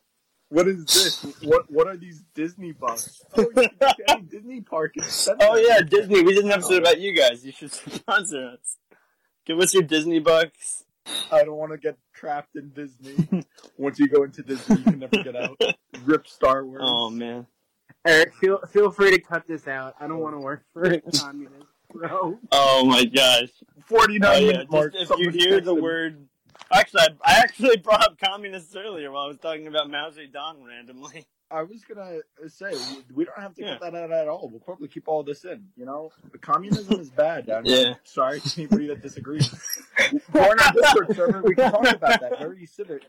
What 0.49 0.67
is 0.67 0.85
this? 0.85 1.23
What 1.43 1.69
What 1.71 1.87
are 1.87 1.95
these 1.97 2.23
Disney 2.33 2.71
bucks? 2.71 3.21
Oh, 3.37 3.41
you 3.41 3.49
can 3.53 3.69
get 3.79 3.99
any 4.09 4.21
Disney 4.23 4.61
park 4.61 4.93
Oh 5.41 5.55
yeah, 5.57 5.79
Disney. 5.81 6.23
We 6.23 6.33
did 6.33 6.45
an 6.45 6.51
episode 6.51 6.81
about 6.81 6.99
you 6.99 7.13
guys. 7.13 7.45
You 7.45 7.51
should 7.51 7.71
sponsor 7.93 8.57
us. 8.59 8.77
Give 9.45 9.59
us 9.59 9.73
your 9.73 9.83
Disney 9.83 10.19
bucks. 10.19 10.83
I 11.31 11.43
don't 11.43 11.55
want 11.57 11.71
to 11.71 11.77
get 11.77 11.97
trapped 12.13 12.55
in 12.55 12.69
Disney. 12.69 13.43
Once 13.77 13.97
you 13.99 14.07
go 14.07 14.23
into 14.23 14.43
Disney, 14.43 14.77
you 14.77 14.83
can 14.83 14.99
never 14.99 15.23
get 15.23 15.35
out. 15.35 15.59
Rip 16.05 16.27
Star 16.27 16.63
Wars. 16.65 16.81
Oh 16.83 17.09
man. 17.09 17.47
Eric, 18.05 18.33
feel 18.35 18.59
feel 18.71 18.91
free 18.91 19.11
to 19.11 19.19
cut 19.19 19.47
this 19.47 19.67
out. 19.67 19.95
I 19.99 20.07
don't 20.07 20.19
want 20.19 20.35
to 20.35 20.39
work 20.39 20.63
for 20.73 20.83
a 20.83 21.01
communist, 21.19 21.65
bro. 21.91 22.37
Oh 22.51 22.85
my 22.85 23.05
gosh. 23.05 23.49
49 23.85 24.29
Oh 24.31 24.37
yeah. 24.39 24.63
mark. 24.69 24.93
Just, 24.93 25.11
if 25.11 25.19
you 25.19 25.29
hear 25.31 25.59
the 25.59 25.73
texted. 25.75 25.81
word, 25.81 26.27
actually, 26.71 27.01
I, 27.01 27.07
I 27.25 27.33
actually 27.39 27.77
brought 27.83 28.03
up 28.03 28.19
communists 28.19 28.75
earlier 28.75 29.11
while 29.11 29.23
I 29.23 29.27
was 29.27 29.39
talking 29.39 29.65
about 29.67 29.89
Mao 29.89 30.11
Zedong 30.11 30.63
randomly. 30.65 31.25
I 31.51 31.63
was 31.63 31.83
gonna 31.83 32.19
say 32.47 32.71
we, 32.71 33.15
we 33.15 33.25
don't 33.25 33.39
have 33.39 33.55
to 33.55 33.61
Yeah. 33.63 33.77
cut 33.79 33.91
that 33.91 33.95
out 34.03 34.11
at 34.11 34.27
all. 34.27 34.47
We'll 34.49 34.59
probably 34.59 34.87
keep 34.87 35.07
all 35.07 35.23
this 35.23 35.45
in. 35.45 35.65
You 35.75 35.85
know, 35.85 36.11
communism 36.41 36.99
is 36.99 37.09
bad. 37.09 37.49
I'm 37.49 37.65
Yeah. 37.65 37.95
sorry 38.03 38.39
to 38.39 38.61
anybody 38.61 38.87
that 38.87 39.01
disagrees. 39.01 39.49
Join 40.33 40.59
our 40.59 40.73
Discord 40.73 41.15
server. 41.15 41.41
We 41.41 41.55
can 41.55 41.71
talk 41.71 41.87
about 41.91 42.21
that 42.21 42.37
very 42.39 42.65
civic, 42.65 43.03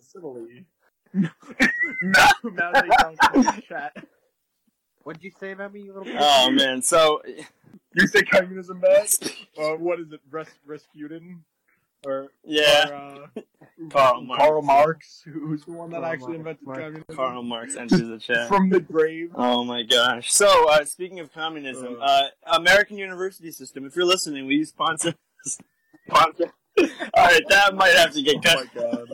civilly. 0.00 0.64
now, 1.14 1.30
now 2.44 2.72
they 2.72 2.88
don't 3.00 3.18
in 3.34 3.42
the 3.42 3.62
chat. 3.66 3.96
What'd 5.04 5.22
you 5.22 5.30
say 5.38 5.52
about 5.52 5.72
me, 5.72 5.82
you 5.82 5.94
little? 5.94 6.12
Oh 6.18 6.50
man, 6.50 6.82
so 6.82 7.22
You 7.94 8.06
say 8.08 8.22
communism 8.22 8.80
bad? 8.80 9.08
Uh, 9.58 9.70
what 9.76 10.00
is 10.00 10.12
it? 10.12 10.20
Res- 10.30 10.48
Rasputin? 10.66 11.42
Or, 12.06 12.28
yeah, 12.44 12.88
or 12.88 12.94
uh, 12.94 13.40
Karl 13.90 14.20
Marx. 14.22 14.40
Karl 14.40 14.62
Marx, 14.62 15.22
who's 15.24 15.64
the 15.64 15.72
one 15.72 15.90
that 15.90 16.02
Karl 16.02 16.12
actually 16.12 16.38
Marx. 16.38 16.60
invented 16.60 16.66
Marx. 16.66 16.80
communism? 16.80 17.16
Karl 17.16 17.42
Marx 17.42 17.76
enters 17.76 18.08
the 18.08 18.18
chat. 18.18 18.46
From 18.48 18.70
the 18.70 18.78
grave. 18.78 19.32
Oh 19.34 19.64
my 19.64 19.82
gosh. 19.82 20.32
So, 20.32 20.68
uh, 20.70 20.84
speaking 20.84 21.18
of 21.18 21.32
communism, 21.32 21.98
uh, 22.00 22.28
American 22.52 22.96
University 22.96 23.50
System, 23.50 23.84
if 23.86 23.96
you're 23.96 24.04
listening, 24.04 24.46
will 24.46 24.52
you 24.52 24.64
sponsor? 24.64 25.14
sponsor? 26.08 26.52
Alright, 26.78 27.42
that 27.48 27.74
might 27.74 27.94
have 27.94 28.12
to 28.12 28.22
get 28.22 28.40
cut. 28.40 28.68
Oh 28.76 29.06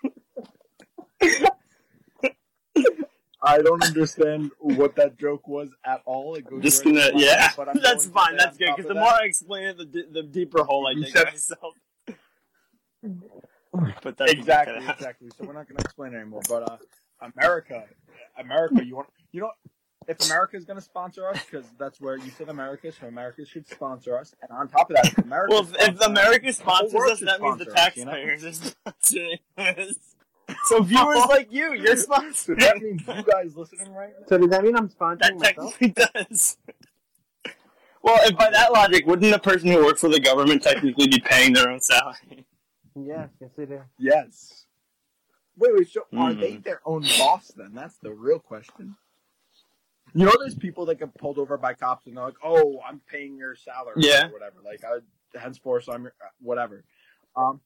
cut. 0.00 0.12
my 1.22 1.28
god. 1.40 1.50
I 3.42 3.58
don't 3.58 3.82
understand 3.82 4.52
what 4.60 4.94
that 4.96 5.18
joke 5.18 5.48
was 5.48 5.70
at 5.84 6.00
all. 6.04 6.36
It 6.36 6.48
goes 6.48 6.62
Just 6.62 6.84
right 6.84 6.94
gonna, 6.94 7.10
to 7.12 7.18
yeah, 7.18 7.50
line, 7.56 7.66
but 7.74 7.82
that's 7.82 8.06
going 8.06 8.14
fine, 8.14 8.36
that's 8.36 8.56
good, 8.56 8.68
because 8.76 8.86
the 8.86 8.94
that. 8.94 9.00
more 9.00 9.08
I 9.08 9.24
explain 9.24 9.64
it, 9.66 9.78
the, 9.78 9.86
d- 9.86 10.04
the 10.12 10.22
deeper 10.22 10.62
hole 10.62 10.86
I 10.86 10.92
You 10.92 11.04
dig 11.06 11.14
myself. 11.14 11.74
But 14.02 14.16
that's 14.16 14.32
exactly, 14.32 14.84
exactly. 14.88 15.28
So 15.38 15.44
we're 15.46 15.52
not 15.52 15.68
going 15.68 15.76
to 15.78 15.84
explain 15.84 16.12
it 16.14 16.16
anymore. 16.16 16.42
But 16.48 16.70
uh, 16.70 16.76
America, 17.36 17.84
America, 18.38 18.84
you 18.84 18.96
want 18.96 19.08
you 19.32 19.40
know, 19.42 19.50
if 20.08 20.24
America 20.26 20.56
is 20.56 20.64
going 20.64 20.78
to 20.78 20.84
sponsor 20.84 21.28
us, 21.28 21.44
because 21.44 21.66
that's 21.78 22.00
where 22.00 22.16
you 22.16 22.30
said 22.30 22.48
America, 22.48 22.90
so 22.90 23.06
America 23.06 23.44
should 23.46 23.68
sponsor 23.68 24.18
us. 24.18 24.34
And 24.42 24.50
on 24.50 24.68
top 24.68 24.90
of 24.90 24.96
that, 24.96 25.06
if 25.06 25.18
America, 25.18 25.52
Well, 25.54 25.62
if, 25.62 25.88
if 25.88 26.00
America 26.00 26.52
sponsors 26.52 27.00
us, 27.00 27.20
that 27.20 27.40
means 27.40 27.58
the 27.58 27.64
sponsor 27.66 27.80
us, 27.80 27.96
you 27.96 28.04
know? 28.06 28.12
taxpayers 28.12 28.44
are 28.44 28.92
sponsoring 28.92 29.38
us. 29.58 29.94
So 30.64 30.82
viewers 30.82 31.18
like 31.28 31.52
you, 31.52 31.74
you're 31.74 31.96
so 31.96 32.08
sponsoring. 32.08 32.58
that 32.58 32.82
means 32.82 33.02
you 33.06 33.22
guys 33.22 33.56
listening 33.56 33.92
right 33.92 34.10
now. 34.18 34.26
So 34.28 34.36
does 34.36 34.48
that 34.48 34.64
mean 34.64 34.74
I'm 34.76 34.88
That 34.88 34.98
sponsoring 34.98 35.38
myself? 35.38 35.78
technically 35.78 36.04
does. 36.26 36.56
Well, 38.02 38.18
if 38.24 38.36
by 38.36 38.50
that 38.50 38.72
logic, 38.72 39.06
wouldn't 39.06 39.30
the 39.32 39.38
person 39.38 39.68
who 39.70 39.84
works 39.84 40.00
for 40.00 40.08
the 40.08 40.18
government 40.18 40.64
technically 40.64 41.06
be 41.06 41.20
paying 41.20 41.52
their 41.52 41.70
own 41.70 41.78
salary? 41.80 42.44
Yes, 42.96 43.28
yes 43.40 43.50
I 43.58 43.64
do. 43.64 43.80
Yes. 43.98 44.66
Wait, 45.56 45.70
wait. 45.74 45.88
So 45.88 46.02
are 46.16 46.32
Mhm. 46.32 46.40
they 46.40 46.56
their 46.56 46.80
own 46.86 47.02
boss 47.18 47.48
then? 47.48 47.72
That's 47.74 47.98
the 47.98 48.12
real 48.12 48.38
question. 48.38 48.96
You 50.14 50.24
know, 50.26 50.32
there's 50.40 50.56
people 50.56 50.86
that 50.86 50.98
get 50.98 51.14
pulled 51.14 51.38
over 51.38 51.56
by 51.56 51.74
cops 51.74 52.06
and 52.06 52.16
they're 52.16 52.24
like, 52.24 52.38
"Oh, 52.42 52.80
I'm 52.80 53.00
paying 53.00 53.36
your 53.36 53.54
salary, 53.54 53.94
Yeah. 53.98 54.26
or 54.28 54.32
whatever." 54.32 54.60
Like, 54.64 54.82
I, 54.84 54.98
henceforth, 55.38 55.88
I'm 55.88 56.04
your, 56.04 56.14
uh, 56.24 56.28
whatever. 56.40 56.84
Um, 57.36 57.60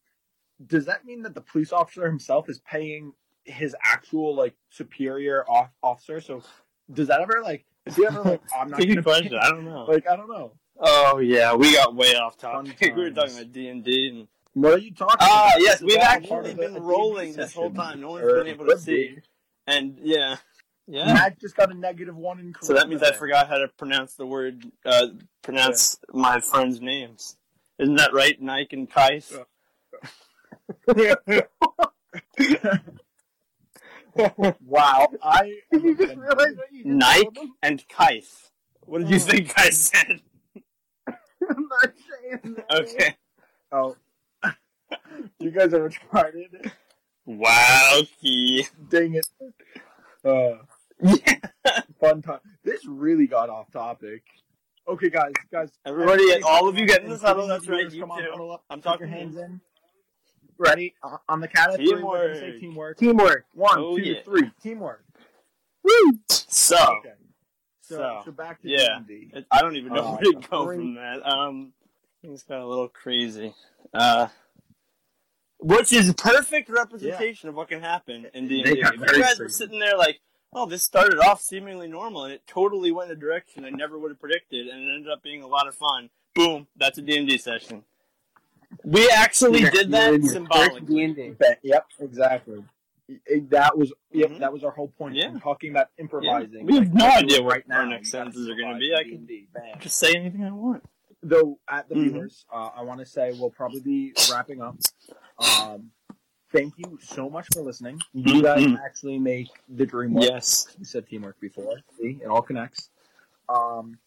does 0.67 0.85
that 0.87 1.05
mean 1.07 1.23
that 1.23 1.35
the 1.35 1.41
police 1.41 1.73
officer 1.73 2.07
himself 2.07 2.49
is 2.51 2.61
paying 2.61 3.15
his 3.45 3.75
actual 3.83 4.35
like 4.35 4.55
superior 4.71 5.45
off- 5.49 5.73
officer? 5.83 6.21
So, 6.21 6.43
does 6.93 7.09
that 7.09 7.21
ever 7.21 7.41
like? 7.43 7.65
Is 7.87 7.97
he 7.97 8.07
ever 8.07 8.23
like, 8.23 8.43
"I'm 8.59 8.69
not 8.71 8.79
Good 8.81 8.89
gonna 8.89 9.03
question. 9.03 9.29
pay-" 9.31 9.37
I 9.39 9.51
don't 9.51 9.65
know. 9.65 9.85
Like, 9.85 10.07
I 10.07 10.17
don't 10.17 10.29
know. 10.29 10.53
Oh 10.77 11.19
yeah, 11.19 11.55
we 11.55 11.73
got 11.73 11.95
way 11.95 12.15
off 12.17 12.37
topic. 12.37 12.77
We 12.97 13.05
were 13.05 13.11
talking 13.11 13.37
about 13.39 13.53
D 13.53 13.69
and 13.69 13.83
D 13.85 14.09
and 14.09 14.29
What 14.55 14.73
are 14.75 14.79
you 14.79 14.93
talking? 14.95 15.17
ah 15.21 15.49
about? 15.51 15.61
yes, 15.61 15.83
we've 15.83 15.99
actually 15.99 16.55
been 16.55 16.75
rolling 16.75 17.35
this 17.35 17.53
whole 17.55 17.71
time. 17.73 18.01
No 18.01 18.11
one's 18.13 18.33
been 18.33 18.47
able 18.47 18.67
to 18.67 18.79
see. 18.79 19.19
And 19.67 19.99
yeah, 20.03 20.37
yeah. 20.87 21.13
Matt 21.13 21.41
just 21.41 21.57
got 21.57 21.71
a 21.71 21.75
negative 21.75 22.17
one 22.17 22.39
in. 22.39 22.55
So 22.63 22.73
that 22.75 22.89
means 22.89 23.03
I 23.03 23.13
forgot 23.13 23.49
how 23.49 23.59
to 23.59 23.69
pronounce 23.69 24.15
the 24.15 24.27
word, 24.27 24.65
uh, 24.85 25.09
pronounce 25.43 25.99
my 26.13 26.41
friends' 26.41 26.81
names. 26.81 27.37
Isn't 27.79 27.97
that 27.97 28.13
right, 28.13 28.41
Nike 28.41 28.77
and 28.77 28.89
Kais? 28.91 29.33
wow, 34.61 35.09
I. 35.23 35.55
Did 35.73 35.83
you 35.83 35.97
just 35.97 36.17
realize 36.17 36.57
what 36.57 36.73
you 36.73 36.85
Nike 36.85 37.53
and 37.63 37.83
Kais. 37.89 38.51
What 38.87 39.01
did 39.01 39.11
you 39.11 39.17
Oh. 39.17 39.19
think 39.21 39.53
I 39.57 39.71
said? 39.71 40.21
I'm 41.49 41.69
not 41.69 41.93
saying 42.11 42.55
that. 42.57 42.81
Okay. 42.81 43.17
Oh, 43.73 43.97
you 45.39 45.51
guys 45.51 45.73
are 45.75 45.89
retarded. 45.89 46.71
Wow, 47.27 48.03
key. 48.21 48.67
Dang 48.91 49.15
it. 49.15 49.27
Uh, 50.25 50.59
Yeah. 51.03 51.81
fun 52.01 52.23
time. 52.23 52.41
This 52.65 52.85
really 52.87 53.27
got 53.27 53.49
off 53.51 53.71
topic. 53.73 54.23
Okay, 54.87 55.09
guys, 55.11 55.33
guys. 55.51 55.71
Everybody, 55.87 56.43
all 56.43 56.69
of 56.69 56.79
you 56.79 56.87
get 56.87 57.03
in 57.03 57.09
the 57.09 57.15
including 57.15 57.27
huddle. 57.27 57.49
That's 57.49 57.67
right. 57.69 57.91
You 57.91 58.01
come 58.03 58.11
on, 58.11 58.23
too. 58.23 58.29
huddle 58.31 58.53
up. 58.53 58.65
I'm 58.71 58.81
talking 58.83 59.09
hands 59.09 59.37
in. 59.37 59.61
Ready? 60.59 60.95
Uh, 61.03 61.17
on 61.29 61.41
the 61.41 61.49
count 61.49 61.71
of 61.71 61.77
three, 61.77 62.03
we're 62.03 62.35
say 62.35 62.59
Teamwork. 62.61 62.61
teamwork. 62.61 62.99
Teamwork. 62.99 63.45
One, 63.55 63.79
Oh, 63.79 63.97
two, 63.97 64.03
yeah. 64.03 64.21
three. 64.25 64.51
Teamwork. 64.63 65.05
So, 66.29 66.77
Okay. 66.99 67.13
So, 67.81 67.97
So, 67.97 68.23
so, 68.27 68.33
back 68.33 68.63
to 68.63 68.69
yeah. 68.69 69.01
D&D. 69.07 69.45
I 69.51 69.61
don't 69.63 69.77
even 69.77 69.93
know 69.93 70.01
Uh, 70.05 70.11
where 70.17 70.21
to 70.33 70.49
go 70.49 70.67
from 70.67 70.95
that. 70.95 71.27
Um, 71.27 71.73
things 72.23 72.43
got 72.45 72.61
a 72.61 72.67
little 72.67 72.89
crazy. 72.89 73.53
Uh, 73.93 74.29
which 75.65 75.93
is 75.95 76.11
a 76.11 76.15
perfect 76.15 76.69
representation 76.69 77.49
of 77.49 77.55
what 77.55 77.69
can 77.69 77.81
happen 77.81 78.27
in 78.35 78.49
D 78.49 78.59
and 78.61 78.67
They 78.67 78.75
D. 78.75 78.81
If 78.83 79.17
you 79.17 79.23
guys 79.23 79.39
were 79.39 79.49
sitting 79.49 79.79
there 79.79 79.97
like, 79.97 80.21
"Oh, 80.53 80.67
this 80.67 80.83
started 80.83 81.19
off 81.21 81.41
seemingly 81.41 81.89
normal, 81.89 82.25
and 82.25 82.35
it 82.35 82.47
totally 82.47 82.93
went 82.93 83.11
in 83.11 83.17
a 83.17 83.21
direction 83.21 83.65
I 83.65 83.71
never 83.71 83.99
would 83.99 84.11
have 84.11 84.21
predicted, 84.21 84.67
and 84.69 84.83
it 84.83 84.95
ended 84.95 85.11
up 85.11 85.23
being 85.23 85.43
a 85.43 85.47
lot 85.47 85.67
of 85.67 85.75
fun." 85.75 86.11
Boom, 86.35 86.67
that's 86.77 86.99
a 86.99 87.03
D 87.03 87.17
and 87.17 87.27
D 87.27 87.39
session. 87.39 87.85
We 88.85 89.09
actually 89.09 89.63
Yeah, 89.63 89.71
did 89.71 89.91
that 89.93 90.23
symbolically. 90.25 90.81
D&D. 90.81 91.37
Yep, 91.63 91.87
exactly. 92.01 92.65
It- 93.09 93.49
that 93.51 93.79
was 93.79 93.93
yep, 94.11 94.31
Mhm. 94.31 94.39
that 94.41 94.53
was 94.53 94.65
our 94.65 94.73
whole 94.73 94.89
point. 94.89 95.15
Yeah. 95.15 95.29
in 95.29 95.41
talking 95.41 95.71
about 95.71 95.89
improvising. 95.97 96.67
We 96.67 96.75
have 96.77 96.93
no 96.93 97.07
idea 97.07 97.41
what 97.43 97.53
right 97.55 97.65
our 97.71 97.87
next 97.87 98.11
sentences 98.11 98.49
are 98.49 98.55
gonna 98.55 98.79
be. 98.79 98.95
I 98.95 99.05
can- 99.05 99.25
D&D. 99.25 99.47
Bam. 99.55 99.79
Just 99.81 99.97
say 99.99 100.15
anything 100.15 100.45
I 100.45 100.51
want. 100.51 100.83
Though 101.23 101.59
at 101.69 101.89
the 101.89 101.95
Mhm. 101.95 102.11
viewers, 102.11 102.45
uh, 102.53 102.71
I 102.77 102.83
want 102.83 103.01
to 103.01 103.07
say 103.07 103.33
we'll 103.39 103.51
probably 103.51 103.81
be 103.81 104.13
wrapping 104.31 104.61
up. 104.61 104.77
Um, 105.39 105.91
thank 106.53 106.75
you 106.79 106.99
so 107.03 107.29
much 107.29 107.47
for 107.53 107.63
listening. 107.63 108.01
You 108.13 108.43
guys 108.43 108.63
Mhm. 108.65 108.79
actually 108.85 109.19
make 109.19 109.49
the 109.69 109.85
dream 109.87 110.15
work. 110.15 110.25
Yes. 110.25 110.75
You 110.79 110.85
said 110.85 111.07
teamwork 111.07 111.39
before. 111.41 111.79
See, 111.99 112.21
it 112.23 112.27
all 112.27 112.43
connects. 112.43 112.91
Um, 113.49 113.99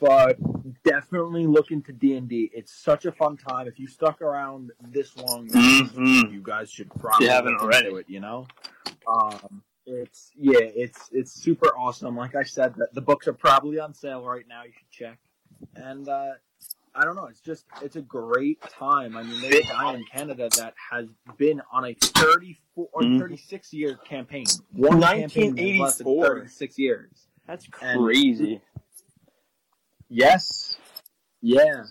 but 0.00 0.38
definitely 0.84 1.46
look 1.46 1.70
into 1.70 1.92
D 1.92 2.16
and 2.16 2.28
D. 2.28 2.50
It's 2.54 2.72
such 2.72 3.04
a 3.04 3.12
fun 3.12 3.36
time. 3.36 3.66
If 3.66 3.78
you 3.78 3.86
stuck 3.86 4.22
around 4.22 4.70
this 4.80 5.16
long, 5.16 5.48
Mhm. 5.48 6.32
you 6.32 6.40
guys 6.42 6.70
should 6.70 6.90
probably 6.94 7.26
you 7.26 7.32
haven't 7.32 7.56
already. 7.60 7.88
it. 7.88 8.08
You 8.08 8.20
know, 8.20 8.46
um, 9.06 9.62
it's 9.84 10.30
yeah, 10.36 10.60
it's 10.60 11.10
it's 11.12 11.32
super 11.32 11.76
awesome. 11.76 12.16
Like 12.16 12.34
I 12.34 12.44
said, 12.44 12.74
the, 12.76 12.88
the 12.94 13.02
books 13.02 13.28
are 13.28 13.34
probably 13.34 13.78
on 13.78 13.92
sale 13.92 14.24
right 14.24 14.46
now. 14.48 14.62
You 14.62 14.72
should 14.72 14.90
check. 14.90 15.18
And 15.74 16.08
uh, 16.08 16.34
I 16.96 17.04
don't 17.04 17.16
know. 17.16 17.26
It's 17.26 17.40
just 17.40 17.64
it's 17.82 17.96
a 17.96 18.02
great 18.02 18.60
time. 18.62 19.16
I 19.16 19.22
mean, 19.24 19.40
there's 19.40 19.64
a 19.66 19.68
guy 19.68 19.94
in 19.94 20.04
Canada 20.12 20.48
that 20.58 20.74
has 20.92 21.06
been 21.36 21.60
on 21.72 21.84
a 21.86 21.94
34 21.94 22.88
or 22.92 23.02
Mhm. 23.02 23.18
36 23.18 23.72
year 23.72 23.96
campaign. 23.96 24.44
One 24.72 25.00
campaign 25.00 25.58
in 25.58 25.78
less 25.78 25.98
than 25.98 26.06
36 26.20 26.78
years. 26.78 27.26
That's 27.46 27.64
And- 27.82 28.00
crazy. 28.04 28.60
Yes. 30.08 30.76
Yeah. 31.40 31.84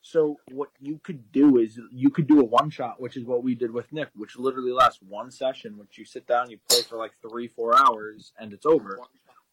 So 0.00 0.38
what 0.50 0.70
you 0.80 0.98
could 0.98 1.30
do 1.32 1.58
is 1.58 1.78
you 1.90 2.10
could 2.10 2.26
do 2.26 2.40
a 2.40 2.44
one 2.44 2.70
shot, 2.70 3.00
which 3.00 3.16
is 3.16 3.24
what 3.24 3.42
we 3.42 3.54
did 3.54 3.70
with 3.70 3.92
Nick, 3.92 4.08
which 4.14 4.36
literally 4.36 4.72
lasts 4.72 5.00
one 5.02 5.30
session, 5.30 5.78
which 5.78 5.96
you 5.96 6.04
sit 6.04 6.26
down, 6.26 6.50
you 6.50 6.58
play 6.68 6.82
for 6.82 6.96
like 6.96 7.12
three, 7.26 7.46
four 7.48 7.76
hours, 7.78 8.32
and 8.38 8.52
it's 8.52 8.66
over. 8.66 8.98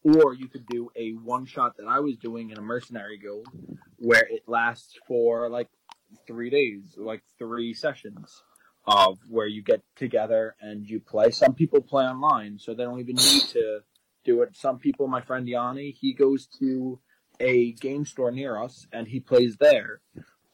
Or 0.02 0.32
you 0.34 0.48
could 0.48 0.66
do 0.66 0.90
a 0.96 1.10
one 1.12 1.44
shot 1.44 1.76
that 1.76 1.86
I 1.86 2.00
was 2.00 2.16
doing 2.16 2.50
in 2.50 2.58
a 2.58 2.62
mercenary 2.62 3.18
guild, 3.18 3.48
where 3.96 4.26
it 4.30 4.44
lasts 4.46 4.94
for 5.06 5.48
like 5.50 5.68
three 6.26 6.50
days, 6.50 6.94
like 6.96 7.22
three 7.38 7.74
sessions 7.74 8.42
of 8.86 9.18
where 9.28 9.46
you 9.46 9.62
get 9.62 9.82
together 9.96 10.56
and 10.60 10.86
you 10.86 11.00
play. 11.00 11.30
Some 11.30 11.54
people 11.54 11.82
play 11.82 12.04
online, 12.04 12.58
so 12.58 12.72
they 12.74 12.84
don't 12.84 12.98
even 13.00 13.16
need 13.16 13.42
to 13.52 13.80
do 14.24 14.40
it. 14.42 14.56
Some 14.56 14.78
people, 14.78 15.06
my 15.06 15.20
friend 15.20 15.46
Yanni, 15.46 15.90
he 15.90 16.14
goes 16.14 16.46
to 16.58 16.98
a 17.38 17.72
game 17.72 18.04
store 18.06 18.30
near 18.30 18.62
us 18.62 18.86
and 18.92 19.06
he 19.06 19.20
plays 19.20 19.56
there. 19.58 20.00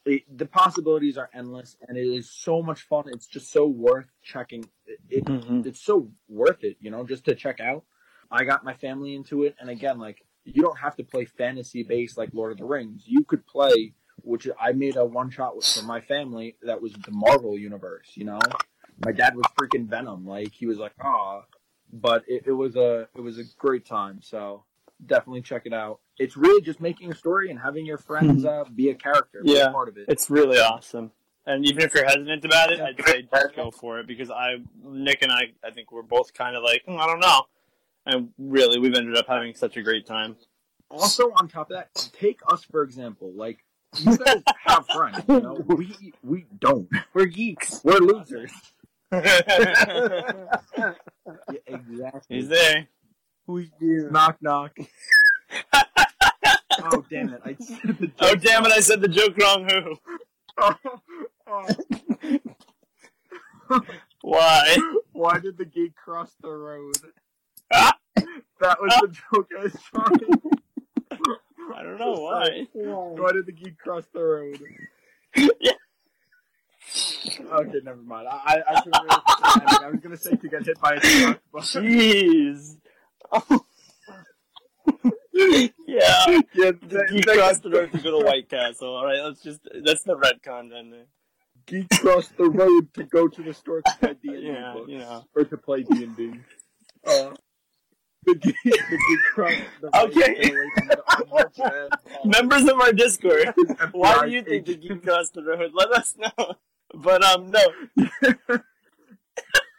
It, 0.05 0.23
the 0.37 0.47
possibilities 0.47 1.17
are 1.19 1.31
endless 1.35 1.77
and 1.89 1.97
it 1.97 2.07
is 2.07 2.31
so 2.31 2.63
much 2.63 2.83
fun. 2.83 3.05
It's 3.09 3.27
just 3.27 3.51
so 3.53 3.67
worth 3.67 4.07
checking. 4.23 4.65
It, 5.09 5.25
Mhm. 5.25 5.67
it's 5.67 5.81
so 5.81 6.13
worth 6.29 6.63
it, 6.63 6.77
you 6.81 6.91
know, 6.91 7.05
just 7.05 7.25
to 7.25 7.35
check 7.35 7.61
out. 7.61 7.85
I 8.31 8.45
got 8.45 8.65
my 8.65 8.75
family 8.75 9.15
into 9.15 9.45
it, 9.45 9.55
and 9.61 9.71
again, 9.71 9.99
like 9.99 10.25
you 10.45 10.63
don't 10.63 10.79
have 10.79 10.97
to 10.97 11.05
play 11.05 11.25
fantasy 11.25 11.83
based 11.83 12.17
like 12.17 12.31
Lord 12.33 12.53
of 12.53 12.59
the 12.59 12.65
Rings. 12.65 13.03
You 13.07 13.25
could 13.25 13.47
play, 13.47 13.95
which 14.23 14.49
I 14.61 14.73
made 14.73 14.97
a 14.97 15.05
one 15.05 15.31
shot 15.31 15.57
with 15.57 15.67
for 15.67 15.83
my 15.83 16.01
family 16.01 16.57
that 16.63 16.81
was 16.81 16.93
the 16.93 17.11
Marvel 17.11 17.59
universe. 17.59 18.11
You 18.15 18.25
know, 18.27 18.39
my 19.05 19.13
dad 19.13 19.35
was 19.35 19.45
freaking 19.61 19.87
Venom. 19.89 20.27
Like 20.27 20.53
he 20.53 20.67
was 20.67 20.79
like, 20.79 20.93
ah, 21.01 21.43
but 21.93 22.25
it, 22.29 22.45
it 22.47 22.53
was 22.53 22.77
a 22.77 23.09
it 23.15 23.21
was 23.21 23.39
a 23.39 23.45
great 23.59 23.85
time. 23.85 24.21
So 24.23 24.65
definitely 25.05 25.43
check 25.43 25.63
it 25.67 25.73
out. 25.73 26.01
It's 26.19 26.37
really 26.37 26.63
just 26.63 26.81
making 26.81 27.11
a 27.13 27.15
story 27.15 27.51
and 27.51 27.59
having 27.59 27.85
your 27.85 27.99
friends 27.99 28.45
uh, 28.45 28.65
be 28.75 28.89
a 28.91 28.95
character, 28.95 29.43
be 29.43 29.53
a 29.55 29.59
Yeah. 29.59 29.71
part 29.73 29.89
of 29.89 29.99
it. 29.99 30.07
It's 30.09 30.31
really 30.31 30.59
awesome. 30.59 31.13
And 31.45 31.65
even 31.67 31.83
if 31.83 31.95
you're 31.95 32.05
hesitant 32.05 32.45
about 32.45 32.73
it, 32.73 32.81
I'd 32.81 33.01
say 33.07 33.23
just 33.23 33.55
go 33.55 33.71
for 33.71 34.01
it 34.01 34.07
because 34.09 34.31
I, 34.31 34.57
Nick 34.83 35.23
and 35.23 35.31
I, 35.31 35.53
I 35.63 35.71
think 35.71 35.93
we're 35.93 36.03
both 36.03 36.35
kind 36.35 36.57
of 36.57 36.65
like, 36.65 36.83
"Hmm, 36.87 36.97
I 36.99 37.07
don't 37.07 37.21
know. 37.21 37.43
And 38.07 38.31
really, 38.39 38.79
we've 38.79 38.95
ended 38.95 39.17
up 39.17 39.27
having 39.29 39.55
such 39.55 39.77
a 39.77 39.83
great 39.83 40.07
time. 40.07 40.37
Also, 40.91 41.25
on 41.33 41.49
top 41.49 41.71
of 41.71 41.77
that, 41.77 41.93
take 42.19 42.39
us 42.49 42.63
for 42.65 42.83
example. 42.85 43.33
Like 43.35 43.65
you 43.99 44.17
guys 44.17 44.43
have 44.65 44.87
friends, 44.95 45.25
you 45.29 45.41
know. 45.41 45.55
We 45.67 46.13
we 46.23 46.45
don't. 46.61 46.89
We're 47.15 47.27
geeks. 47.27 47.81
We're 47.85 47.99
losers. 47.99 48.53
He's 49.11 49.23
Yeah, 50.79 50.93
exactly. 51.67 52.43
there. 52.43 52.89
We 53.47 53.71
do. 53.81 54.09
Knock 54.11 54.39
knock. 54.41 54.77
oh 56.93 57.05
damn 57.11 57.33
it! 57.33 57.41
I 57.45 57.55
said 57.59 57.97
the 57.99 58.11
Oh 58.21 58.35
joke 58.35 58.41
damn 58.43 58.65
it! 58.65 58.69
wrong. 58.69 58.73
I 58.77 58.81
said 58.81 59.01
the 59.01 59.09
joke 59.09 59.37
wrong. 59.39 59.69
Who? 59.69 59.97
Oh, 60.59 60.75
oh. 63.71 63.81
Why? 64.23 64.77
Why 65.13 65.39
did 65.39 65.57
the 65.59 65.65
geek 65.65 65.95
cross 65.97 66.33
the 66.41 66.51
road? 66.51 66.97
That 67.71 68.79
was 68.81 68.93
the 69.03 69.09
joke 69.33 69.49
I 69.59 69.63
was 69.65 69.77
trying. 69.91 70.19
I 71.75 71.83
don't 71.83 71.99
know 71.99 72.13
why. 72.13 72.67
Why 72.73 73.33
did 73.33 73.47
the 73.47 73.53
geek 73.53 73.79
cross 73.79 74.05
the 74.13 74.23
road? 74.23 74.61
Yeah. 75.61 75.73
Okay, 77.53 77.81
never 77.85 78.01
mind. 78.01 78.27
I 78.31 78.37
I, 78.37 78.63
I, 78.77 78.81
couldn't 78.81 79.03
really 79.03 79.21
think 79.27 79.41
of 79.57 79.63
anything. 79.63 79.85
I 79.85 79.91
was 79.91 80.01
gonna 80.01 80.17
say 80.17 80.31
to 80.37 80.49
get 80.49 80.65
hit 80.65 80.81
by 80.81 80.95
a 80.95 81.01
truck, 81.01 81.41
but 81.53 81.63
Jeez. 81.63 82.77
yeah. 85.35 86.41
yeah, 86.55 86.71
The 86.89 87.07
geek 87.11 87.27
crossed 87.27 87.63
the 87.65 87.71
road 87.71 87.93
to 87.93 87.99
go 87.99 88.19
to 88.21 88.25
White 88.31 88.49
Castle. 88.49 88.95
All 88.97 89.05
right, 89.05 89.21
let's 89.23 89.43
just 89.43 89.61
that's 89.85 90.05
the 90.05 90.17
retcon 90.17 90.71
then. 90.71 90.95
geek 91.67 91.89
crossed 91.91 92.37
the 92.39 92.49
road 92.49 92.95
to 92.95 93.05
go 93.05 93.29
to 93.29 93.43
the 93.43 93.53
store 93.53 93.83
to 93.83 93.97
buy 94.01 94.15
D 94.15 94.29
and 94.29 94.41
D 94.41 94.47
Yeah, 94.47 94.73
books 94.73 94.89
you 94.91 94.99
know. 94.99 95.25
or 95.35 95.45
to 95.45 95.57
play 95.59 95.83
D 95.83 96.05
and 96.05 96.17
D. 96.17 96.33
Uh, 97.07 97.31
The 98.27 98.35
geek, 98.35 98.57
the 98.65 98.71
geek 99.09 99.21
crossed 99.35 99.57
the 99.81 100.01
Okay. 100.03 100.35
to 100.35 100.41
get 100.43 100.53
away 100.53 100.69
from 100.77 100.89
the 100.89 101.03
unmarked 101.19 101.57
van. 101.59 101.89
Members 102.25 102.63
of 102.65 102.81
our 102.81 102.93
Discord, 102.93 103.55
why 103.93 104.27
do 104.27 104.33
you 104.33 104.43
think 104.43 104.67
the 104.67 104.73
agent. 104.73 104.89
geek 104.89 105.03
crossed 105.05 105.35
the 105.35 105.43
road? 105.43 105.71
Let 105.75 105.93
us 105.93 106.15
know. 106.19 106.55
But 106.95 107.23
um, 107.25 107.51
no. 107.51 107.61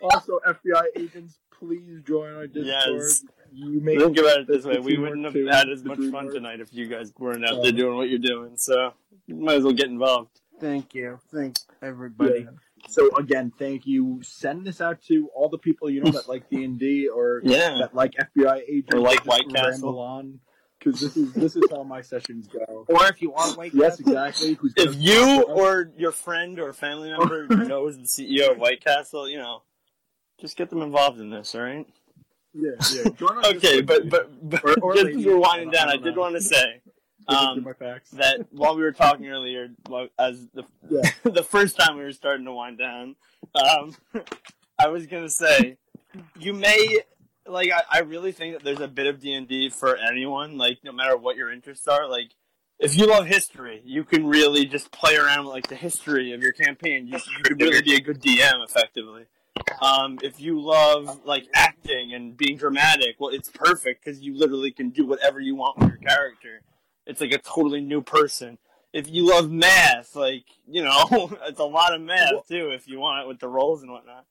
also, 0.01 0.39
FBI 0.47 0.83
agents, 0.95 1.39
please 1.51 2.01
join 2.05 2.33
our 2.33 2.47
Discord. 2.47 2.65
Yes. 2.67 3.23
You 3.53 3.79
make 3.81 3.99
Think 3.99 4.17
about 4.17 4.41
it 4.41 4.47
this 4.47 4.65
way: 4.65 4.77
we 4.79 4.97
wouldn't 4.97 5.23
have 5.25 5.33
had 5.33 5.69
as 5.69 5.83
much 5.83 5.99
fun 6.11 6.31
tonight 6.31 6.59
if 6.59 6.73
you 6.73 6.85
guys 6.87 7.11
weren't 7.17 7.45
out 7.45 7.59
Uh, 7.59 7.63
there 7.63 7.71
doing 7.71 7.95
what 7.97 8.09
you're 8.09 8.19
doing. 8.19 8.51
So, 8.57 8.93
you 9.25 9.35
might 9.35 9.55
as 9.55 9.63
well 9.63 9.73
get 9.73 9.87
involved. 9.87 10.41
Thank 10.59 10.93
you. 10.93 11.19
Thanks, 11.33 11.65
everybody. 11.81 12.41
Yeah. 12.41 12.49
So 12.87 13.15
again, 13.17 13.51
thank 13.57 13.85
you. 13.85 14.19
Send 14.23 14.65
this 14.65 14.81
out 14.81 15.01
to 15.07 15.29
all 15.35 15.49
the 15.49 15.57
people 15.57 15.89
you 15.89 16.01
know 16.03 16.11
that 16.11 16.27
like 16.29 16.49
D 16.51 16.63
and 16.63 16.79
D 16.79 17.07
or 17.07 17.41
Yeah. 17.43 17.77
that 17.79 17.93
like 17.95 18.13
FBI 18.13 18.61
agents 18.67 18.93
Or 18.93 18.99
like 18.99 19.25
White 19.25 19.49
Castle. 19.53 19.99
on. 19.99 20.39
Because 20.79 20.99
this 21.01 21.17
is 21.17 21.33
this 21.33 21.55
is 21.55 21.63
how 21.71 21.81
my 21.83 22.01
sessions 22.01 22.47
go. 22.47 22.85
Or 22.87 23.07
if 23.07 23.19
you 23.21 23.31
want 23.31 23.57
White 23.57 23.73
Yes, 23.73 23.97
Castle, 23.97 24.13
yes, 24.13 24.35
exactly. 24.39 24.57
If 24.77 24.95
you 24.95 25.41
or 25.43 25.91
your 25.97 26.11
friend 26.11 26.59
or 26.59 26.71
family 26.71 27.09
member 27.09 27.47
knows 27.67 27.97
the 27.97 28.03
CEO 28.03 28.51
of 28.51 28.59
White 28.59 28.83
Castle, 28.83 29.27
you 29.27 29.37
know, 29.37 29.63
just 30.39 30.55
get 30.55 30.69
them 30.69 30.83
involved 30.83 31.19
in 31.19 31.31
this, 31.31 31.55
all 31.55 31.61
right? 31.61 31.87
yeah, 32.53 32.71
yeah. 32.93 33.09
Okay, 33.45 33.81
but 33.81 34.07
but, 34.09 34.49
but 34.49 34.81
or 34.83 34.93
just 34.93 35.07
as 35.17 35.25
we're 35.25 35.39
winding 35.39 35.71
down, 35.71 35.89
I 35.89 35.97
did 35.97 36.15
want 36.15 36.35
to 36.35 36.41
say 36.41 36.63
Give 36.63 36.75
it 36.75 36.83
to 36.85 36.96
um, 37.27 37.63
my 37.63 37.73
facts. 37.73 38.11
that 38.11 38.47
while 38.51 38.75
we 38.75 38.81
were 38.81 38.91
talking 38.91 39.27
earlier, 39.27 39.69
as 40.17 40.47
the 40.53 40.63
Yeah. 40.89 41.11
the 41.23 41.43
first 41.43 41.77
time 41.77 41.97
we 41.97 42.03
were 42.03 42.11
starting 42.11 42.45
to 42.45 42.53
wind 42.53 42.77
down, 42.77 43.15
um, 43.55 43.95
I 44.79 44.87
was 44.87 45.07
gonna 45.07 45.29
say 45.29 45.77
you 46.39 46.53
may 46.53 46.99
like 47.45 47.71
I, 47.71 47.81
I 47.89 47.99
really 47.99 48.31
think 48.31 48.55
that 48.55 48.63
there's 48.63 48.81
a 48.81 48.87
bit 48.87 49.07
of 49.07 49.19
D 49.19 49.33
and 49.33 49.47
D 49.47 49.69
for 49.69 49.97
anyone, 49.97 50.57
like 50.57 50.79
no 50.83 50.91
matter 50.91 51.17
what 51.17 51.35
your 51.35 51.51
interests 51.51 51.87
are. 51.87 52.07
Like 52.07 52.31
if 52.79 52.95
you 52.95 53.07
love 53.07 53.25
history, 53.25 53.81
you 53.85 54.03
can 54.03 54.27
really 54.27 54.65
just 54.65 54.91
play 54.91 55.15
around 55.15 55.45
with 55.45 55.53
like 55.53 55.67
the 55.67 55.75
history 55.75 56.31
of 56.33 56.41
your 56.41 56.51
campaign. 56.51 57.07
You, 57.07 57.17
you 57.17 57.43
could 57.43 57.59
really 57.59 57.81
be 57.81 57.95
a 57.95 58.01
good 58.01 58.21
DM 58.21 58.63
effectively. 58.63 59.25
Um, 59.81 60.19
if 60.21 60.39
you 60.39 60.59
love 60.59 61.25
like 61.25 61.47
acting 61.53 62.13
and 62.13 62.37
being 62.37 62.57
dramatic, 62.57 63.15
well, 63.19 63.31
it's 63.31 63.49
perfect 63.49 64.03
because 64.03 64.21
you 64.21 64.37
literally 64.37 64.71
can 64.71 64.91
do 64.91 65.05
whatever 65.05 65.39
you 65.39 65.55
want 65.55 65.79
with 65.79 65.89
your 65.89 65.97
character. 65.97 66.61
It's 67.07 67.21
like 67.21 67.31
a 67.31 67.37
totally 67.39 67.81
new 67.81 68.01
person. 68.01 68.57
If 68.93 69.09
you 69.09 69.27
love 69.29 69.49
math, 69.51 70.15
like 70.15 70.45
you 70.67 70.83
know, 70.83 71.37
it's 71.47 71.59
a 71.59 71.63
lot 71.63 71.93
of 71.93 72.01
math 72.01 72.47
too. 72.47 72.69
If 72.71 72.87
you 72.87 72.99
want 72.99 73.27
with 73.27 73.39
the 73.39 73.47
rolls 73.47 73.81
and 73.83 73.91
whatnot. 73.91 74.25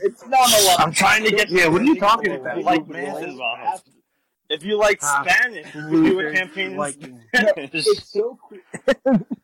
It's 0.00 0.24
not 0.26 0.48
a 0.52 0.64
lot. 0.66 0.80
I'm 0.80 0.92
trying 0.92 1.24
to 1.24 1.30
get 1.30 1.50
Yeah, 1.50 1.66
what 1.68 1.82
are 1.82 1.84
you 1.84 1.96
talking 1.98 2.32
about? 2.34 2.56
you 2.58 2.62
like 2.62 2.86
You 2.86 2.92
math 2.92 3.14
like 3.14 3.28
involved. 3.28 3.62
math? 3.62 3.82
If 4.48 4.64
you 4.64 4.76
like 4.78 4.98
Ah, 5.02 5.24
Spanish, 5.26 5.66
you 5.74 5.80
can 5.82 5.90
do 5.90 5.96
a 5.96 6.00
losers 6.14 6.38
campaign 6.38 6.70
in 6.72 6.76
liking- 6.76 7.20
Spanish. 7.34 7.70
It's 7.74 8.12
so 8.12 8.38
cool. 8.48 8.58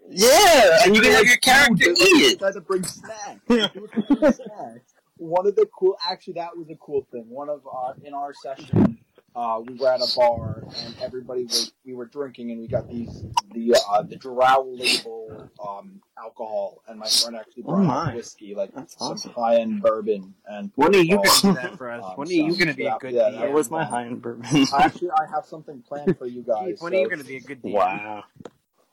Yeah, 0.08 0.78
and 0.84 0.94
you 0.96 1.02
can 1.02 1.12
have 1.12 1.24
your 1.26 1.36
character 1.36 1.74
Dude, 1.76 1.98
eat 1.98 2.08
You 2.16 2.28
it. 2.30 2.40
guys 2.40 2.56
bring 2.66 2.84
snacks. 2.84 3.40
Do 3.48 3.64
it 3.64 3.72
for 3.72 3.88
free 3.88 4.32
snacks. 4.32 4.94
One 5.18 5.46
of 5.46 5.56
the 5.56 5.66
cool, 5.78 5.96
actually, 6.08 6.34
that 6.34 6.56
was 6.56 6.68
a 6.70 6.76
cool 6.76 7.06
thing. 7.10 7.24
One 7.28 7.48
of 7.48 7.62
uh, 7.72 7.92
in 8.04 8.14
our 8.14 8.32
session, 8.34 8.98
uh, 9.36 9.60
we 9.64 9.74
were 9.74 9.88
at 9.88 10.00
a 10.00 10.08
bar 10.16 10.62
and 10.82 10.94
everybody 11.00 11.44
was 11.44 11.70
we 11.84 11.94
were 11.94 12.06
drinking 12.06 12.50
and 12.50 12.60
we 12.60 12.66
got 12.66 12.88
these 12.88 13.22
the 13.52 13.76
uh, 13.90 14.02
the 14.02 14.16
Drow 14.16 14.64
label 14.66 15.48
um, 15.64 16.00
alcohol 16.18 16.82
and 16.88 16.98
my 16.98 17.06
friend 17.06 17.36
actually 17.36 17.62
brought 17.64 17.80
Oh 17.82 17.84
my. 17.84 18.14
whiskey 18.14 18.54
like 18.54 18.72
That's 18.74 18.96
some 18.98 19.12
awesome. 19.12 19.32
high 19.32 19.56
end 19.60 19.82
bourbon 19.82 20.34
and 20.48 20.70
when 20.74 20.94
are 20.94 20.98
you 20.98 21.18
Oh, 21.18 21.22
going 21.22 21.34
to 21.36 21.42
do 21.48 21.52
that 21.54 21.76
for 21.76 21.90
us? 21.90 22.02
um, 22.04 22.12
When 22.16 22.28
are 22.28 22.32
you 22.32 22.54
going 22.56 22.68
to 22.68 22.74
be 22.74 22.86
a 22.86 22.96
good 22.98 23.12
yeah, 23.14 23.24
DM? 23.28 23.32
that 23.32 23.40
That 23.42 23.52
was 23.52 23.70
my 23.70 23.84
high 23.84 24.06
end 24.06 24.22
bourbon. 24.22 24.66
actually 24.74 25.10
I 25.10 25.26
have 25.30 25.44
something 25.44 25.82
planned 25.86 26.16
for 26.18 26.26
you 26.26 26.42
guys. 26.42 26.66
Keith, 26.66 26.80
when 26.82 26.92
so- 26.92 26.98
are 26.98 27.02
you 27.02 27.08
going 27.08 27.20
to 27.20 27.26
be 27.26 27.36
a 27.36 27.40
good 27.40 27.62
DM? 27.62 27.72
wow. 27.74 28.24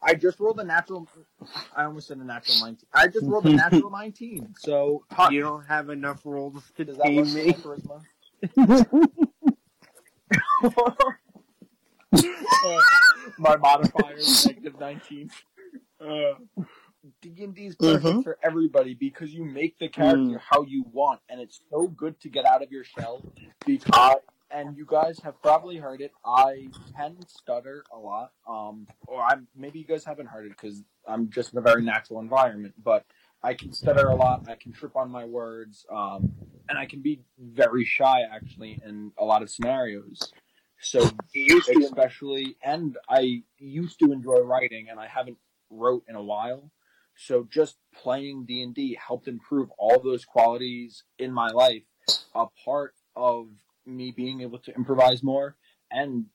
I 0.05 0.15
just 0.15 0.37
rolled 0.41 0.59
a 0.59 0.65
natural. 0.65 1.07
I 1.73 1.85
almost 1.85 2.09
said 2.09 2.17
a 2.17 2.25
natural 2.25 2.57
nineteen. 2.59 2.87
I 2.93 3.07
just 3.07 3.25
rolled 3.25 3.45
a 3.45 3.53
natural 3.55 3.89
nineteen. 3.89 4.53
So 4.59 5.05
You 5.31 5.39
don't 5.39 5.65
have 5.65 5.89
enough 5.89 6.19
rolls 6.25 6.61
to 6.75 6.83
does 6.83 6.97
that 6.97 7.13
work 7.13 7.27
me. 7.29 7.55
Uh, 12.65 12.79
my 13.37 13.55
modifier 13.57 14.15
is 14.15 14.45
negative 14.45 14.79
nineteen. 14.79 15.29
Uh, 15.99 16.35
D 17.21 17.33
and 17.43 17.53
D 17.55 17.65
is 17.65 17.75
perfect 17.75 18.05
Mhm. 18.05 18.23
for 18.23 18.37
everybody 18.43 18.93
because 18.93 19.33
you 19.33 19.43
make 19.43 19.77
the 19.79 19.89
character 19.89 20.37
Mm. 20.37 20.39
how 20.39 20.61
you 20.63 20.83
want, 20.91 21.19
and 21.29 21.41
it's 21.41 21.61
so 21.69 21.87
good 21.87 22.19
to 22.21 22.29
get 22.29 22.45
out 22.45 22.61
of 22.63 22.71
your 22.71 22.83
shell. 22.83 23.21
Because 23.65 24.17
and 24.51 24.77
you 24.77 24.85
guys 24.85 25.19
have 25.19 25.41
probably 25.41 25.77
heard 25.77 25.99
it. 25.99 26.11
I 26.23 26.69
can 26.95 27.17
stutter 27.27 27.83
a 27.91 27.97
lot. 27.97 28.33
Um, 28.47 28.87
or 29.07 29.23
I'm 29.23 29.47
maybe 29.55 29.79
you 29.79 29.85
guys 29.85 30.05
haven't 30.05 30.27
heard 30.27 30.45
it 30.45 30.49
because 30.49 30.83
I'm 31.07 31.29
just 31.31 31.53
in 31.53 31.57
a 31.57 31.61
very 31.61 31.81
natural 31.83 32.19
environment. 32.19 32.75
But 32.83 33.03
I 33.41 33.55
can 33.55 33.73
stutter 33.73 34.09
a 34.09 34.15
lot. 34.15 34.47
I 34.47 34.55
can 34.55 34.71
trip 34.71 34.95
on 34.95 35.09
my 35.09 35.25
words. 35.25 35.85
Um, 35.89 36.31
and 36.69 36.77
I 36.77 36.85
can 36.85 37.01
be 37.01 37.21
very 37.39 37.83
shy 37.83 38.21
actually 38.31 38.79
in 38.85 39.11
a 39.17 39.25
lot 39.25 39.41
of 39.41 39.49
scenarios. 39.49 40.31
So 40.83 41.09
especially, 41.81 42.57
and 42.63 42.97
I 43.09 43.43
used 43.57 43.99
to 43.99 44.11
enjoy 44.11 44.39
writing, 44.39 44.89
and 44.89 44.99
I 44.99 45.07
haven't 45.07 45.37
wrote 45.69 46.03
in 46.07 46.15
a 46.15 46.23
while. 46.23 46.71
So 47.15 47.47
just 47.49 47.77
playing 47.95 48.45
D 48.45 48.61
and 48.63 48.75
D 48.75 48.97
helped 49.07 49.27
improve 49.27 49.69
all 49.77 49.99
those 49.99 50.25
qualities 50.25 51.03
in 51.17 51.31
my 51.31 51.49
life. 51.49 51.83
A 52.35 52.47
part 52.65 52.95
of 53.15 53.47
me 53.85 54.11
being 54.11 54.41
able 54.41 54.59
to 54.59 54.75
improvise 54.75 55.23
more 55.23 55.55
and 55.91 56.25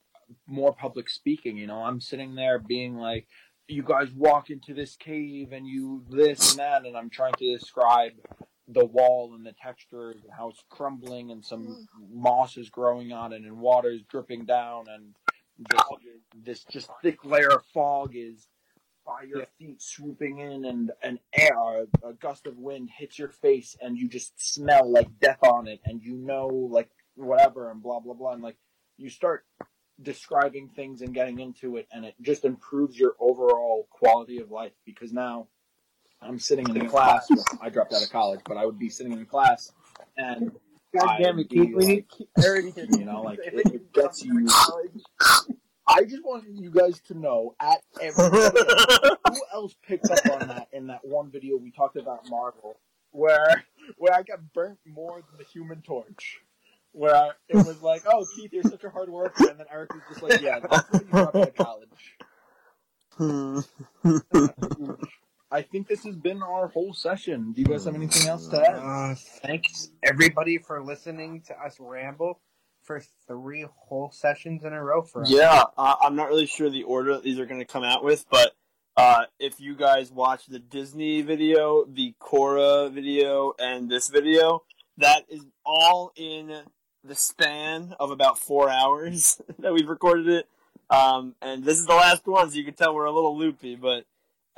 more 0.47 0.73
public 0.73 1.09
speaking. 1.09 1.57
You 1.57 1.67
know, 1.67 1.83
I'm 1.83 2.01
sitting 2.01 2.35
there 2.35 2.59
being 2.59 2.95
like, 2.95 3.27
"You 3.67 3.83
guys 3.83 4.11
walk 4.11 4.49
into 4.49 4.73
this 4.73 4.95
cave 4.95 5.51
and 5.51 5.67
you 5.67 6.05
this 6.09 6.51
and 6.51 6.59
that," 6.59 6.85
and 6.85 6.97
I'm 6.97 7.09
trying 7.09 7.33
to 7.33 7.57
describe 7.57 8.13
the 8.71 8.85
wall 8.85 9.33
and 9.35 9.45
the 9.45 9.53
texture 9.61 10.11
and 10.11 10.21
how 10.37 10.49
it's 10.49 10.63
crumbling 10.69 11.31
and 11.31 11.43
some 11.43 11.67
mm. 11.67 11.85
moss 12.13 12.57
is 12.57 12.69
growing 12.69 13.11
on 13.11 13.33
it 13.33 13.41
and 13.41 13.57
water 13.59 13.89
is 13.89 14.03
dripping 14.03 14.45
down 14.45 14.85
and 14.93 15.15
this, 15.71 15.81
this 16.45 16.63
just 16.65 16.89
thick 17.01 17.25
layer 17.25 17.49
of 17.49 17.63
fog 17.73 18.11
is 18.13 18.47
by 19.05 19.23
your 19.27 19.45
feet 19.57 19.81
swooping 19.81 20.37
in 20.37 20.65
and 20.65 20.91
an 21.01 21.19
air 21.33 21.83
a, 22.03 22.07
a 22.09 22.13
gust 22.13 22.45
of 22.45 22.57
wind 22.57 22.89
hits 22.95 23.17
your 23.17 23.29
face 23.29 23.75
and 23.81 23.97
you 23.97 24.07
just 24.07 24.33
smell 24.37 24.89
like 24.89 25.07
death 25.19 25.39
on 25.43 25.67
it 25.67 25.79
and 25.85 26.03
you 26.03 26.15
know 26.15 26.47
like 26.47 26.89
whatever 27.15 27.71
and 27.71 27.81
blah 27.81 27.99
blah 27.99 28.13
blah 28.13 28.33
and 28.33 28.43
like 28.43 28.57
you 28.97 29.09
start 29.09 29.45
describing 30.01 30.69
things 30.69 31.01
and 31.01 31.13
getting 31.13 31.39
into 31.39 31.75
it 31.75 31.87
and 31.91 32.05
it 32.05 32.13
just 32.21 32.45
improves 32.45 32.97
your 32.97 33.15
overall 33.19 33.87
quality 33.89 34.39
of 34.39 34.51
life 34.51 34.71
because 34.85 35.11
now 35.11 35.47
I'm 36.21 36.39
sitting 36.39 36.67
in 36.69 36.85
a 36.85 36.89
class. 36.89 37.27
Well, 37.29 37.43
I 37.61 37.69
dropped 37.69 37.93
out 37.93 38.03
of 38.03 38.11
college, 38.11 38.41
but 38.45 38.57
I 38.57 38.65
would 38.65 38.79
be 38.79 38.89
sitting 38.89 39.13
in 39.13 39.21
a 39.21 39.25
class, 39.25 39.71
and 40.17 40.51
God 40.97 41.17
damn 41.21 41.39
it, 41.39 41.49
Keith. 41.49 41.75
We 41.75 41.85
need 41.85 42.09
Keith. 42.09 42.27
I 42.37 42.45
already 42.45 42.71
did. 42.71 42.95
you 42.95 43.05
know, 43.05 43.21
like 43.21 43.39
it, 43.39 43.53
it 43.73 43.93
gets 43.93 44.23
you. 44.23 44.47
I 45.87 46.03
just 46.03 46.23
want 46.23 46.43
you 46.47 46.69
guys 46.69 46.99
to 47.07 47.17
know 47.17 47.55
at 47.59 47.79
every 47.99 48.29
who 48.29 49.41
else 49.53 49.75
picked 49.87 50.11
up 50.11 50.19
on 50.33 50.47
that 50.47 50.67
in 50.71 50.87
that 50.87 51.03
one 51.03 51.31
video 51.31 51.57
we 51.57 51.71
talked 51.71 51.97
about 51.97 52.29
Marvel, 52.29 52.77
where 53.11 53.63
where 53.97 54.13
I 54.13 54.23
got 54.23 54.39
burnt 54.53 54.79
more 54.85 55.15
than 55.15 55.37
the 55.37 55.45
Human 55.45 55.81
Torch, 55.81 56.39
where 56.91 57.15
I, 57.15 57.31
it 57.47 57.65
was 57.65 57.81
like, 57.81 58.03
oh 58.05 58.25
Keith, 58.35 58.51
you're 58.53 58.63
such 58.63 58.83
a 58.83 58.89
hard 58.89 59.09
worker, 59.09 59.49
and 59.49 59.59
then 59.59 59.67
Eric 59.71 59.93
was 59.93 60.03
just 60.09 60.21
like, 60.21 60.41
yeah, 60.41 60.59
that's 60.59 60.91
when 60.91 61.01
you 61.01 61.07
drop 61.07 61.35
out 61.35 61.47
of 61.47 61.55
college. 61.55 62.17
I 65.51 65.63
think 65.63 65.87
this 65.87 66.03
has 66.03 66.15
been 66.15 66.43
our 66.43 66.67
whole 66.67 66.93
session. 66.93 67.53
Do 67.53 67.61
you 67.61 67.67
guys 67.67 67.85
have 67.85 67.95
anything 67.95 68.27
else 68.27 68.47
to 68.49 68.61
add? 68.61 68.75
Uh, 68.75 69.15
thanks 69.15 69.89
everybody 70.03 70.59
for 70.59 70.83
listening 70.83 71.41
to 71.47 71.59
us 71.59 71.77
ramble 71.79 72.39
for 72.83 73.01
three 73.27 73.65
whole 73.75 74.11
sessions 74.11 74.63
in 74.63 74.73
a 74.73 74.83
row 74.83 75.01
for 75.01 75.23
us. 75.23 75.31
Yeah, 75.31 75.63
uh, 75.75 75.95
I'm 76.03 76.15
not 76.15 76.27
really 76.27 76.45
sure 76.45 76.69
the 76.69 76.83
order 76.83 77.13
that 77.13 77.23
these 77.23 77.39
are 77.39 77.47
going 77.47 77.59
to 77.59 77.65
come 77.65 77.83
out 77.83 78.03
with, 78.03 78.25
but 78.29 78.53
uh, 78.95 79.23
if 79.39 79.59
you 79.59 79.75
guys 79.75 80.11
watch 80.11 80.45
the 80.45 80.59
Disney 80.59 81.23
video, 81.23 81.83
the 81.85 82.13
Korra 82.21 82.91
video, 82.91 83.53
and 83.57 83.89
this 83.89 84.07
video, 84.09 84.63
that 84.99 85.25
is 85.29 85.47
all 85.65 86.11
in 86.15 86.61
the 87.03 87.15
span 87.15 87.95
of 87.99 88.11
about 88.11 88.37
four 88.37 88.69
hours 88.69 89.41
that 89.59 89.73
we've 89.73 89.89
recorded 89.89 90.27
it. 90.27 90.49
Um, 90.91 91.33
and 91.41 91.63
this 91.63 91.79
is 91.79 91.87
the 91.87 91.95
last 91.95 92.27
one, 92.27 92.51
so 92.51 92.55
you 92.55 92.65
can 92.65 92.75
tell 92.75 92.93
we're 92.93 93.05
a 93.05 93.11
little 93.11 93.37
loopy, 93.37 93.75
but 93.75 94.05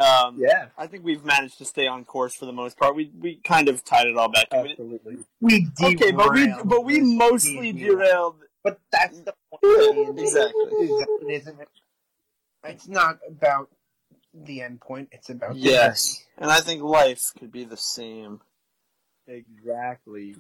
um, 0.02 0.36
Yeah, 0.39 0.68
I 0.78 0.88
think 0.88 1.04
we've 1.04 1.24
managed 1.24 1.58
to 1.60 1.66
stay 1.66 1.88
on 1.88 2.06
course 2.06 2.34
for 2.36 2.45
the 2.45 2.54
most 2.54 2.78
part. 2.78 2.95
We 2.95 3.12
we 3.20 3.36
kind 3.43 3.68
of 3.70 3.84
tied 3.84 4.08
it 4.08 4.18
all 4.18 4.30
back. 4.32 4.47
I 4.52 4.62
mean, 4.64 4.72
absolutely. 4.72 5.18
We 5.39 5.68
okay, 5.84 6.12
but 6.12 6.34
we 6.34 6.54
but 6.66 6.84
we 6.86 6.99
mostly 7.02 7.72
D&D. 7.72 7.86
derailed. 7.86 8.36
But 8.64 8.80
that's 8.91 9.20
the 9.22 9.34
point. 9.49 9.62
Yeah, 9.64 9.89
of 10.10 10.16
D&D. 10.16 10.22
exactly. 10.22 10.88
It 10.88 11.41
isn't. 11.41 11.60
it? 11.62 11.70
It's 12.64 12.88
not 12.88 13.18
about 13.28 13.70
the 14.34 14.62
end 14.62 14.82
point. 14.82 15.10
It's 15.12 15.30
about 15.30 15.54
the 15.54 15.60
Yes, 15.60 16.24
and 16.38 16.52
I 16.52 16.60
think 16.62 16.84
life 16.84 17.32
could 17.39 17.52
be 17.52 17.66
the 17.66 17.78
same. 17.78 18.41
Exactly. 19.28 20.36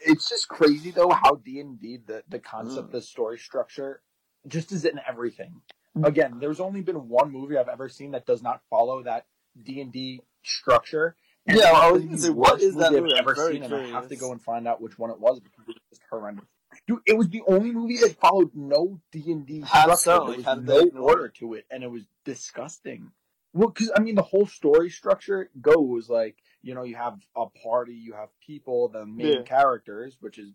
It's 0.00 0.28
just 0.28 0.48
crazy 0.48 0.90
though 0.90 1.10
how 1.10 1.36
D 1.36 1.60
and 1.60 1.80
D 1.80 1.98
the 2.04 2.22
the 2.28 2.38
concept, 2.38 2.88
Mm. 2.88 2.92
the 2.92 3.00
story 3.02 3.38
structure, 3.38 4.02
just 4.46 4.72
is 4.72 4.84
in 4.84 5.00
everything. 5.08 5.60
Mm-hmm. 5.96 6.04
Again, 6.06 6.38
there's 6.40 6.60
only 6.60 6.80
been 6.80 7.08
one 7.08 7.30
movie 7.30 7.56
I've 7.56 7.68
ever 7.68 7.88
seen 7.88 8.12
that 8.12 8.26
does 8.26 8.42
not 8.42 8.62
follow 8.68 9.02
that 9.04 9.26
D 9.62 9.80
and 9.80 9.92
D 9.92 10.20
structure. 10.42 11.14
And 11.46 11.56
Yeah, 11.58 11.70
I 11.72 11.90
was 11.92 12.02
gonna 12.04 12.18
say, 12.18 12.30
what 12.30 12.60
is 12.60 12.74
that 12.76 12.92
movie? 12.92 13.12
I've 13.12 13.20
ever 13.20 13.34
seen, 13.36 13.62
and 13.62 13.72
I 13.74 13.86
have 13.88 14.08
to 14.08 14.16
go 14.16 14.32
and 14.32 14.42
find 14.42 14.66
out 14.66 14.80
which 14.80 14.98
one 14.98 15.10
it 15.10 15.20
was 15.20 15.40
because 15.40 15.60
it 15.68 15.68
was 15.68 15.76
just 15.90 16.02
horrendous. 16.10 16.44
Dude, 16.88 17.00
it 17.06 17.16
was 17.16 17.28
the 17.28 17.42
only 17.46 17.70
movie 17.70 17.98
that 17.98 18.18
followed 18.18 18.50
no 18.54 19.00
D 19.12 19.22
and 19.30 19.46
D 19.46 19.62
structure. 19.62 19.96
so? 19.96 20.26
There 20.36 20.36
was 20.54 20.66
they 20.66 20.90
no 20.92 21.02
order 21.02 21.28
to 21.38 21.54
it, 21.54 21.66
and 21.70 21.84
it 21.84 21.90
was 21.90 22.02
disgusting. 22.24 23.12
Well, 23.52 23.68
because 23.68 23.92
I 23.96 24.00
mean, 24.00 24.16
the 24.16 24.22
whole 24.22 24.46
story 24.46 24.90
structure 24.90 25.48
goes 25.60 26.08
like 26.10 26.36
you 26.62 26.74
know 26.74 26.82
you 26.82 26.96
have 26.96 27.20
a 27.36 27.46
party, 27.62 27.94
you 27.94 28.14
have 28.14 28.30
people, 28.44 28.88
the 28.88 29.06
main 29.06 29.26
Yeah. 29.28 29.42
characters, 29.42 30.16
which 30.20 30.38
is 30.38 30.50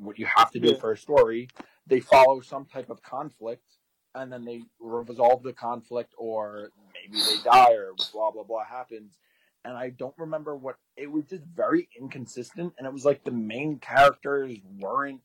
what 0.00 0.18
you 0.18 0.26
have 0.26 0.50
to 0.52 0.58
do 0.58 0.70
Yeah. 0.70 0.78
for 0.80 0.90
a 0.92 0.96
story. 0.96 1.48
They 1.86 2.00
follow 2.00 2.40
some 2.40 2.64
type 2.64 2.90
of 2.90 3.02
conflict, 3.02 3.62
and 4.14 4.32
then 4.32 4.44
they 4.44 4.62
resolve 4.80 5.42
the 5.42 5.52
conflict, 5.52 6.12
or 6.18 6.70
maybe 6.94 7.18
they 7.22 7.42
die, 7.44 7.72
or 7.72 7.92
blah 8.12 8.30
blah 8.30 8.42
blah 8.44 8.64
happens. 8.64 9.18
And 9.64 9.76
I 9.76 9.90
don't 9.90 10.14
remember 10.18 10.56
what 10.56 10.76
it 10.96 11.10
was. 11.10 11.24
Just 11.26 11.44
very 11.54 11.88
inconsistent, 11.98 12.74
and 12.78 12.86
it 12.86 12.92
was 12.92 13.04
like 13.04 13.24
the 13.24 13.30
main 13.30 13.78
characters 13.78 14.56
weren't. 14.78 15.20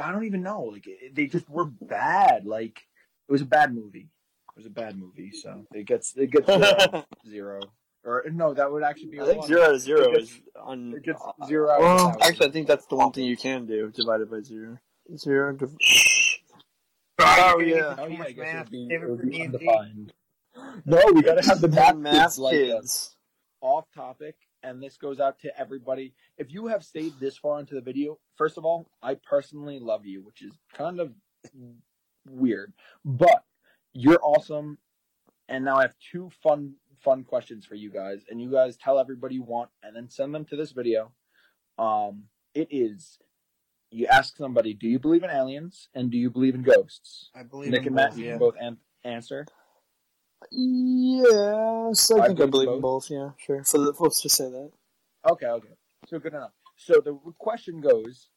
I 0.00 0.12
don't 0.12 0.24
even 0.24 0.42
know. 0.42 0.62
Like 0.62 0.86
it, 0.86 1.14
they 1.14 1.26
just 1.26 1.48
were 1.48 1.64
bad. 1.64 2.44
Like 2.44 2.80
it 3.28 3.32
was 3.32 3.42
a 3.42 3.46
bad 3.46 3.72
movie. 3.74 4.08
It 4.50 4.56
was 4.56 4.66
a 4.66 4.70
bad 4.70 4.98
movie. 4.98 5.30
So 5.30 5.64
it 5.72 5.86
gets 5.86 6.16
it 6.16 6.30
gets 6.32 6.48
uh, 6.48 7.02
zero. 7.28 7.60
Or 8.04 8.24
no, 8.32 8.54
that 8.54 8.70
would 8.72 8.82
actually 8.84 9.10
be 9.10 9.20
I 9.20 9.24
think 9.26 9.38
one. 9.40 9.48
zero 9.48 9.62
out 9.74 9.78
zero 9.80 10.00
It 10.12 10.12
gets- 10.18 10.30
is 10.30 10.40
on. 10.60 10.94
it 10.96 11.02
gets 11.04 11.22
zero 11.46 11.70
out 11.70 11.80
Well, 11.80 12.16
actually, 12.22 12.48
I 12.48 12.50
think 12.50 12.66
that's 12.66 12.86
the 12.86 12.96
one 12.96 13.12
thing 13.12 13.24
you 13.24 13.36
can 13.36 13.66
do 13.66 13.90
divided 13.90 14.30
by 14.30 14.40
zero. 14.40 14.78
Zero. 15.16 15.52
Div- 15.54 15.76
Oh, 17.18 17.58
yeah. 17.60 17.96
Oh 17.98 18.06
Too 18.06 18.14
yeah, 18.14 18.22
I 18.22 18.32
guess 18.32 18.36
it 18.36 18.38
math. 18.38 18.64
would 18.64 18.70
be, 18.70 18.88
Save 18.88 19.02
it 19.02 19.04
it 19.04 19.10
would 19.10 19.20
for 19.20 19.26
be 19.26 19.42
undefined. 19.42 20.12
No, 20.84 21.02
we 21.14 21.22
gotta 21.22 21.44
have 21.44 21.60
the 21.60 21.68
math, 21.68 21.96
math 21.96 22.14
kids 22.14 22.38
like 22.38 22.52
kids. 22.52 23.16
Off 23.60 23.86
topic, 23.94 24.36
and 24.62 24.82
this 24.82 24.96
goes 24.96 25.20
out 25.20 25.38
to 25.40 25.58
everybody. 25.58 26.14
If 26.36 26.52
you 26.52 26.66
have 26.68 26.84
stayed 26.84 27.12
this 27.18 27.36
far 27.36 27.58
into 27.60 27.74
the 27.74 27.80
video, 27.80 28.18
first 28.36 28.56
of 28.58 28.64
all, 28.64 28.88
I 29.02 29.14
personally 29.14 29.78
love 29.80 30.06
you, 30.06 30.22
which 30.22 30.42
is 30.42 30.52
kind 30.72 31.00
of 31.00 31.12
weird, 32.28 32.72
but 33.04 33.44
you're 33.92 34.20
awesome. 34.22 34.78
And 35.48 35.64
now 35.64 35.76
I 35.76 35.82
have 35.82 35.94
two 36.12 36.30
fun, 36.42 36.74
fun 37.02 37.24
questions 37.24 37.64
for 37.64 37.74
you 37.74 37.90
guys, 37.90 38.22
and 38.28 38.40
you 38.40 38.50
guys 38.50 38.76
tell 38.76 38.98
everybody 38.98 39.36
you 39.36 39.42
want, 39.42 39.70
and 39.82 39.96
then 39.96 40.08
send 40.10 40.34
them 40.34 40.44
to 40.46 40.56
this 40.56 40.72
video. 40.72 41.10
Um, 41.78 42.24
it 42.54 42.68
is 42.70 43.18
you 43.90 44.06
ask 44.06 44.36
somebody, 44.36 44.74
do 44.74 44.86
you 44.88 44.98
believe 44.98 45.22
in 45.22 45.30
aliens, 45.30 45.88
and 45.94 46.10
do 46.10 46.18
you 46.18 46.30
believe 46.30 46.54
in 46.54 46.62
ghosts? 46.62 47.30
I 47.34 47.42
believe 47.42 47.70
Nick 47.70 47.82
in 47.82 47.86
and 47.88 47.96
Matt, 47.96 48.10
both, 48.10 48.18
you 48.18 48.24
yeah. 48.24 48.30
can 48.32 48.38
both 48.38 48.54
an- 48.60 48.76
answer. 49.04 49.46
Yes, 50.50 52.10
I 52.10 52.18
I 52.20 52.26
think 52.28 52.40
I 52.40 52.46
believe 52.46 52.50
believe 52.50 52.66
both. 52.66 52.74
in 52.76 52.80
both. 52.80 53.10
Yeah, 53.10 53.30
sure. 53.44 53.64
For 53.64 53.78
the, 53.78 53.92
let's 53.98 54.22
just 54.22 54.36
say 54.36 54.44
that. 54.50 54.70
Okay, 55.28 55.46
okay. 55.46 55.68
So 56.06 56.18
good 56.18 56.34
enough. 56.34 56.52
So 56.76 57.00
the 57.00 57.14
question 57.38 57.80
goes: 57.80 58.28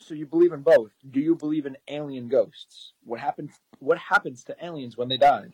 So 0.00 0.14
you 0.14 0.26
believe 0.26 0.52
in 0.52 0.60
both? 0.62 0.90
Do 1.10 1.20
you 1.20 1.34
believe 1.34 1.66
in 1.66 1.76
alien 1.88 2.28
ghosts? 2.28 2.92
What 3.04 3.20
happens? 3.20 3.52
What 3.78 3.98
happens 3.98 4.44
to 4.44 4.56
aliens 4.62 4.96
when 4.96 5.08
they 5.08 5.16
die? 5.16 5.48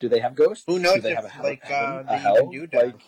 Do 0.00 0.08
they 0.08 0.18
have 0.18 0.34
ghosts? 0.34 0.64
Who 0.66 0.78
knows 0.80 0.94
Do 0.96 1.00
they 1.02 1.10
if, 1.10 1.16
have 1.16 1.24
a 1.24 1.28
hell? 1.28 1.44
like, 1.44 1.62
uh, 1.64 1.68
heaven, 1.68 2.06
they 2.08 2.14
a 2.14 2.18
hell? 2.18 2.36
even 2.38 2.50
do 2.50 2.66
die. 2.66 2.82
Like 2.86 3.00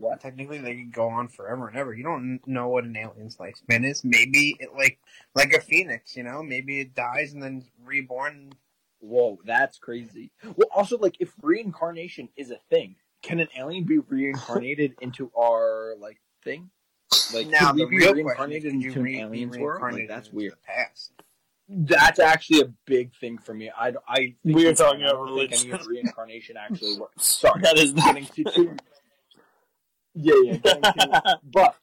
what? 0.00 0.20
Technically, 0.20 0.58
they 0.58 0.74
could 0.76 0.92
go 0.92 1.08
on 1.08 1.28
forever 1.28 1.68
and 1.68 1.76
ever. 1.76 1.94
You 1.94 2.02
don't 2.02 2.40
know 2.46 2.68
what 2.68 2.84
an 2.84 2.96
alien's 2.96 3.36
lifespan 3.36 3.88
is. 3.88 4.02
Maybe 4.02 4.56
it 4.58 4.70
like 4.74 4.98
like 5.34 5.52
a 5.52 5.60
phoenix. 5.60 6.16
You 6.16 6.22
know, 6.24 6.42
maybe 6.42 6.80
it 6.80 6.94
dies 6.94 7.32
and 7.34 7.42
then 7.42 7.64
reborn. 7.84 8.52
Whoa, 9.00 9.38
that's 9.44 9.78
crazy. 9.78 10.30
Well, 10.44 10.68
also, 10.74 10.98
like, 10.98 11.16
if 11.20 11.32
reincarnation 11.42 12.28
is 12.36 12.50
a 12.50 12.58
thing, 12.68 12.96
can 13.22 13.40
an 13.40 13.48
alien 13.56 13.84
be 13.84 13.98
reincarnated 13.98 14.94
into 15.00 15.30
our 15.38 15.94
like 15.98 16.20
thing? 16.42 16.70
Like, 17.34 17.46
now 17.48 17.72
could 17.72 17.76
we 17.76 17.82
the 17.84 17.86
be 17.88 17.96
real 17.98 18.12
question 18.12 18.24
reincarnated 18.26 18.64
is, 18.66 18.72
could 18.72 18.82
you 18.82 18.88
into 18.88 18.98
an 18.98 19.04
re- 19.04 19.12
be 19.12 19.20
alien's 19.20 19.58
world? 19.58 19.92
Like, 19.94 20.08
that's 20.08 20.32
weird. 20.32 20.52
the 20.52 20.56
past. 20.66 21.12
That's 21.72 22.18
actually 22.18 22.62
a 22.62 22.72
big 22.84 23.14
thing 23.14 23.38
for 23.38 23.54
me. 23.54 23.70
I, 23.70 23.92
I 24.08 24.16
think 24.16 24.36
We 24.56 24.66
are 24.66 24.74
talking 24.74 25.02
about 25.02 25.12
don't 25.12 25.26
think 25.28 25.50
religion. 25.52 25.70
any 25.70 25.80
of 25.80 25.86
reincarnation 25.86 26.56
actually 26.56 26.98
works. 26.98 27.24
Sorry, 27.40 27.60
That 27.62 27.78
is 27.78 27.94
not. 27.94 28.06
getting 28.06 28.26
too, 28.26 28.44
too 28.44 28.76
yeah, 30.20 30.34
yeah, 30.44 30.56
getting 30.56 31.10
but 31.52 31.74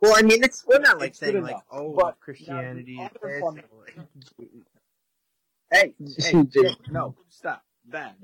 Well, 0.00 0.14
I 0.16 0.22
mean, 0.22 0.42
it's 0.42 0.64
we're 0.66 0.78
not 0.78 0.98
like 0.98 1.10
It's 1.10 1.18
good 1.20 1.34
saying 1.34 1.42
like 1.42 1.58
oh 1.72 1.92
but 1.94 2.18
Christianity 2.20 2.96
now 2.98 3.04
is 3.04 3.10
the 3.12 3.20
other 3.26 3.34
this, 3.34 3.40
fun- 3.42 3.62
hey, 5.70 5.94
hey, 6.18 6.44
Jay, 6.44 6.76
no, 6.90 7.14
stop, 7.28 7.62
bad. 7.86 8.14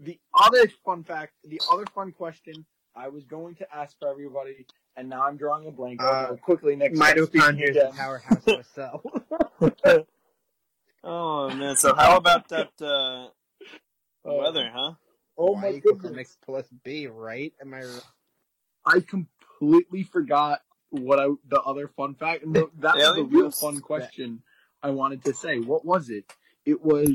The 0.00 0.18
other 0.34 0.68
fun 0.84 1.02
fact, 1.02 1.32
the 1.44 1.60
other 1.72 1.86
fun 1.94 2.12
question 2.12 2.64
I 2.94 3.08
was 3.08 3.24
going 3.24 3.54
to 3.56 3.66
ask 3.74 3.98
for 3.98 4.08
everybody, 4.08 4.66
and 4.96 5.08
now 5.08 5.26
I'm 5.26 5.36
drawing 5.36 5.66
a 5.66 5.70
blank. 5.70 6.00
I'll 6.02 6.32
Uh, 6.32 6.36
quickly 6.36 6.76
next. 6.76 6.98
mitochondria 6.98 7.70
is 7.70 7.76
the 7.76 7.80
again. 7.80 7.92
powerhouse 7.94 8.46
of 8.46 8.60
a 8.60 8.64
cell. 8.64 9.02
oh 11.04 11.50
man. 11.54 11.76
So 11.76 11.94
how 11.94 12.16
about 12.16 12.48
that 12.48 12.70
uh, 12.80 13.28
Uh, 14.28 14.34
weather, 14.34 14.70
huh? 14.72 14.92
Oh 15.36 15.52
Y 15.52 15.60
my 15.60 15.78
goodness! 15.78 16.12
MX 16.12 16.36
plus 16.44 16.66
B, 16.84 17.06
right? 17.06 17.52
Am 17.60 17.72
I 17.74 17.84
right? 17.84 18.02
I 18.88 19.00
completely 19.00 20.02
forgot 20.02 20.62
what 20.90 21.20
I 21.20 21.28
the 21.48 21.60
other 21.60 21.88
fun 21.88 22.14
fact. 22.14 22.46
No, 22.46 22.70
that 22.78 22.96
was 22.96 23.16
the 23.16 23.24
real 23.24 23.50
fun 23.50 23.80
question 23.80 24.42
I 24.82 24.90
wanted 24.90 25.24
to 25.24 25.34
say. 25.34 25.58
What 25.58 25.84
was 25.84 26.10
it? 26.10 26.24
It 26.64 26.82
was 26.82 27.10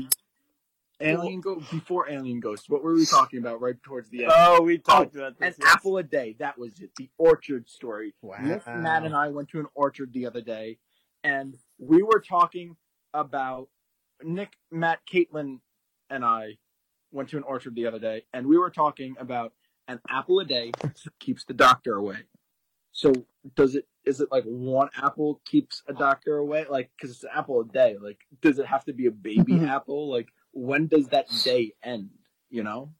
Alien 1.00 1.40
Ghost 1.40 1.70
before 1.70 2.08
Alien 2.08 2.40
Ghost. 2.40 2.68
What 2.68 2.82
were 2.82 2.94
we 2.94 3.04
talking 3.04 3.38
about 3.38 3.60
right 3.60 3.80
towards 3.82 4.08
the 4.10 4.24
end? 4.24 4.32
Oh, 4.34 4.62
we 4.62 4.78
talked 4.78 5.16
oh, 5.16 5.20
about 5.20 5.32
An 5.32 5.36
this. 5.40 5.56
yes. 5.60 5.74
apple 5.74 5.98
a 5.98 6.02
day. 6.02 6.36
That 6.38 6.58
was 6.58 6.78
it. 6.80 6.90
The 6.96 7.08
orchard 7.18 7.68
story. 7.68 8.14
Wow. 8.22 8.36
Nick, 8.40 8.66
Matt, 8.66 9.04
and 9.04 9.14
I 9.14 9.28
went 9.28 9.48
to 9.50 9.60
an 9.60 9.66
orchard 9.74 10.12
the 10.12 10.26
other 10.26 10.40
day, 10.40 10.78
and 11.22 11.56
we 11.78 12.02
were 12.02 12.20
talking 12.20 12.76
about 13.12 13.68
Nick, 14.22 14.52
Matt, 14.70 15.00
Caitlin, 15.12 15.60
and 16.10 16.24
I 16.24 16.58
went 17.12 17.28
to 17.30 17.36
an 17.36 17.42
orchard 17.44 17.74
the 17.74 17.86
other 17.86 17.98
day, 17.98 18.24
and 18.32 18.46
we 18.46 18.58
were 18.58 18.70
talking 18.70 19.16
about 19.18 19.52
an 19.88 20.00
apple 20.08 20.40
a 20.40 20.44
day 20.44 20.72
keeps 21.18 21.44
the 21.44 21.54
doctor 21.54 21.94
away. 21.94 22.18
So 22.92 23.12
does 23.56 23.74
it? 23.74 23.86
Is 24.04 24.20
it 24.20 24.28
like 24.30 24.44
one 24.44 24.88
apple 24.96 25.40
keeps 25.46 25.82
a 25.88 25.92
doctor 25.92 26.36
away? 26.36 26.66
Like 26.68 26.90
because 26.96 27.14
it's 27.14 27.24
an 27.24 27.30
apple 27.34 27.60
a 27.60 27.64
day. 27.66 27.96
Like 28.00 28.18
does 28.40 28.58
it 28.58 28.66
have 28.66 28.84
to 28.84 28.92
be 28.92 29.06
a 29.06 29.10
baby 29.10 29.54
mm-hmm. 29.54 29.66
apple? 29.66 30.10
Like 30.10 30.28
when 30.52 30.86
does 30.86 31.08
that 31.08 31.26
day 31.42 31.72
end? 31.82 32.10
You 32.50 32.62
know. 32.62 32.92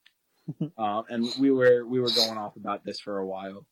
um, 0.79 1.05
and 1.09 1.27
we 1.39 1.51
were 1.51 1.87
we 1.87 2.01
were 2.01 2.11
going 2.11 2.39
off 2.39 2.57
about 2.57 2.85
this 2.85 3.01
for 3.01 3.19
a 3.19 3.27
while. 3.27 3.67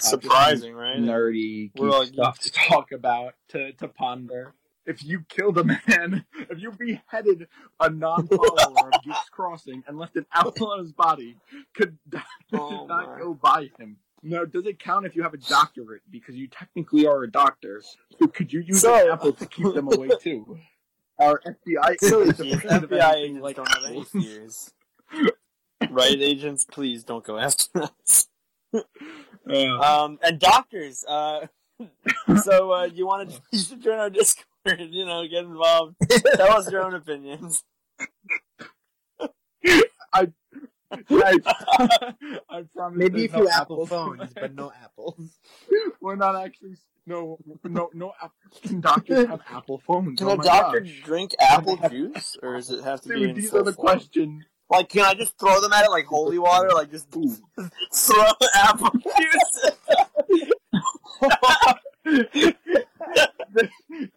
Uh, 0.00 0.02
Surprising, 0.02 0.74
right? 0.74 0.98
nerdy 0.98 1.70
We're 1.76 1.90
all 1.90 2.04
stuff 2.04 2.38
to 2.40 2.52
talk 2.52 2.92
about 2.92 3.34
to, 3.50 3.72
to 3.74 3.88
ponder. 3.88 4.54
If 4.86 5.02
you 5.04 5.24
killed 5.28 5.56
a 5.58 5.64
man, 5.64 6.24
if 6.50 6.60
you 6.60 6.70
beheaded 6.72 7.48
a 7.80 7.88
non-follower 7.90 8.90
of 8.92 9.02
Geeks 9.02 9.28
Crossing 9.30 9.82
and 9.86 9.98
left 9.98 10.16
an 10.16 10.26
apple 10.32 10.70
on 10.72 10.78
his 10.80 10.92
body, 10.92 11.36
could 11.74 11.96
doctors 12.08 12.26
Oh, 12.52 12.86
not 12.86 13.08
my. 13.12 13.18
go 13.18 13.34
by 13.34 13.70
him? 13.78 13.96
Now, 14.22 14.44
does 14.44 14.66
it 14.66 14.78
count 14.78 15.04
if 15.06 15.14
you 15.16 15.22
have 15.22 15.34
a 15.34 15.38
doctorate 15.38 16.02
because 16.10 16.34
you 16.34 16.48
technically 16.48 17.06
are 17.06 17.22
a 17.22 17.30
doctor? 17.30 17.82
So 18.18 18.26
could 18.26 18.52
you 18.52 18.60
use 18.60 18.80
So- 18.82 18.94
an 19.06 19.12
apple 19.12 19.32
to 19.32 19.46
keep 19.46 19.72
them 19.74 19.88
away 19.92 20.08
too? 20.20 20.58
Our 21.18 21.40
FBI 21.46 21.92
agents 21.92 22.40
If 22.40 22.52
afraid 22.64 22.82
of 22.82 22.90
FBI 22.90 23.14
agents 23.14 23.40
like 23.42 23.56
don't 23.56 23.68
have 23.68 23.84
any 23.84 24.04
fears. 24.04 24.72
right, 25.90 26.18
agents, 26.20 26.64
please 26.64 27.04
don't 27.04 27.24
go 27.24 27.38
after 27.38 27.84
us. 27.84 28.28
Uh, 28.74 28.80
Um, 29.78 30.18
and 30.22 30.40
doctors, 30.40 31.04
uh, 31.06 31.46
so 32.42 32.72
uh, 32.72 32.84
you 32.84 33.06
want 33.06 33.30
to 33.30 33.40
you 33.52 33.58
should 33.58 33.82
join 33.82 33.98
our 33.98 34.10
Discord. 34.10 34.46
You 34.78 35.04
know, 35.06 35.26
get 35.28 35.44
involved. 35.44 35.96
Tell 36.36 36.52
us 36.56 36.70
your 36.70 36.84
own 36.84 36.94
opinions. 36.94 37.62
I, 40.12 40.28
I 40.92 41.36
I 42.48 42.62
promise. 42.74 42.98
Maybe 42.98 43.26
there's 43.26 43.32
a 43.32 43.34
few 43.36 43.44
no 43.44 43.50
Apple 43.50 43.84
apples. 43.84 43.88
phones, 43.88 44.32
but 44.34 44.54
no 44.54 44.72
apples. 44.82 45.38
We're 46.00 46.16
not 46.16 46.36
actually. 46.36 46.76
No, 47.06 47.36
no, 47.64 47.90
no. 47.92 48.14
Can 48.62 48.80
doctors 48.80 49.26
have 49.26 49.42
Apple 49.50 49.78
phones? 49.86 50.18
Can 50.18 50.28
oh 50.28 50.32
a 50.40 50.42
doctor 50.42 50.80
gosh. 50.80 51.02
drink 51.04 51.32
apple 51.38 51.76
juice, 51.90 52.36
or 52.42 52.56
does 52.56 52.70
it 52.70 52.82
have 52.82 53.02
to 53.02 53.10
be 53.10 53.24
in 53.24 53.34
these 53.34 53.50
full 53.50 53.60
are 53.60 53.64
the 53.64 53.72
form? 53.74 53.86
questions. 53.86 54.44
Like, 54.70 54.88
can 54.88 55.04
I 55.04 55.12
just 55.12 55.38
throw 55.38 55.60
them 55.60 55.74
at 55.74 55.84
it 55.84 55.90
like 55.90 56.06
holy 56.06 56.38
water? 56.38 56.70
Like, 56.72 56.90
just 56.90 57.10
throw 57.10 58.24
apple 58.54 58.90
juice? 58.90 59.70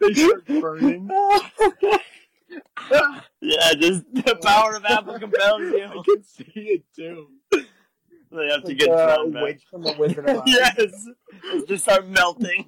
They, 0.07 0.13
start 0.13 0.45
burning. 0.47 1.09
yeah, 3.41 3.73
just 3.73 4.05
the 4.13 4.37
power 4.41 4.75
of 4.75 4.85
apple 4.85 5.19
compels 5.19 5.61
you. 5.61 5.85
I 5.85 6.01
can 6.03 6.23
see 6.23 6.45
it 6.55 6.83
too. 6.95 7.27
They 7.51 8.47
have 8.49 8.63
to 8.63 8.73
get 8.73 8.89
uh, 8.89 9.23
from 9.69 9.83
the 9.83 9.95
Wizard 9.97 10.29
of 10.29 10.37
Oz. 10.37 10.43
yes, 10.45 11.07
just 11.67 11.83
start 11.83 12.07
melting. 12.07 12.66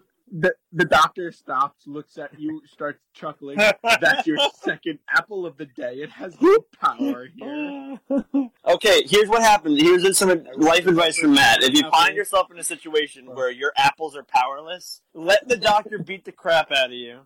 The 0.80 0.86
doctor 0.86 1.30
stops, 1.34 1.88
looks 1.88 2.18
at 2.18 2.40
you, 2.40 2.62
starts 2.66 3.02
chuckling. 3.14 3.58
That's 3.84 4.26
your 4.26 4.38
second 4.64 5.00
apple 5.10 5.46
of 5.46 5.58
the 5.58 5.66
day. 5.66 5.96
It 5.96 6.10
has 6.12 6.40
no 6.40 6.60
power 6.80 7.28
here. 7.36 8.00
okay, 8.66 9.04
here's 9.06 9.28
what 9.28 9.42
happened. 9.42 9.78
Here's 9.78 10.18
some 10.18 10.30
life 10.56 10.88
advice 10.88 11.18
from 11.18 11.34
Matt. 11.34 11.64
If 11.64 11.74
you 11.74 11.82
find 11.92 12.16
yourself 12.16 12.50
in 12.50 12.58
a 12.58 12.64
situation 12.64 13.26
where 13.36 13.52
your 13.52 13.74
apples 13.76 14.16
are 14.16 14.24
powerless, 14.24 15.02
let 15.14 15.50
the 15.50 15.58
doctor 15.58 16.00
beat 16.00 16.24
the 16.24 16.32
crap 16.32 16.72
out 16.72 16.86
of 16.86 16.94
you. 16.94 17.24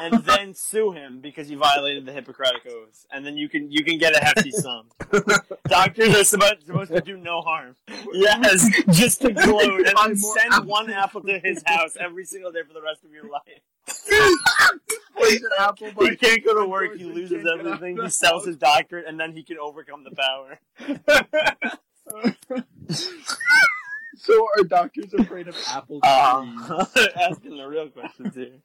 And 0.00 0.24
then 0.24 0.54
sue 0.54 0.92
him 0.92 1.20
because 1.20 1.50
you 1.50 1.58
violated 1.58 2.06
the 2.06 2.12
Hippocratic 2.12 2.62
oath, 2.66 3.06
and 3.12 3.24
then 3.24 3.36
you 3.36 3.48
can 3.48 3.70
you 3.70 3.84
can 3.84 3.98
get 3.98 4.14
a 4.14 4.24
hefty 4.24 4.50
sum. 4.50 4.86
Doctors 5.68 6.14
are 6.14 6.24
supposed, 6.24 6.66
supposed 6.66 6.92
to 6.92 7.00
do 7.00 7.16
no 7.16 7.40
harm. 7.40 7.76
Yes, 8.12 8.68
just 8.90 9.20
to 9.22 9.32
gloat, 9.32 9.86
and 9.86 9.96
then 9.96 10.16
send 10.16 10.66
one 10.66 10.90
apple 10.90 11.22
to 11.22 11.38
his 11.38 11.62
house 11.66 11.96
every 11.98 12.24
single 12.24 12.52
day 12.52 12.62
for 12.66 12.72
the 12.72 12.82
rest 12.82 13.04
of 13.04 13.12
your 13.12 13.28
life. 13.28 13.42
Apple 15.58 15.88
He 16.06 16.16
can't 16.16 16.44
go 16.44 16.54
to 16.62 16.66
work. 16.66 16.96
He 16.96 17.04
loses 17.04 17.42
can't 17.42 17.44
get 17.44 17.52
out 17.52 17.66
everything. 17.66 18.02
He 18.02 18.08
sells 18.08 18.46
his 18.46 18.56
doctorate, 18.56 19.06
and 19.06 19.18
then 19.18 19.32
he 19.32 19.42
can 19.42 19.58
overcome 19.58 20.04
the 20.04 20.14
power. 20.14 20.58
So 24.18 24.46
are 24.56 24.64
doctors 24.64 25.14
afraid 25.14 25.48
of 25.48 25.56
apple 25.68 26.00
trees? 26.00 26.12
Uh, 26.12 26.84
asking 27.20 27.56
the 27.56 27.66
real 27.66 27.88
questions 27.88 28.34
here. 28.34 28.58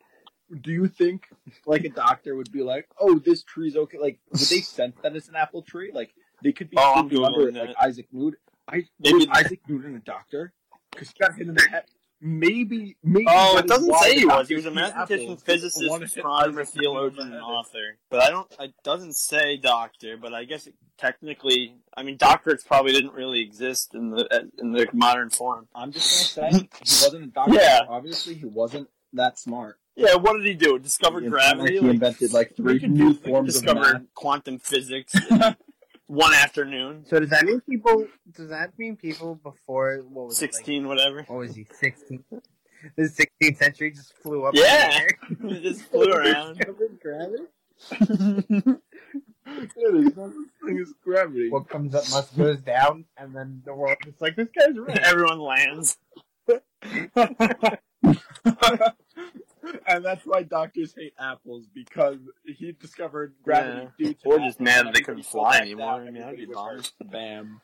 Do 0.61 0.71
you 0.71 0.87
think 0.87 1.27
like 1.65 1.83
a 1.85 1.89
doctor 1.89 2.35
would 2.35 2.51
be 2.51 2.61
like, 2.63 2.87
"Oh, 2.99 3.17
this 3.19 3.43
tree's 3.43 3.75
okay"? 3.75 3.97
Like, 3.97 4.19
would 4.31 4.39
they 4.41 4.61
sense 4.61 4.95
that 5.01 5.15
it's 5.15 5.29
an 5.29 5.35
apple 5.35 5.61
tree? 5.63 5.91
Like, 5.93 6.13
they 6.43 6.51
could 6.51 6.69
be 6.69 6.77
Oh, 6.79 6.99
under 6.99 7.47
it, 7.49 7.55
like. 7.55 7.75
Isaac 7.81 8.07
Newton. 8.11 8.39
I 8.67 8.83
Maybe- 8.99 9.27
Isaac 9.29 9.61
Newton 9.67 9.95
a 9.95 9.99
doctor? 9.99 10.53
Because 10.91 11.09
he 11.09 11.15
got 11.19 11.35
hit 11.35 11.47
in 11.47 11.55
the 11.55 11.67
head. 11.69 11.85
Maybe, 12.25 12.95
maybe. 13.03 13.25
Oh, 13.27 13.57
it 13.57 13.67
doesn't 13.67 13.93
say 13.95 14.19
he 14.19 14.25
was. 14.25 14.47
He 14.47 14.55
was 14.55 14.65
a 14.65 14.71
mathematician, 14.71 15.35
physicist, 15.35 15.81
They 15.81 15.87
wanna 15.89 16.05
hit 16.05 16.17
astronomer, 16.17 16.61
Isaac 16.61 16.75
Newton 16.75 16.85
in 16.85 16.93
theologian, 16.93 17.27
and 17.33 17.41
author. 17.41 17.97
But 18.09 18.23
I 18.23 18.29
don't. 18.29 18.49
It 18.59 18.73
doesn't 18.83 19.15
say 19.17 19.57
doctor. 19.57 20.15
But 20.15 20.33
I 20.33 20.45
guess 20.45 20.67
it, 20.67 20.75
technically, 20.97 21.75
I 21.97 22.03
mean, 22.03 22.17
doctorates 22.17 22.65
probably 22.65 22.93
didn't 22.93 23.11
really 23.13 23.41
exist 23.41 23.93
in 23.93 24.11
the 24.11 24.49
in 24.57 24.71
the 24.71 24.87
modern 24.93 25.31
form. 25.31 25.67
I'm 25.75 25.91
just 25.91 26.35
gonna 26.37 26.51
say 26.53 26.57
he 26.59 26.67
wasn't 26.81 27.23
a 27.25 27.27
doctor. 27.27 27.53
Yeah. 27.59 27.81
Obviously, 27.89 28.35
he 28.35 28.45
wasn't 28.45 28.87
that 29.13 29.37
smart. 29.37 29.77
Yeah, 29.95 30.15
what 30.15 30.37
did 30.37 30.45
he 30.45 30.53
do? 30.55 30.79
Discovered 30.79 31.23
He- 31.23 31.29
gravity. 31.29 31.73
He 31.73 31.79
Like, 31.79 31.93
invented 31.93 32.33
like 32.33 32.55
three 32.55 32.79
new 32.79 33.13
do- 33.13 33.19
forms 33.19 33.55
of 33.57 33.63
math. 33.65 33.75
discovered 33.75 34.07
quantum 34.15 34.57
physics 34.59 35.13
one 36.07 36.33
afternoon, 36.33 37.05
So 37.07 37.19
does 37.19 37.29
that 37.29 37.45
mean 37.45 37.61
people? 37.61 38.07
Does 38.35 38.49
that 38.49 38.77
mean 38.79 38.95
people 38.97 39.35
before 39.35 39.97
what 40.09 40.27
was 40.27 40.41
it, 40.41 40.45
like- 40.45 40.53
sixteen, 40.53 40.87
whatever. 40.87 41.23
what 41.27 41.37
was 41.39 41.55
he? 41.55 41.65
Sixteen. 41.79 42.23
The 42.97 43.03
16th 43.03 43.57
century 43.59 43.91
just 43.91 44.13
flew 44.17 44.43
up. 44.43 44.55
Yeah. 44.55 45.07
In 45.29 45.47
the 45.47 45.53
air. 45.53 45.59
Just 45.61 45.83
flew 45.83 46.03
around. 46.11 46.57
Discovered 46.57 46.99
gravity. 47.01 47.43
Yeah, 47.95 49.89
there's 49.91 50.15
no 50.17 50.29
such 50.29 50.67
thing 50.67 50.79
as 50.79 50.93
gravity. 51.01 51.49
What 51.49 51.69
comes 51.69 51.95
up 51.95 52.03
must 52.11 52.35
goes 52.37 52.59
down, 52.61 53.05
and 53.17 53.33
then 53.33 53.61
the 53.65 53.73
world 53.73 53.95
is 54.05 54.15
like, 54.19 54.35
this 54.35 54.49
guy's 54.57 54.77
right. 54.77 54.97
Everyone 54.99 55.39
lands. 55.39 55.97
And 59.95 60.05
that's 60.05 60.25
why 60.25 60.43
doctors 60.43 60.93
hate 60.97 61.13
apples 61.19 61.65
because 61.73 62.17
he 62.45 62.71
discovered 62.73 63.33
gravity 63.43 63.87
due 63.97 64.13
to 64.13 64.19
Or 64.25 64.39
just 64.39 64.59
mad 64.59 64.85
that 64.87 64.93
they 64.93 65.01
couldn't 65.01 65.23
fly 65.25 65.57
anymore. 65.59 66.01
I 66.01 66.05
mean, 66.05 66.15
that'd 66.15 66.37
be 66.37 66.43
everybody 66.43 66.53
bomb. 66.53 66.75
was 66.77 66.91
hurt. 67.01 67.11
Bam. 67.11 67.61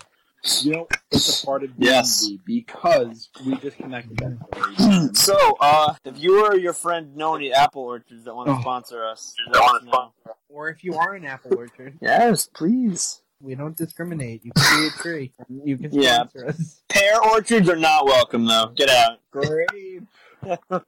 You 0.61 0.71
know, 0.71 0.87
it's 1.11 1.43
a 1.43 1.45
part 1.45 1.63
of 1.65 1.71
Yes. 1.77 2.21
D&D 2.25 2.39
because 2.45 3.29
we 3.45 3.55
just 3.57 3.75
connected 3.77 4.17
that. 4.17 5.09
So, 5.15 5.35
uh, 5.59 5.95
if 6.05 6.17
you 6.17 6.45
or 6.45 6.55
your 6.55 6.71
friend 6.73 7.15
know 7.15 7.35
any 7.35 7.51
apple 7.51 7.81
orchards 7.83 8.23
that 8.23 8.33
want 8.33 8.47
to 8.47 8.53
Oh. 8.53 8.61
sponsor 8.61 9.05
us, 9.05 9.33
let 9.51 9.61
us 9.61 9.83
know. 9.83 10.13
Or 10.47 10.69
if 10.69 10.83
you 10.83 10.93
are 10.95 11.13
an 11.15 11.25
apple 11.25 11.57
orchard, 11.57 11.97
Yes, 12.01 12.47
please. 12.47 13.21
we 13.41 13.55
don't 13.55 13.75
discriminate. 13.75 14.45
You 14.45 14.51
can 14.55 14.79
be 14.81 14.87
a 14.87 14.91
tree. 15.01 15.33
You 15.65 15.77
can 15.77 15.91
Yeah. 15.93 16.15
sponsor 16.27 16.47
us. 16.47 16.83
Pear 16.87 17.21
orchards 17.21 17.67
are 17.69 17.75
not 17.75 18.05
welcome, 18.05 18.45
though. 18.45 18.67
Get 18.75 18.89
out. 18.89 19.19
Great. 19.31 20.03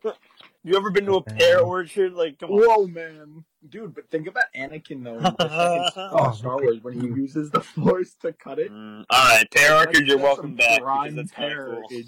You 0.64 0.76
ever 0.78 0.91
been 0.91 1.05
to 1.05 1.16
a 1.16 1.22
pear 1.24 1.59
orchard? 1.59 2.14
Like, 2.14 2.38
come 2.39 2.51
on. 2.51 2.59
Whoa, 2.59 2.88
man. 2.88 3.43
Dude, 3.68 3.95
but 3.95 4.09
think 4.12 4.28
about 4.28 4.43
Anakin, 4.55 5.03
though, 5.03 5.18
in 5.18 5.24
the 5.24 5.36
second 5.39 5.91
Oh, 6.14 6.32
Star 6.34 6.57
Wars 6.62 6.78
when 6.84 6.99
he 6.99 7.07
uses 7.07 7.49
the 7.51 7.62
Force 7.62 8.14
to 8.22 8.34
cut 8.34 8.59
it. 8.59 8.72
Mm, 8.72 9.05
all 9.09 9.30
right, 9.38 9.49
pear 9.51 9.76
orchard, 9.76 10.07
you're 10.07 10.18
welcome 10.20 10.55
back 10.55 10.80
because 10.80 11.16
that's 11.16 11.32
kind 11.32 11.53
of 11.53 11.68
cool. 11.89 12.01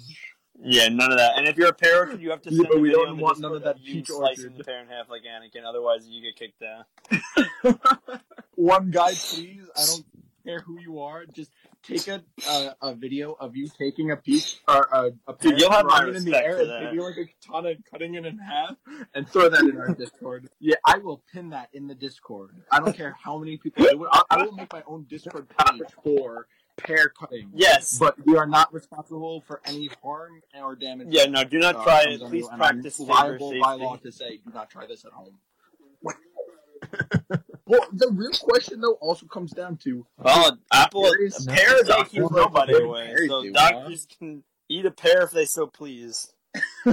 Yeah, 0.62 0.88
none 0.88 1.10
of 1.10 1.18
that. 1.18 1.36
And 1.36 1.48
if 1.48 1.56
you're 1.56 1.68
a 1.68 1.72
pear 1.74 2.00
orchard, 2.00 2.20
you 2.20 2.30
have 2.30 2.42
to 2.42 2.50
Yeah, 2.50 2.58
send 2.58 2.68
but 2.68 2.76
a 2.78 2.80
we 2.80 2.90
don't 2.92 3.18
want 3.18 3.40
none 3.40 3.52
of 3.56 3.62
that 3.64 3.80
you 3.80 3.94
peach 3.94 4.06
slicing 4.08 4.44
orchard. 4.46 4.58
the 4.58 4.64
pear 4.64 4.80
in 4.80 4.86
half 4.88 5.08
like 5.10 5.22
Anakin. 5.22 5.64
Otherwise, 5.68 6.06
you 6.06 6.22
get 6.22 6.36
kicked 6.36 6.62
out. 6.62 7.80
One 8.54 8.90
guy, 8.92 9.12
please. 9.14 9.68
I 9.76 9.84
don't 9.84 10.04
care 10.46 10.60
who 10.60 10.78
you 10.80 11.00
are. 11.00 11.26
Just 11.26 11.50
take 11.86 12.08
a 12.08 12.22
uh, 12.48 12.70
a 12.82 12.94
video 12.94 13.36
of 13.40 13.56
you 13.56 13.68
taking 13.68 14.10
a 14.10 14.16
piece 14.16 14.60
or 14.68 14.88
a, 14.92 15.12
a 15.28 15.34
Dude, 15.34 15.60
you'll 15.60 15.70
have 15.70 15.86
my 15.86 16.06
it 16.06 16.16
in 16.16 16.24
the 16.24 16.36
air, 16.36 16.60
and 16.60 16.86
taking 16.86 17.00
like 17.00 17.16
a 17.16 17.26
katana 17.26 17.68
and 17.70 17.84
cutting 17.90 18.14
it 18.14 18.26
in 18.26 18.38
half, 18.38 18.76
and 19.14 19.28
throw 19.28 19.48
that 19.48 19.60
in 19.60 19.76
our 19.76 19.94
Discord. 19.94 20.48
Yeah, 20.60 20.76
I 20.86 20.98
will 20.98 21.22
pin 21.32 21.50
that 21.50 21.68
in 21.72 21.86
the 21.86 21.94
Discord. 21.94 22.50
I 22.70 22.80
don't 22.80 22.96
care 22.96 23.16
how 23.22 23.38
many 23.38 23.56
people 23.56 23.84
do 23.84 24.04
it. 24.04 24.08
I, 24.12 24.22
I 24.30 24.42
will 24.44 24.52
make 24.52 24.72
my 24.72 24.82
own 24.86 25.04
Discord 25.08 25.46
page 25.48 25.82
for 26.02 26.46
pear 26.76 27.08
cutting. 27.08 27.50
Yes. 27.54 27.98
But 27.98 28.24
we 28.26 28.36
are 28.36 28.46
not 28.46 28.72
responsible 28.72 29.42
for 29.42 29.60
any 29.64 29.88
harm 30.02 30.40
or 30.60 30.74
damage. 30.74 31.08
Yeah, 31.10 31.26
no, 31.26 31.44
do 31.44 31.58
not 31.58 31.76
uh, 31.76 31.84
try 31.84 32.04
it. 32.08 32.20
Please 32.20 32.48
practice 32.48 33.00
I'm 33.00 33.06
liable 33.06 33.54
by 33.60 33.74
law 33.74 33.96
to 33.96 34.12
say 34.12 34.38
do 34.38 34.52
not 34.52 34.70
try 34.70 34.86
this 34.86 35.04
at 35.04 35.12
home. 35.12 35.38
well, 37.66 37.86
the 37.92 38.08
real 38.12 38.30
question 38.40 38.80
though 38.80 38.94
also 39.00 39.26
comes 39.26 39.52
down 39.52 39.76
to 39.78 40.06
Well, 40.18 40.58
apple, 40.72 41.02
Berries- 41.02 41.46
a 41.46 41.50
pear 41.50 41.82
they 41.82 41.88
Doctors 41.88 42.08
keep 42.12 42.30
nobody 42.30 42.74
away. 42.74 43.14
So 43.28 43.42
do, 43.42 43.52
doctors 43.52 44.06
can 44.18 44.42
eat 44.68 44.86
a 44.86 44.90
pear 44.90 45.22
if 45.22 45.30
they 45.30 45.44
so 45.46 45.66
please. 45.66 46.32
uh, 46.86 46.92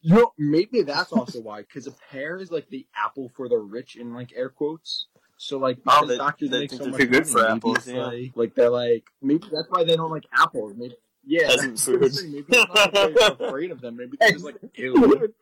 you 0.00 0.14
know 0.14 0.32
maybe 0.38 0.82
that's 0.82 1.12
also 1.12 1.40
why 1.40 1.62
because 1.62 1.86
a 1.86 1.92
pear 2.10 2.38
is 2.38 2.50
like 2.50 2.68
the 2.68 2.86
apple 2.96 3.28
for 3.36 3.48
the 3.48 3.58
rich 3.58 3.96
in 3.96 4.14
like 4.14 4.32
air 4.34 4.48
quotes. 4.48 5.06
So 5.36 5.58
like 5.58 5.78
Oh, 5.86 6.06
they- 6.06 6.16
doctors 6.18 6.50
they 6.50 6.60
make 6.60 6.70
think 6.70 6.82
so 6.82 6.90
they're 6.90 6.98
much 6.98 7.10
good 7.10 7.32
money, 7.32 7.32
for 7.32 7.48
apples, 7.48 7.88
yeah. 7.88 8.06
Like, 8.06 8.32
like 8.34 8.54
they're 8.54 8.70
like 8.70 9.04
maybe 9.20 9.46
that's 9.52 9.68
why 9.70 9.84
they 9.84 9.96
don't 9.96 10.10
like 10.10 10.26
apples. 10.32 10.74
Maybe 10.76 10.94
yeah, 11.24 11.46
Peasant 11.48 11.76
that's 11.76 11.86
what 11.86 11.94
I'm 11.94 12.00
food. 12.02 12.14
saying. 12.14 12.32
Maybe 12.32 12.46
it's 12.48 12.74
not 12.74 12.92
that 12.94 13.14
they're 13.38 13.48
afraid 13.48 13.70
of 13.70 13.80
them. 13.80 13.96
Maybe 13.96 14.16
they're 14.18 14.32
just 14.32 14.44
like 14.44 14.56
ew, 14.74 15.32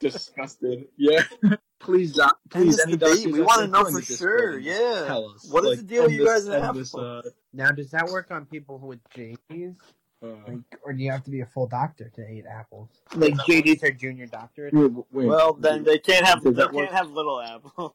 disgusted. 0.00 0.86
Yeah, 0.96 1.22
please, 1.80 2.14
doc, 2.14 2.38
please, 2.50 2.80
any 2.80 2.96
doctors 2.96 3.24
we 3.26 3.40
want 3.40 3.60
to 3.62 3.66
know 3.68 3.84
for 3.90 4.02
sure. 4.02 4.58
Yeah. 4.58 5.04
Tell 5.06 5.30
us. 5.30 5.46
What 5.50 5.64
is 5.64 5.70
Like, 5.70 5.78
the 5.78 5.84
deal 5.84 6.04
end 6.04 6.12
you 6.14 6.24
guys 6.24 6.48
end 6.48 6.64
have? 6.64 6.74
this, 6.74 6.94
uh, 6.94 7.22
Now, 7.52 7.70
does 7.70 7.90
that 7.90 8.06
work 8.06 8.30
on 8.30 8.46
people 8.46 8.78
with 8.78 9.00
Jamies? 9.10 9.76
Uh, 10.22 10.28
Like, 10.48 10.58
or 10.82 10.92
do 10.94 11.02
you 11.02 11.10
have 11.10 11.24
to 11.24 11.30
be 11.30 11.40
a 11.40 11.46
full 11.46 11.66
doctor 11.66 12.10
to 12.16 12.28
eat 12.30 12.44
apples? 12.46 12.88
Like 13.14 13.34
JD's 13.34 13.82
her 13.82 13.90
junior 13.90 14.26
doctorate. 14.26 14.72
wait, 14.74 14.90
wait, 15.12 15.26
Well, 15.26 15.52
then 15.54 15.84
they 15.84 15.98
can't 15.98 16.24
have 16.24 16.42
they 16.42 16.52
can't 16.52 16.72
work? 16.72 16.90
have 16.90 17.10
little 17.10 17.40
apples. 17.40 17.92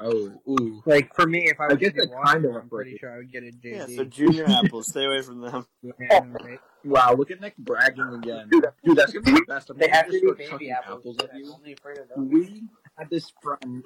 Oh, 0.00 0.32
ooh. 0.48 0.82
Like 0.86 1.14
for 1.14 1.26
me, 1.26 1.44
if 1.48 1.60
I 1.60 1.64
I 1.64 1.68
was 1.68 1.78
guess 1.78 1.90
to 1.92 1.96
get 1.98 2.08
that 2.10 2.16
water, 2.16 2.24
kind 2.26 2.44
of 2.46 2.56
I'm 2.56 2.68
pretty 2.68 2.96
sure 2.98 3.12
I 3.14 3.18
would 3.18 3.30
get 3.32 3.44
a 3.44 3.46
JD. 3.52 3.88
Yeah, 3.90 3.96
so 3.96 4.04
junior 4.04 4.44
apples, 4.48 4.88
stay 4.88 5.04
away 5.04 5.22
from 5.22 5.40
them. 5.40 5.66
Yeah, 6.00 6.20
right. 6.42 6.58
Wow, 6.84 7.14
look 7.14 7.30
at 7.30 7.40
Nick 7.40 7.56
bragging 7.58 8.02
again. 8.14 8.48
Dude, 8.50 8.96
that's 8.96 9.12
gonna 9.12 9.24
be 9.24 9.30
the 9.32 9.44
best. 9.46 9.70
I'm 9.70 9.78
They 9.78 9.86
gonna 9.86 9.96
have 9.96 10.06
to 10.06 10.12
just 10.12 10.22
be 10.22 10.26
start 10.26 10.38
baby 10.38 10.50
chucking 10.50 10.70
apples. 10.72 11.16
at 11.20 11.30
I'm 11.32 11.38
you. 11.40 11.52
only 11.54 11.72
afraid 11.74 11.98
of 11.98 12.08
those. 12.08 12.26
We 12.28 12.64
had 12.98 13.08
this 13.10 13.32
friend. 13.40 13.82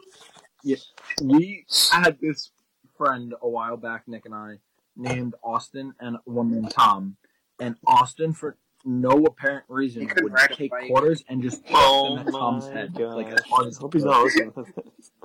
Yes, 0.64 0.92
we 1.22 1.64
had 1.92 2.18
this 2.20 2.50
friend 2.96 3.34
a 3.42 3.48
while 3.48 3.76
back, 3.76 4.08
Nick 4.08 4.24
and 4.24 4.34
I, 4.34 4.56
named 4.96 5.34
Austin 5.44 5.94
and 6.00 6.16
one 6.24 6.50
named 6.50 6.70
Tom. 6.70 7.16
And 7.60 7.76
Austin, 7.86 8.32
for 8.32 8.56
no 8.84 9.24
apparent 9.24 9.64
reason, 9.68 10.02
He 10.02 10.22
would 10.22 10.34
take 10.52 10.70
quarters 10.88 11.24
and 11.28 11.42
just 11.42 11.64
chuck 11.66 11.76
Oh 11.76 12.16
them 12.16 12.26
at 12.28 12.32
Tom's 12.32 12.66
my 12.68 12.72
head. 12.74 12.94
god! 12.94 13.16
Like 13.16 13.28
as 13.28 13.40
hard 13.44 13.66
as 13.66 13.76
hope 13.76 13.94
he's 13.94 14.04
not 14.04 14.22
listening. 14.24 14.52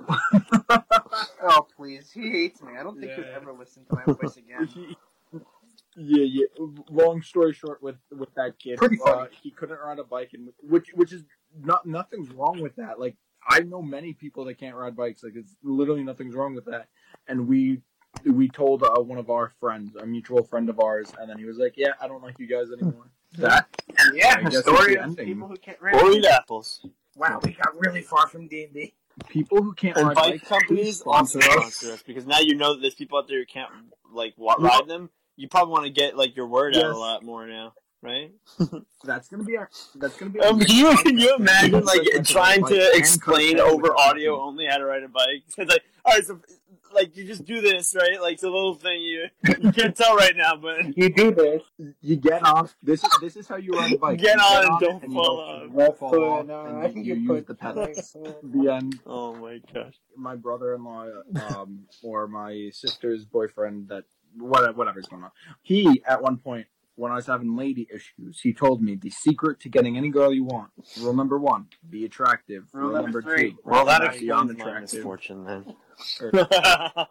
Oh 1.45 1.67
please, 1.75 2.09
he 2.11 2.29
hates 2.29 2.61
me. 2.61 2.73
I 2.79 2.83
don't 2.83 2.99
think 2.99 3.11
he'll 3.13 3.25
ever 3.35 3.53
listen 3.53 3.85
to 3.85 3.95
my 3.95 4.13
voice 4.13 4.37
again. 4.37 4.95
Yeah, 5.95 6.23
yeah. 6.23 6.45
Long 6.89 7.21
story 7.21 7.53
short, 7.53 7.83
with 7.83 7.97
with 8.09 8.33
that 8.33 8.57
kid, 8.57 8.77
Pretty 8.79 8.97
uh, 9.05 9.27
he 9.43 9.51
couldn't 9.51 9.77
ride 9.77 9.99
a 9.99 10.03
bike, 10.03 10.31
and 10.33 10.49
which 10.63 10.87
which 10.95 11.13
is 11.13 11.23
not 11.61 11.85
nothing's 11.85 12.31
wrong 12.31 12.59
with 12.61 12.75
that. 12.77 12.99
Like 12.99 13.15
I 13.47 13.59
know 13.59 13.83
many 13.83 14.13
people 14.13 14.45
that 14.45 14.55
can't 14.57 14.75
ride 14.75 14.95
bikes. 14.95 15.23
Like 15.23 15.33
it's 15.35 15.55
literally 15.61 16.03
nothing's 16.03 16.33
wrong 16.33 16.55
with 16.55 16.65
that. 16.65 16.87
And 17.27 17.47
we 17.47 17.81
we 18.25 18.49
told 18.49 18.81
uh, 18.81 19.01
one 19.03 19.19
of 19.19 19.29
our 19.29 19.53
friends, 19.59 19.95
a 19.95 20.05
mutual 20.07 20.43
friend 20.43 20.67
of 20.69 20.79
ours, 20.79 21.13
and 21.19 21.29
then 21.29 21.37
he 21.37 21.45
was 21.45 21.57
like, 21.59 21.73
"Yeah, 21.77 21.91
I 22.01 22.07
don't 22.07 22.23
like 22.23 22.39
you 22.39 22.47
guys 22.47 22.71
anymore." 22.71 23.11
That 23.37 23.67
Yeah, 24.13 24.41
I 24.45 24.49
story 24.49 24.93
the 24.95 24.99
of 24.99 25.05
ending. 25.09 25.25
people 25.25 25.47
who 25.47 25.57
can't 25.57 25.81
ride. 25.81 25.95
Or 25.95 26.11
eat 26.11 26.25
apples. 26.25 26.85
Wow, 27.15 27.39
we 27.43 27.51
got 27.53 27.79
really 27.79 28.01
far 28.01 28.27
from 28.27 28.47
D 28.47 28.63
and 28.65 28.73
D. 28.73 28.93
people 29.29 29.61
who 29.61 29.73
can't 29.73 29.95
And 29.97 30.07
ride 30.07 30.15
bike 30.15 30.45
companies 30.45 31.01
please 31.01 31.01
also 31.05 31.39
sponsor 31.39 31.51
sponsor 31.59 31.91
us 31.93 32.03
because 32.03 32.25
now 32.25 32.39
you 32.39 32.55
know 32.55 32.73
that 32.73 32.81
there's 32.81 32.95
people 32.95 33.17
out 33.19 33.27
there 33.27 33.39
who 33.39 33.45
can't 33.45 33.69
like 34.11 34.33
wa- 34.37 34.55
ride 34.59 34.87
them. 34.87 35.09
You 35.35 35.47
probably 35.47 35.71
want 35.71 35.85
to 35.85 35.91
get 35.91 36.15
like 36.17 36.35
your 36.35 36.47
word 36.47 36.75
out 36.75 36.85
a 36.85 36.97
lot 36.97 37.23
more 37.23 37.45
now, 37.47 37.73
right? 38.03 38.31
That's 39.03 39.27
gonna 39.29 39.43
be 39.43 39.57
our. 39.57 39.69
That's 39.95 40.17
gonna 40.17 40.31
be. 40.31 40.39
Our 40.39 40.49
Um, 40.49 40.59
can 40.59 40.75
you 40.75 40.95
can 40.97 41.17
you 41.17 41.35
imagine 41.35 41.83
like 41.85 42.01
like 42.13 42.25
trying 42.25 42.65
to 42.67 42.95
explain 42.97 43.59
over 43.59 43.95
audio 43.97 44.31
nothing. 44.33 44.43
only 44.47 44.65
how 44.67 44.77
to 44.77 44.85
ride 44.85 45.03
a 45.03 45.07
bike? 45.09 45.43
It's 45.57 45.57
like 45.71 45.83
all 46.05 46.13
right, 46.13 46.25
so 46.25 46.39
like 46.93 47.17
you 47.17 47.25
just 47.25 47.45
do 47.45 47.59
this 47.59 47.95
right, 47.95 48.21
like 48.21 48.33
it's 48.35 48.43
a 48.43 48.49
little 48.49 48.75
thing 48.75 49.01
you 49.01 49.25
you 49.61 49.71
can't 49.71 49.95
tell 49.95 50.15
right 50.15 50.35
now, 50.37 50.55
but 50.55 50.95
You 50.97 51.09
do 51.09 51.31
this. 51.33 51.63
You 52.01 52.17
get 52.17 52.43
off. 52.45 52.75
This 52.83 53.03
is 53.03 53.09
this 53.19 53.35
is 53.35 53.47
how 53.47 53.55
you 53.55 53.71
ride 53.71 53.93
a 53.93 53.97
bike. 53.97 54.19
Get 54.19 54.35
You 54.37 54.41
on 54.43 54.65
and 54.67 54.79
don't 54.79 55.03
and 55.03 55.11
you 55.13 55.17
fall 55.19 55.37
don't 55.37 55.75
off. 55.79 55.97
Fall 55.97 56.23
off, 56.23 56.49
on, 56.49 56.67
and 56.67 56.83
then 56.95 57.03
you 57.03 57.15
you 57.15 57.33
use 57.35 57.45
the 57.45 57.55
pedals. 57.55 58.15
The 58.43 58.69
end. 58.73 58.99
oh 59.07 59.33
my 59.35 59.59
gosh, 59.73 59.95
My 60.15 60.35
brother-in-law, 60.35 61.07
um, 61.55 61.85
or 62.03 62.27
my 62.27 62.69
sister's 62.71 63.25
boyfriend, 63.25 63.87
that 63.89 64.03
whatever, 64.37 64.73
whatever's 64.73 65.07
going 65.07 65.23
on. 65.23 65.31
He 65.63 66.03
at 66.07 66.21
one 66.21 66.37
point, 66.37 66.67
when 66.95 67.11
I 67.11 67.15
was 67.15 67.25
having 67.27 67.55
lady 67.55 67.87
issues, 67.93 68.39
he 68.41 68.53
told 68.53 68.81
me 68.81 68.95
the 68.95 69.09
secret 69.09 69.59
to 69.61 69.69
getting 69.69 69.97
any 69.97 70.09
girl 70.09 70.33
you 70.33 70.43
want. 70.43 70.71
Rule 70.99 71.13
number 71.13 71.37
one: 71.39 71.67
be 71.89 72.05
attractive. 72.05 72.65
Rule, 72.73 72.89
Rule 72.89 73.01
number 73.01 73.21
number 73.21 73.35
three. 73.35 73.51
two: 73.51 73.57
well 73.63 73.85
that 73.85 74.01
not 74.01 74.15
explains 74.15 74.21
beyond 74.21 74.57
my 74.57 74.79
misfortune 74.79 75.43
then. 75.45 75.75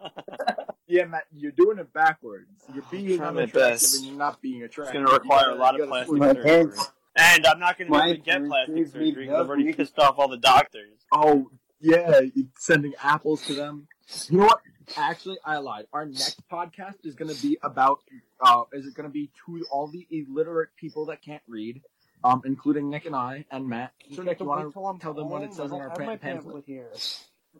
Yeah, 0.87 1.05
Matt, 1.05 1.23
you're 1.33 1.51
doing 1.53 1.79
it 1.79 1.91
backwards. 1.93 2.49
You're 2.73 2.83
being 2.91 3.17
Trying 3.17 3.35
my 3.35 3.41
unattractive 3.43 3.89
and 3.95 4.05
you're 4.05 4.17
not 4.17 4.41
being 4.41 4.63
attractive. 4.63 5.01
It's 5.01 5.05
going 5.05 5.05
to 5.07 5.13
require 5.13 5.49
a 5.49 5.55
lot 5.55 5.79
of 5.79 5.87
plastic 5.87 6.19
gotta 6.19 6.33
My 6.35 6.41
switch. 6.41 6.45
surgery. 6.75 6.85
And 7.15 7.45
I'm 7.47 7.59
not 7.59 7.77
going 7.77 7.91
to 7.91 7.97
be 7.99 8.03
able 8.03 8.13
to 8.15 8.21
get 8.21 8.45
plastic 8.45 8.73
parents 8.75 8.91
surgery 8.91 9.05
made 9.05 9.15
because 9.15 9.33
I've 9.39 9.47
already 9.47 9.65
love 9.67 9.77
pissed 9.77 9.99
off 9.99 10.15
all 10.19 10.27
the 10.27 10.37
doctors. 10.37 10.99
Oh, 11.11 11.49
yeah, 11.79 12.19
sending 12.59 12.93
apples 13.01 13.41
to 13.47 13.53
them. 13.55 13.87
You 14.29 14.39
know 14.39 14.45
what? 14.45 14.59
Actually, 14.97 15.37
I 15.45 15.57
lied. 15.57 15.85
Our 15.93 16.05
next 16.05 16.41
podcast 16.49 17.05
is 17.05 17.15
going 17.15 17.33
to 17.33 17.41
be 17.41 17.57
about. 17.63 17.99
Uh, 18.39 18.63
is 18.73 18.85
it 18.85 18.93
going 18.93 19.07
to 19.07 19.13
be 19.13 19.29
to 19.45 19.63
all 19.71 19.87
the 19.87 20.05
illiterate 20.09 20.69
people 20.77 21.05
that 21.07 21.21
can't 21.21 21.43
read, 21.47 21.81
um, 22.23 22.41
including 22.45 22.89
Nick 22.89 23.05
and 23.05 23.15
I 23.15 23.45
and 23.51 23.67
Matt. 23.67 23.93
So 24.15 24.23
Nick, 24.23 24.39
you 24.39 24.45
want 24.45 24.73
to 24.73 24.99
tell 25.01 25.13
them 25.13 25.29
what 25.29 25.43
it 25.43 25.53
says 25.53 25.71
in 25.71 25.79
our 25.79 25.89
pa- 25.89 26.17
pamphlet? 26.17 26.63
here. 26.65 26.91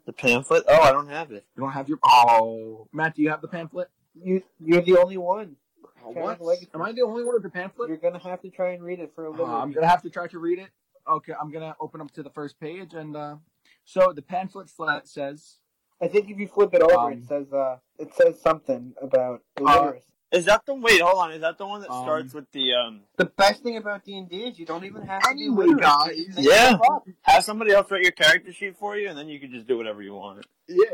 The 0.06 0.12
pamphlet? 0.12 0.64
Oh, 0.68 0.80
I 0.80 0.92
don't 0.92 1.08
have 1.08 1.30
it. 1.30 1.44
You 1.56 1.62
don't 1.62 1.72
have 1.72 1.88
your. 1.88 1.98
Oh, 2.04 2.88
Matt, 2.92 3.14
do 3.14 3.22
you 3.22 3.30
have 3.30 3.40
the 3.40 3.48
pamphlet? 3.48 3.88
You, 4.14 4.42
you're 4.58 4.82
the 4.82 4.98
only 4.98 5.16
one. 5.16 5.56
Oh, 6.04 6.10
what? 6.10 6.40
Am 6.74 6.82
I 6.82 6.92
the 6.92 7.02
only 7.02 7.24
one 7.24 7.34
with 7.34 7.42
the 7.42 7.50
pamphlet? 7.50 7.88
You're 7.88 7.98
gonna 7.98 8.18
have 8.18 8.42
to 8.42 8.50
try 8.50 8.72
and 8.72 8.82
read 8.82 9.00
it 9.00 9.12
for 9.14 9.26
a 9.26 9.28
Uh, 9.28 9.32
living. 9.32 9.46
I'm 9.46 9.72
gonna 9.72 9.86
have 9.88 10.02
to 10.02 10.10
try 10.10 10.26
to 10.28 10.38
read 10.38 10.58
it. 10.58 10.68
Okay, 11.08 11.32
I'm 11.40 11.50
gonna 11.50 11.74
open 11.80 12.00
up 12.00 12.10
to 12.12 12.22
the 12.22 12.30
first 12.30 12.58
page, 12.60 12.94
and 12.94 13.16
uh, 13.16 13.36
so 13.84 14.12
the 14.12 14.22
pamphlet 14.22 14.68
flat 14.68 15.08
says. 15.08 15.58
I 16.02 16.08
think 16.08 16.30
if 16.30 16.38
you 16.38 16.48
flip 16.48 16.74
it 16.74 16.82
over, 16.82 16.94
Um, 16.94 17.12
it 17.12 17.24
says 17.28 17.52
uh, 17.52 17.76
it 17.98 18.14
says 18.14 18.40
something 18.40 18.94
about 19.00 19.42
Uh. 19.64 19.92
Is 20.32 20.46
that 20.46 20.66
the 20.66 20.74
wait? 20.74 21.00
Hold 21.00 21.18
on. 21.22 21.30
Is 21.30 21.42
that 21.42 21.58
the 21.58 21.66
one 21.66 21.80
that 21.82 21.90
Um, 21.92 22.02
starts 22.04 22.34
with 22.34 22.50
the 22.50 22.74
um? 22.74 23.02
the 23.18 23.26
best 23.26 23.62
thing 23.62 23.76
about 23.76 24.04
D 24.04 24.18
and 24.18 24.28
D 24.28 24.42
is 24.48 24.58
you 24.58 24.66
don't 24.66 24.84
even 24.84 25.02
have 25.06 25.22
to 25.22 25.30
Anyway, 25.30 25.66
be 25.66 25.70
literate. 25.74 25.82
guys. 25.84 26.16
You 26.18 26.24
just 26.26 26.38
make 26.38 26.46
Yeah. 26.48 26.78
Have 27.22 27.44
somebody 27.44 27.70
else 27.70 27.88
write 27.88 28.02
your 28.02 28.10
character 28.10 28.52
sheet 28.52 28.76
for 28.76 28.96
you, 28.96 29.08
and 29.08 29.16
then 29.16 29.28
you 29.28 29.38
can 29.38 29.52
just 29.52 29.68
do 29.68 29.76
whatever 29.76 30.02
you 30.02 30.14
want. 30.14 30.44
Yeah. 30.66 30.84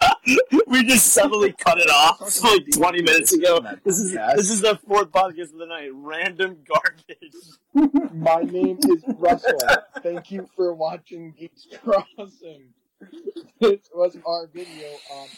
we 0.66 0.82
just 0.84 1.08
suddenly 1.08 1.52
cut 1.52 1.76
it 1.78 1.90
off 1.90 2.20
like 2.42 2.62
20 2.72 3.02
minutes 3.02 3.34
ago. 3.34 3.60
This 3.84 3.98
is 3.98 4.12
this 4.12 4.50
is 4.50 4.62
the 4.62 4.76
fourth 4.88 5.10
podcast 5.10 5.52
of 5.52 5.58
the 5.58 5.66
night. 5.66 5.90
Random 5.92 6.56
garbage. 6.66 7.34
My 8.14 8.40
name 8.42 8.78
is 8.88 9.04
Russell. 9.18 9.58
Thank 10.02 10.30
you 10.30 10.48
for 10.56 10.72
watching 10.72 11.32
Geeks 11.38 11.66
Crossing. 11.84 12.68
This 13.60 13.88
was 13.94 14.16
our 14.26 14.46
video 14.48 14.88
on 15.14 15.28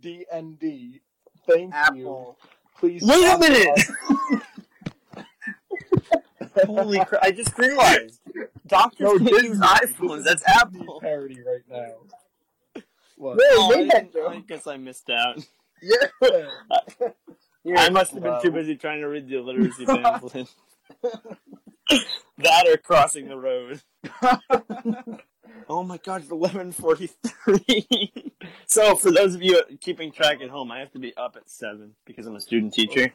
D 0.00 0.24
and 0.32 0.58
D. 0.60 1.00
Thank 1.48 1.74
you. 1.94 2.36
Please. 2.78 3.02
Wait 3.02 3.24
a 3.24 3.38
minute! 3.38 3.80
Holy 6.66 7.04
crap! 7.04 7.22
I 7.22 7.30
just 7.32 7.56
realized 7.58 8.20
doctors 8.66 9.00
No, 9.00 9.18
can't 9.18 9.28
Disney. 9.30 9.48
use 9.48 9.58
iPhones. 9.58 10.24
That's 10.24 10.42
Disney 10.44 10.82
Apple. 10.86 11.00
parody 11.00 11.38
right 11.42 11.62
now. 11.68 12.82
What? 13.16 13.38
Oh, 13.40 13.68
wait, 13.70 13.80
Oh, 13.80 13.84
made 13.84 13.92
I, 13.94 14.00
that 14.12 14.28
I 14.28 14.40
guess 14.40 14.66
I 14.66 14.76
missed 14.76 15.10
out. 15.10 15.38
Yeah. 15.84 17.08
You're 17.64 17.76
I 17.76 17.88
must 17.90 18.12
have 18.12 18.22
been 18.22 18.40
too 18.40 18.52
busy 18.52 18.76
trying 18.76 19.00
to 19.00 19.08
read 19.08 19.28
the 19.28 19.38
illiteracy 19.38 19.84
pamphlet. 19.84 20.48
that 22.38 22.68
or 22.68 22.76
crossing 22.76 23.26
the 23.28 23.36
road. 23.36 23.82
Oh 25.68 25.82
my 25.82 25.98
god, 25.98 26.22
it's 26.22 26.30
eleven 26.30 26.72
forty 26.72 27.08
three. 27.44 28.12
so 28.66 28.94
for 28.96 29.10
those 29.10 29.34
of 29.34 29.42
you 29.42 29.62
keeping 29.80 30.12
track 30.12 30.40
at 30.40 30.50
home, 30.50 30.70
I 30.70 30.78
have 30.80 30.92
to 30.92 30.98
be 30.98 31.16
up 31.16 31.36
at 31.36 31.48
seven 31.48 31.94
because 32.04 32.26
I'm 32.26 32.36
a 32.36 32.40
student 32.40 32.74
teacher. 32.74 33.12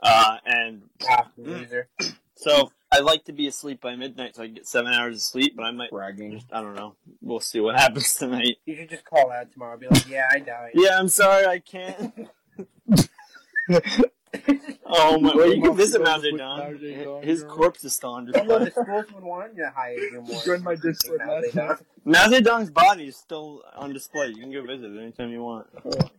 Uh, 0.00 0.36
and 0.44 0.82
Ah, 1.08 1.28
loser. 1.36 1.88
so 2.36 2.70
I 2.92 3.00
like 3.00 3.24
to 3.24 3.32
be 3.32 3.46
asleep 3.48 3.80
by 3.80 3.96
midnight 3.96 4.36
so 4.36 4.42
I 4.42 4.46
can 4.46 4.54
get 4.54 4.66
seven 4.66 4.92
hours 4.92 5.16
of 5.16 5.22
sleep, 5.22 5.54
but 5.56 5.64
I 5.64 5.70
might 5.70 5.90
Bragging. 5.90 6.42
I 6.52 6.60
don't 6.60 6.74
know. 6.74 6.94
We'll 7.20 7.40
see 7.40 7.60
what 7.60 7.76
happens 7.80 8.14
tonight. 8.14 8.56
You 8.64 8.76
should 8.76 8.90
just 8.90 9.04
call 9.04 9.30
out 9.30 9.52
tomorrow. 9.52 9.76
Be 9.76 9.88
like, 9.88 10.08
yeah, 10.08 10.28
I 10.30 10.38
died. 10.38 10.72
Yeah, 10.74 10.98
I'm 10.98 11.08
sorry 11.08 11.46
I 11.46 11.58
can't. 11.58 12.28
Oh 14.86 15.18
my 15.20 15.34
well 15.34 15.52
you 15.52 15.62
can 15.62 15.76
visit 15.76 16.02
Mao 16.02 16.18
With 16.18 16.34
Zedong. 16.34 17.24
His 17.24 17.42
yeah. 17.42 17.46
corpse 17.48 17.84
is 17.84 17.94
still 17.94 18.10
on 18.10 18.30
Oh, 18.34 18.42
no, 18.42 18.58
the 18.58 18.64
display. 18.66 18.84
schools 18.84 19.12
would 19.12 19.24
want 19.24 19.56
you 19.56 19.62
to 19.64 19.70
hire 19.70 19.98
you. 19.98 20.24
Join 20.44 20.62
my 20.62 20.74
Discord 20.74 21.20
Now 21.24 21.40
they. 21.40 21.50
Mao 22.04 22.28
Zedong's 22.28 22.70
body 22.70 23.08
is 23.08 23.16
still 23.16 23.62
on 23.74 23.92
display. 23.92 24.28
You 24.28 24.36
can 24.36 24.52
go 24.52 24.62
visit 24.64 24.92
it 24.92 25.00
anytime 25.00 25.30
you 25.30 25.42
want. 25.42 25.66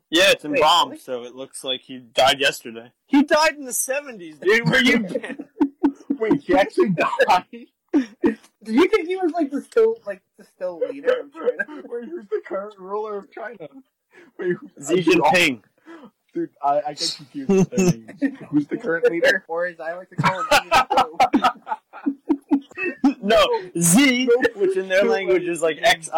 Yeah, 0.10 0.32
it's 0.32 0.46
embalmed, 0.46 0.92
really? 0.92 1.02
so 1.02 1.24
it 1.24 1.36
looks 1.36 1.64
like 1.64 1.82
he 1.82 2.00
died 2.00 2.40
yesterday. 2.40 2.92
He 3.06 3.24
died 3.24 3.56
in 3.56 3.66
the 3.66 3.72
70s, 3.72 4.40
dude. 4.40 4.70
Where 4.70 4.82
you 4.84 5.00
been? 5.00 5.46
Wait, 6.18 6.42
he 6.42 6.56
actually 6.56 6.90
died? 6.90 7.68
Do 7.94 8.74
you 8.74 8.88
think 8.90 9.08
he 9.08 9.16
was 9.16 9.32
like 9.32 9.50
the 9.52 9.62
still 9.62 9.96
like 10.06 10.22
the 10.38 10.44
still 10.44 10.80
leader 10.80 11.22
of 11.22 11.34
China? 11.34 11.84
Wait, 11.88 12.06
who's 12.06 12.26
the 12.30 12.42
current 12.46 12.76
ruler 12.78 13.18
of 13.18 13.32
China? 13.32 13.68
Wait, 14.38 14.56
who, 14.58 14.70
Xi 14.86 15.04
Jinping. 15.04 15.62
Oh, 15.88 16.10
Dude, 16.38 16.52
I, 16.62 16.82
I 16.86 16.94
get 16.94 17.14
confused 17.18 17.50
with 17.50 17.70
their 17.72 17.86
names. 17.86 18.38
Who's 18.52 18.68
the 18.68 18.78
current 18.78 19.10
leader? 19.10 19.44
or 19.48 19.66
as 19.66 19.80
I 19.80 19.96
like 19.96 20.10
to 20.10 20.16
call 20.18 20.44
him, 20.44 20.48
No, 23.24 23.44
Z, 23.80 24.30
which 24.56 24.78
in 24.78 24.88
their 24.88 25.04
language 25.04 25.44
is 25.44 25.64
like 25.64 25.78
XI, 25.78 26.12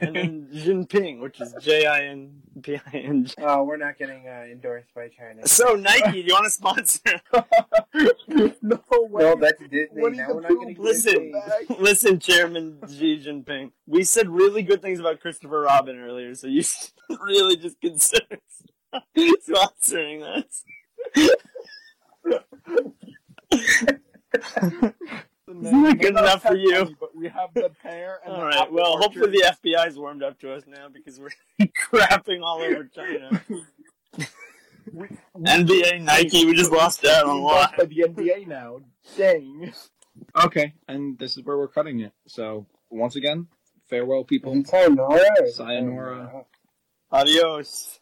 and 0.00 0.14
then 0.14 0.48
Jinping, 0.54 1.18
which 1.18 1.40
is 1.40 1.52
J 1.60 1.86
I 1.86 2.04
N 2.04 2.40
P 2.62 2.76
I 2.76 2.96
N 2.98 3.24
G. 3.24 3.34
Oh, 3.40 3.64
we're 3.64 3.78
not 3.78 3.98
getting 3.98 4.28
uh, 4.28 4.44
endorsed 4.50 4.94
by 4.94 5.08
China. 5.08 5.44
So, 5.48 5.74
Nike, 5.74 6.22
do 6.22 6.28
you 6.28 6.32
want 6.34 6.44
to 6.44 6.50
sponsor? 6.50 7.00
no 8.62 8.78
way. 8.92 9.22
No, 9.24 9.34
that's 9.36 9.60
Disney. 9.60 9.88
Winnie 10.02 10.18
Now 10.18 10.28
we're 10.34 10.40
not 10.42 10.50
Pooh, 10.52 10.60
getting 10.60 10.76
Listen, 10.82 11.32
Disney. 11.32 11.76
listen, 11.80 12.20
Chairman 12.20 12.78
Xi 12.88 13.18
Jinping. 13.26 13.72
We 13.88 14.04
said 14.04 14.28
really 14.28 14.62
good 14.62 14.80
things 14.82 15.00
about 15.00 15.18
Christopher 15.20 15.62
Robin 15.62 15.98
earlier, 15.98 16.36
so 16.36 16.46
you 16.46 16.62
should 16.62 16.90
really 17.26 17.56
just 17.56 17.80
consider 17.80 18.38
sponsoring 19.16 20.44
this. 20.44 20.64
Isn't 25.48 26.00
good 26.00 26.10
enough 26.10 26.42
for 26.42 26.56
you? 26.56 26.72
Funny, 26.84 26.96
but 26.98 27.14
we 27.14 27.28
have 27.28 27.52
the 27.54 27.70
pair. 27.82 28.20
and 28.24 28.32
All 28.32 28.40
the 28.40 28.46
right. 28.46 28.56
apple 28.62 28.74
Well, 28.74 28.92
orchard. 28.92 29.02
hopefully 29.04 29.30
the 29.32 29.54
FBI's 29.64 29.98
warmed 29.98 30.22
up 30.22 30.38
to 30.40 30.52
us 30.54 30.62
now 30.66 30.88
because 30.88 31.20
we're 31.20 31.30
crapping 31.92 32.42
all 32.42 32.60
over 32.62 32.84
China. 32.84 33.42
NBA, 35.36 36.02
Nike, 36.02 36.44
we 36.46 36.54
just 36.54 36.72
lost 36.72 37.04
out 37.04 37.24
on 37.24 37.36
a 37.36 37.40
lot. 37.40 37.76
by 37.76 37.84
the 37.84 38.04
NBA 38.08 38.46
now. 38.46 38.80
Dang. 39.16 39.72
Okay, 40.44 40.74
and 40.88 41.18
this 41.18 41.36
is 41.36 41.44
where 41.44 41.58
we're 41.58 41.68
cutting 41.68 42.00
it. 42.00 42.12
So 42.26 42.66
once 42.90 43.16
again, 43.16 43.46
farewell, 43.88 44.24
people. 44.24 44.62
Sayonara. 44.64 45.50
Sayonara. 45.52 46.44
Adios. 47.10 47.98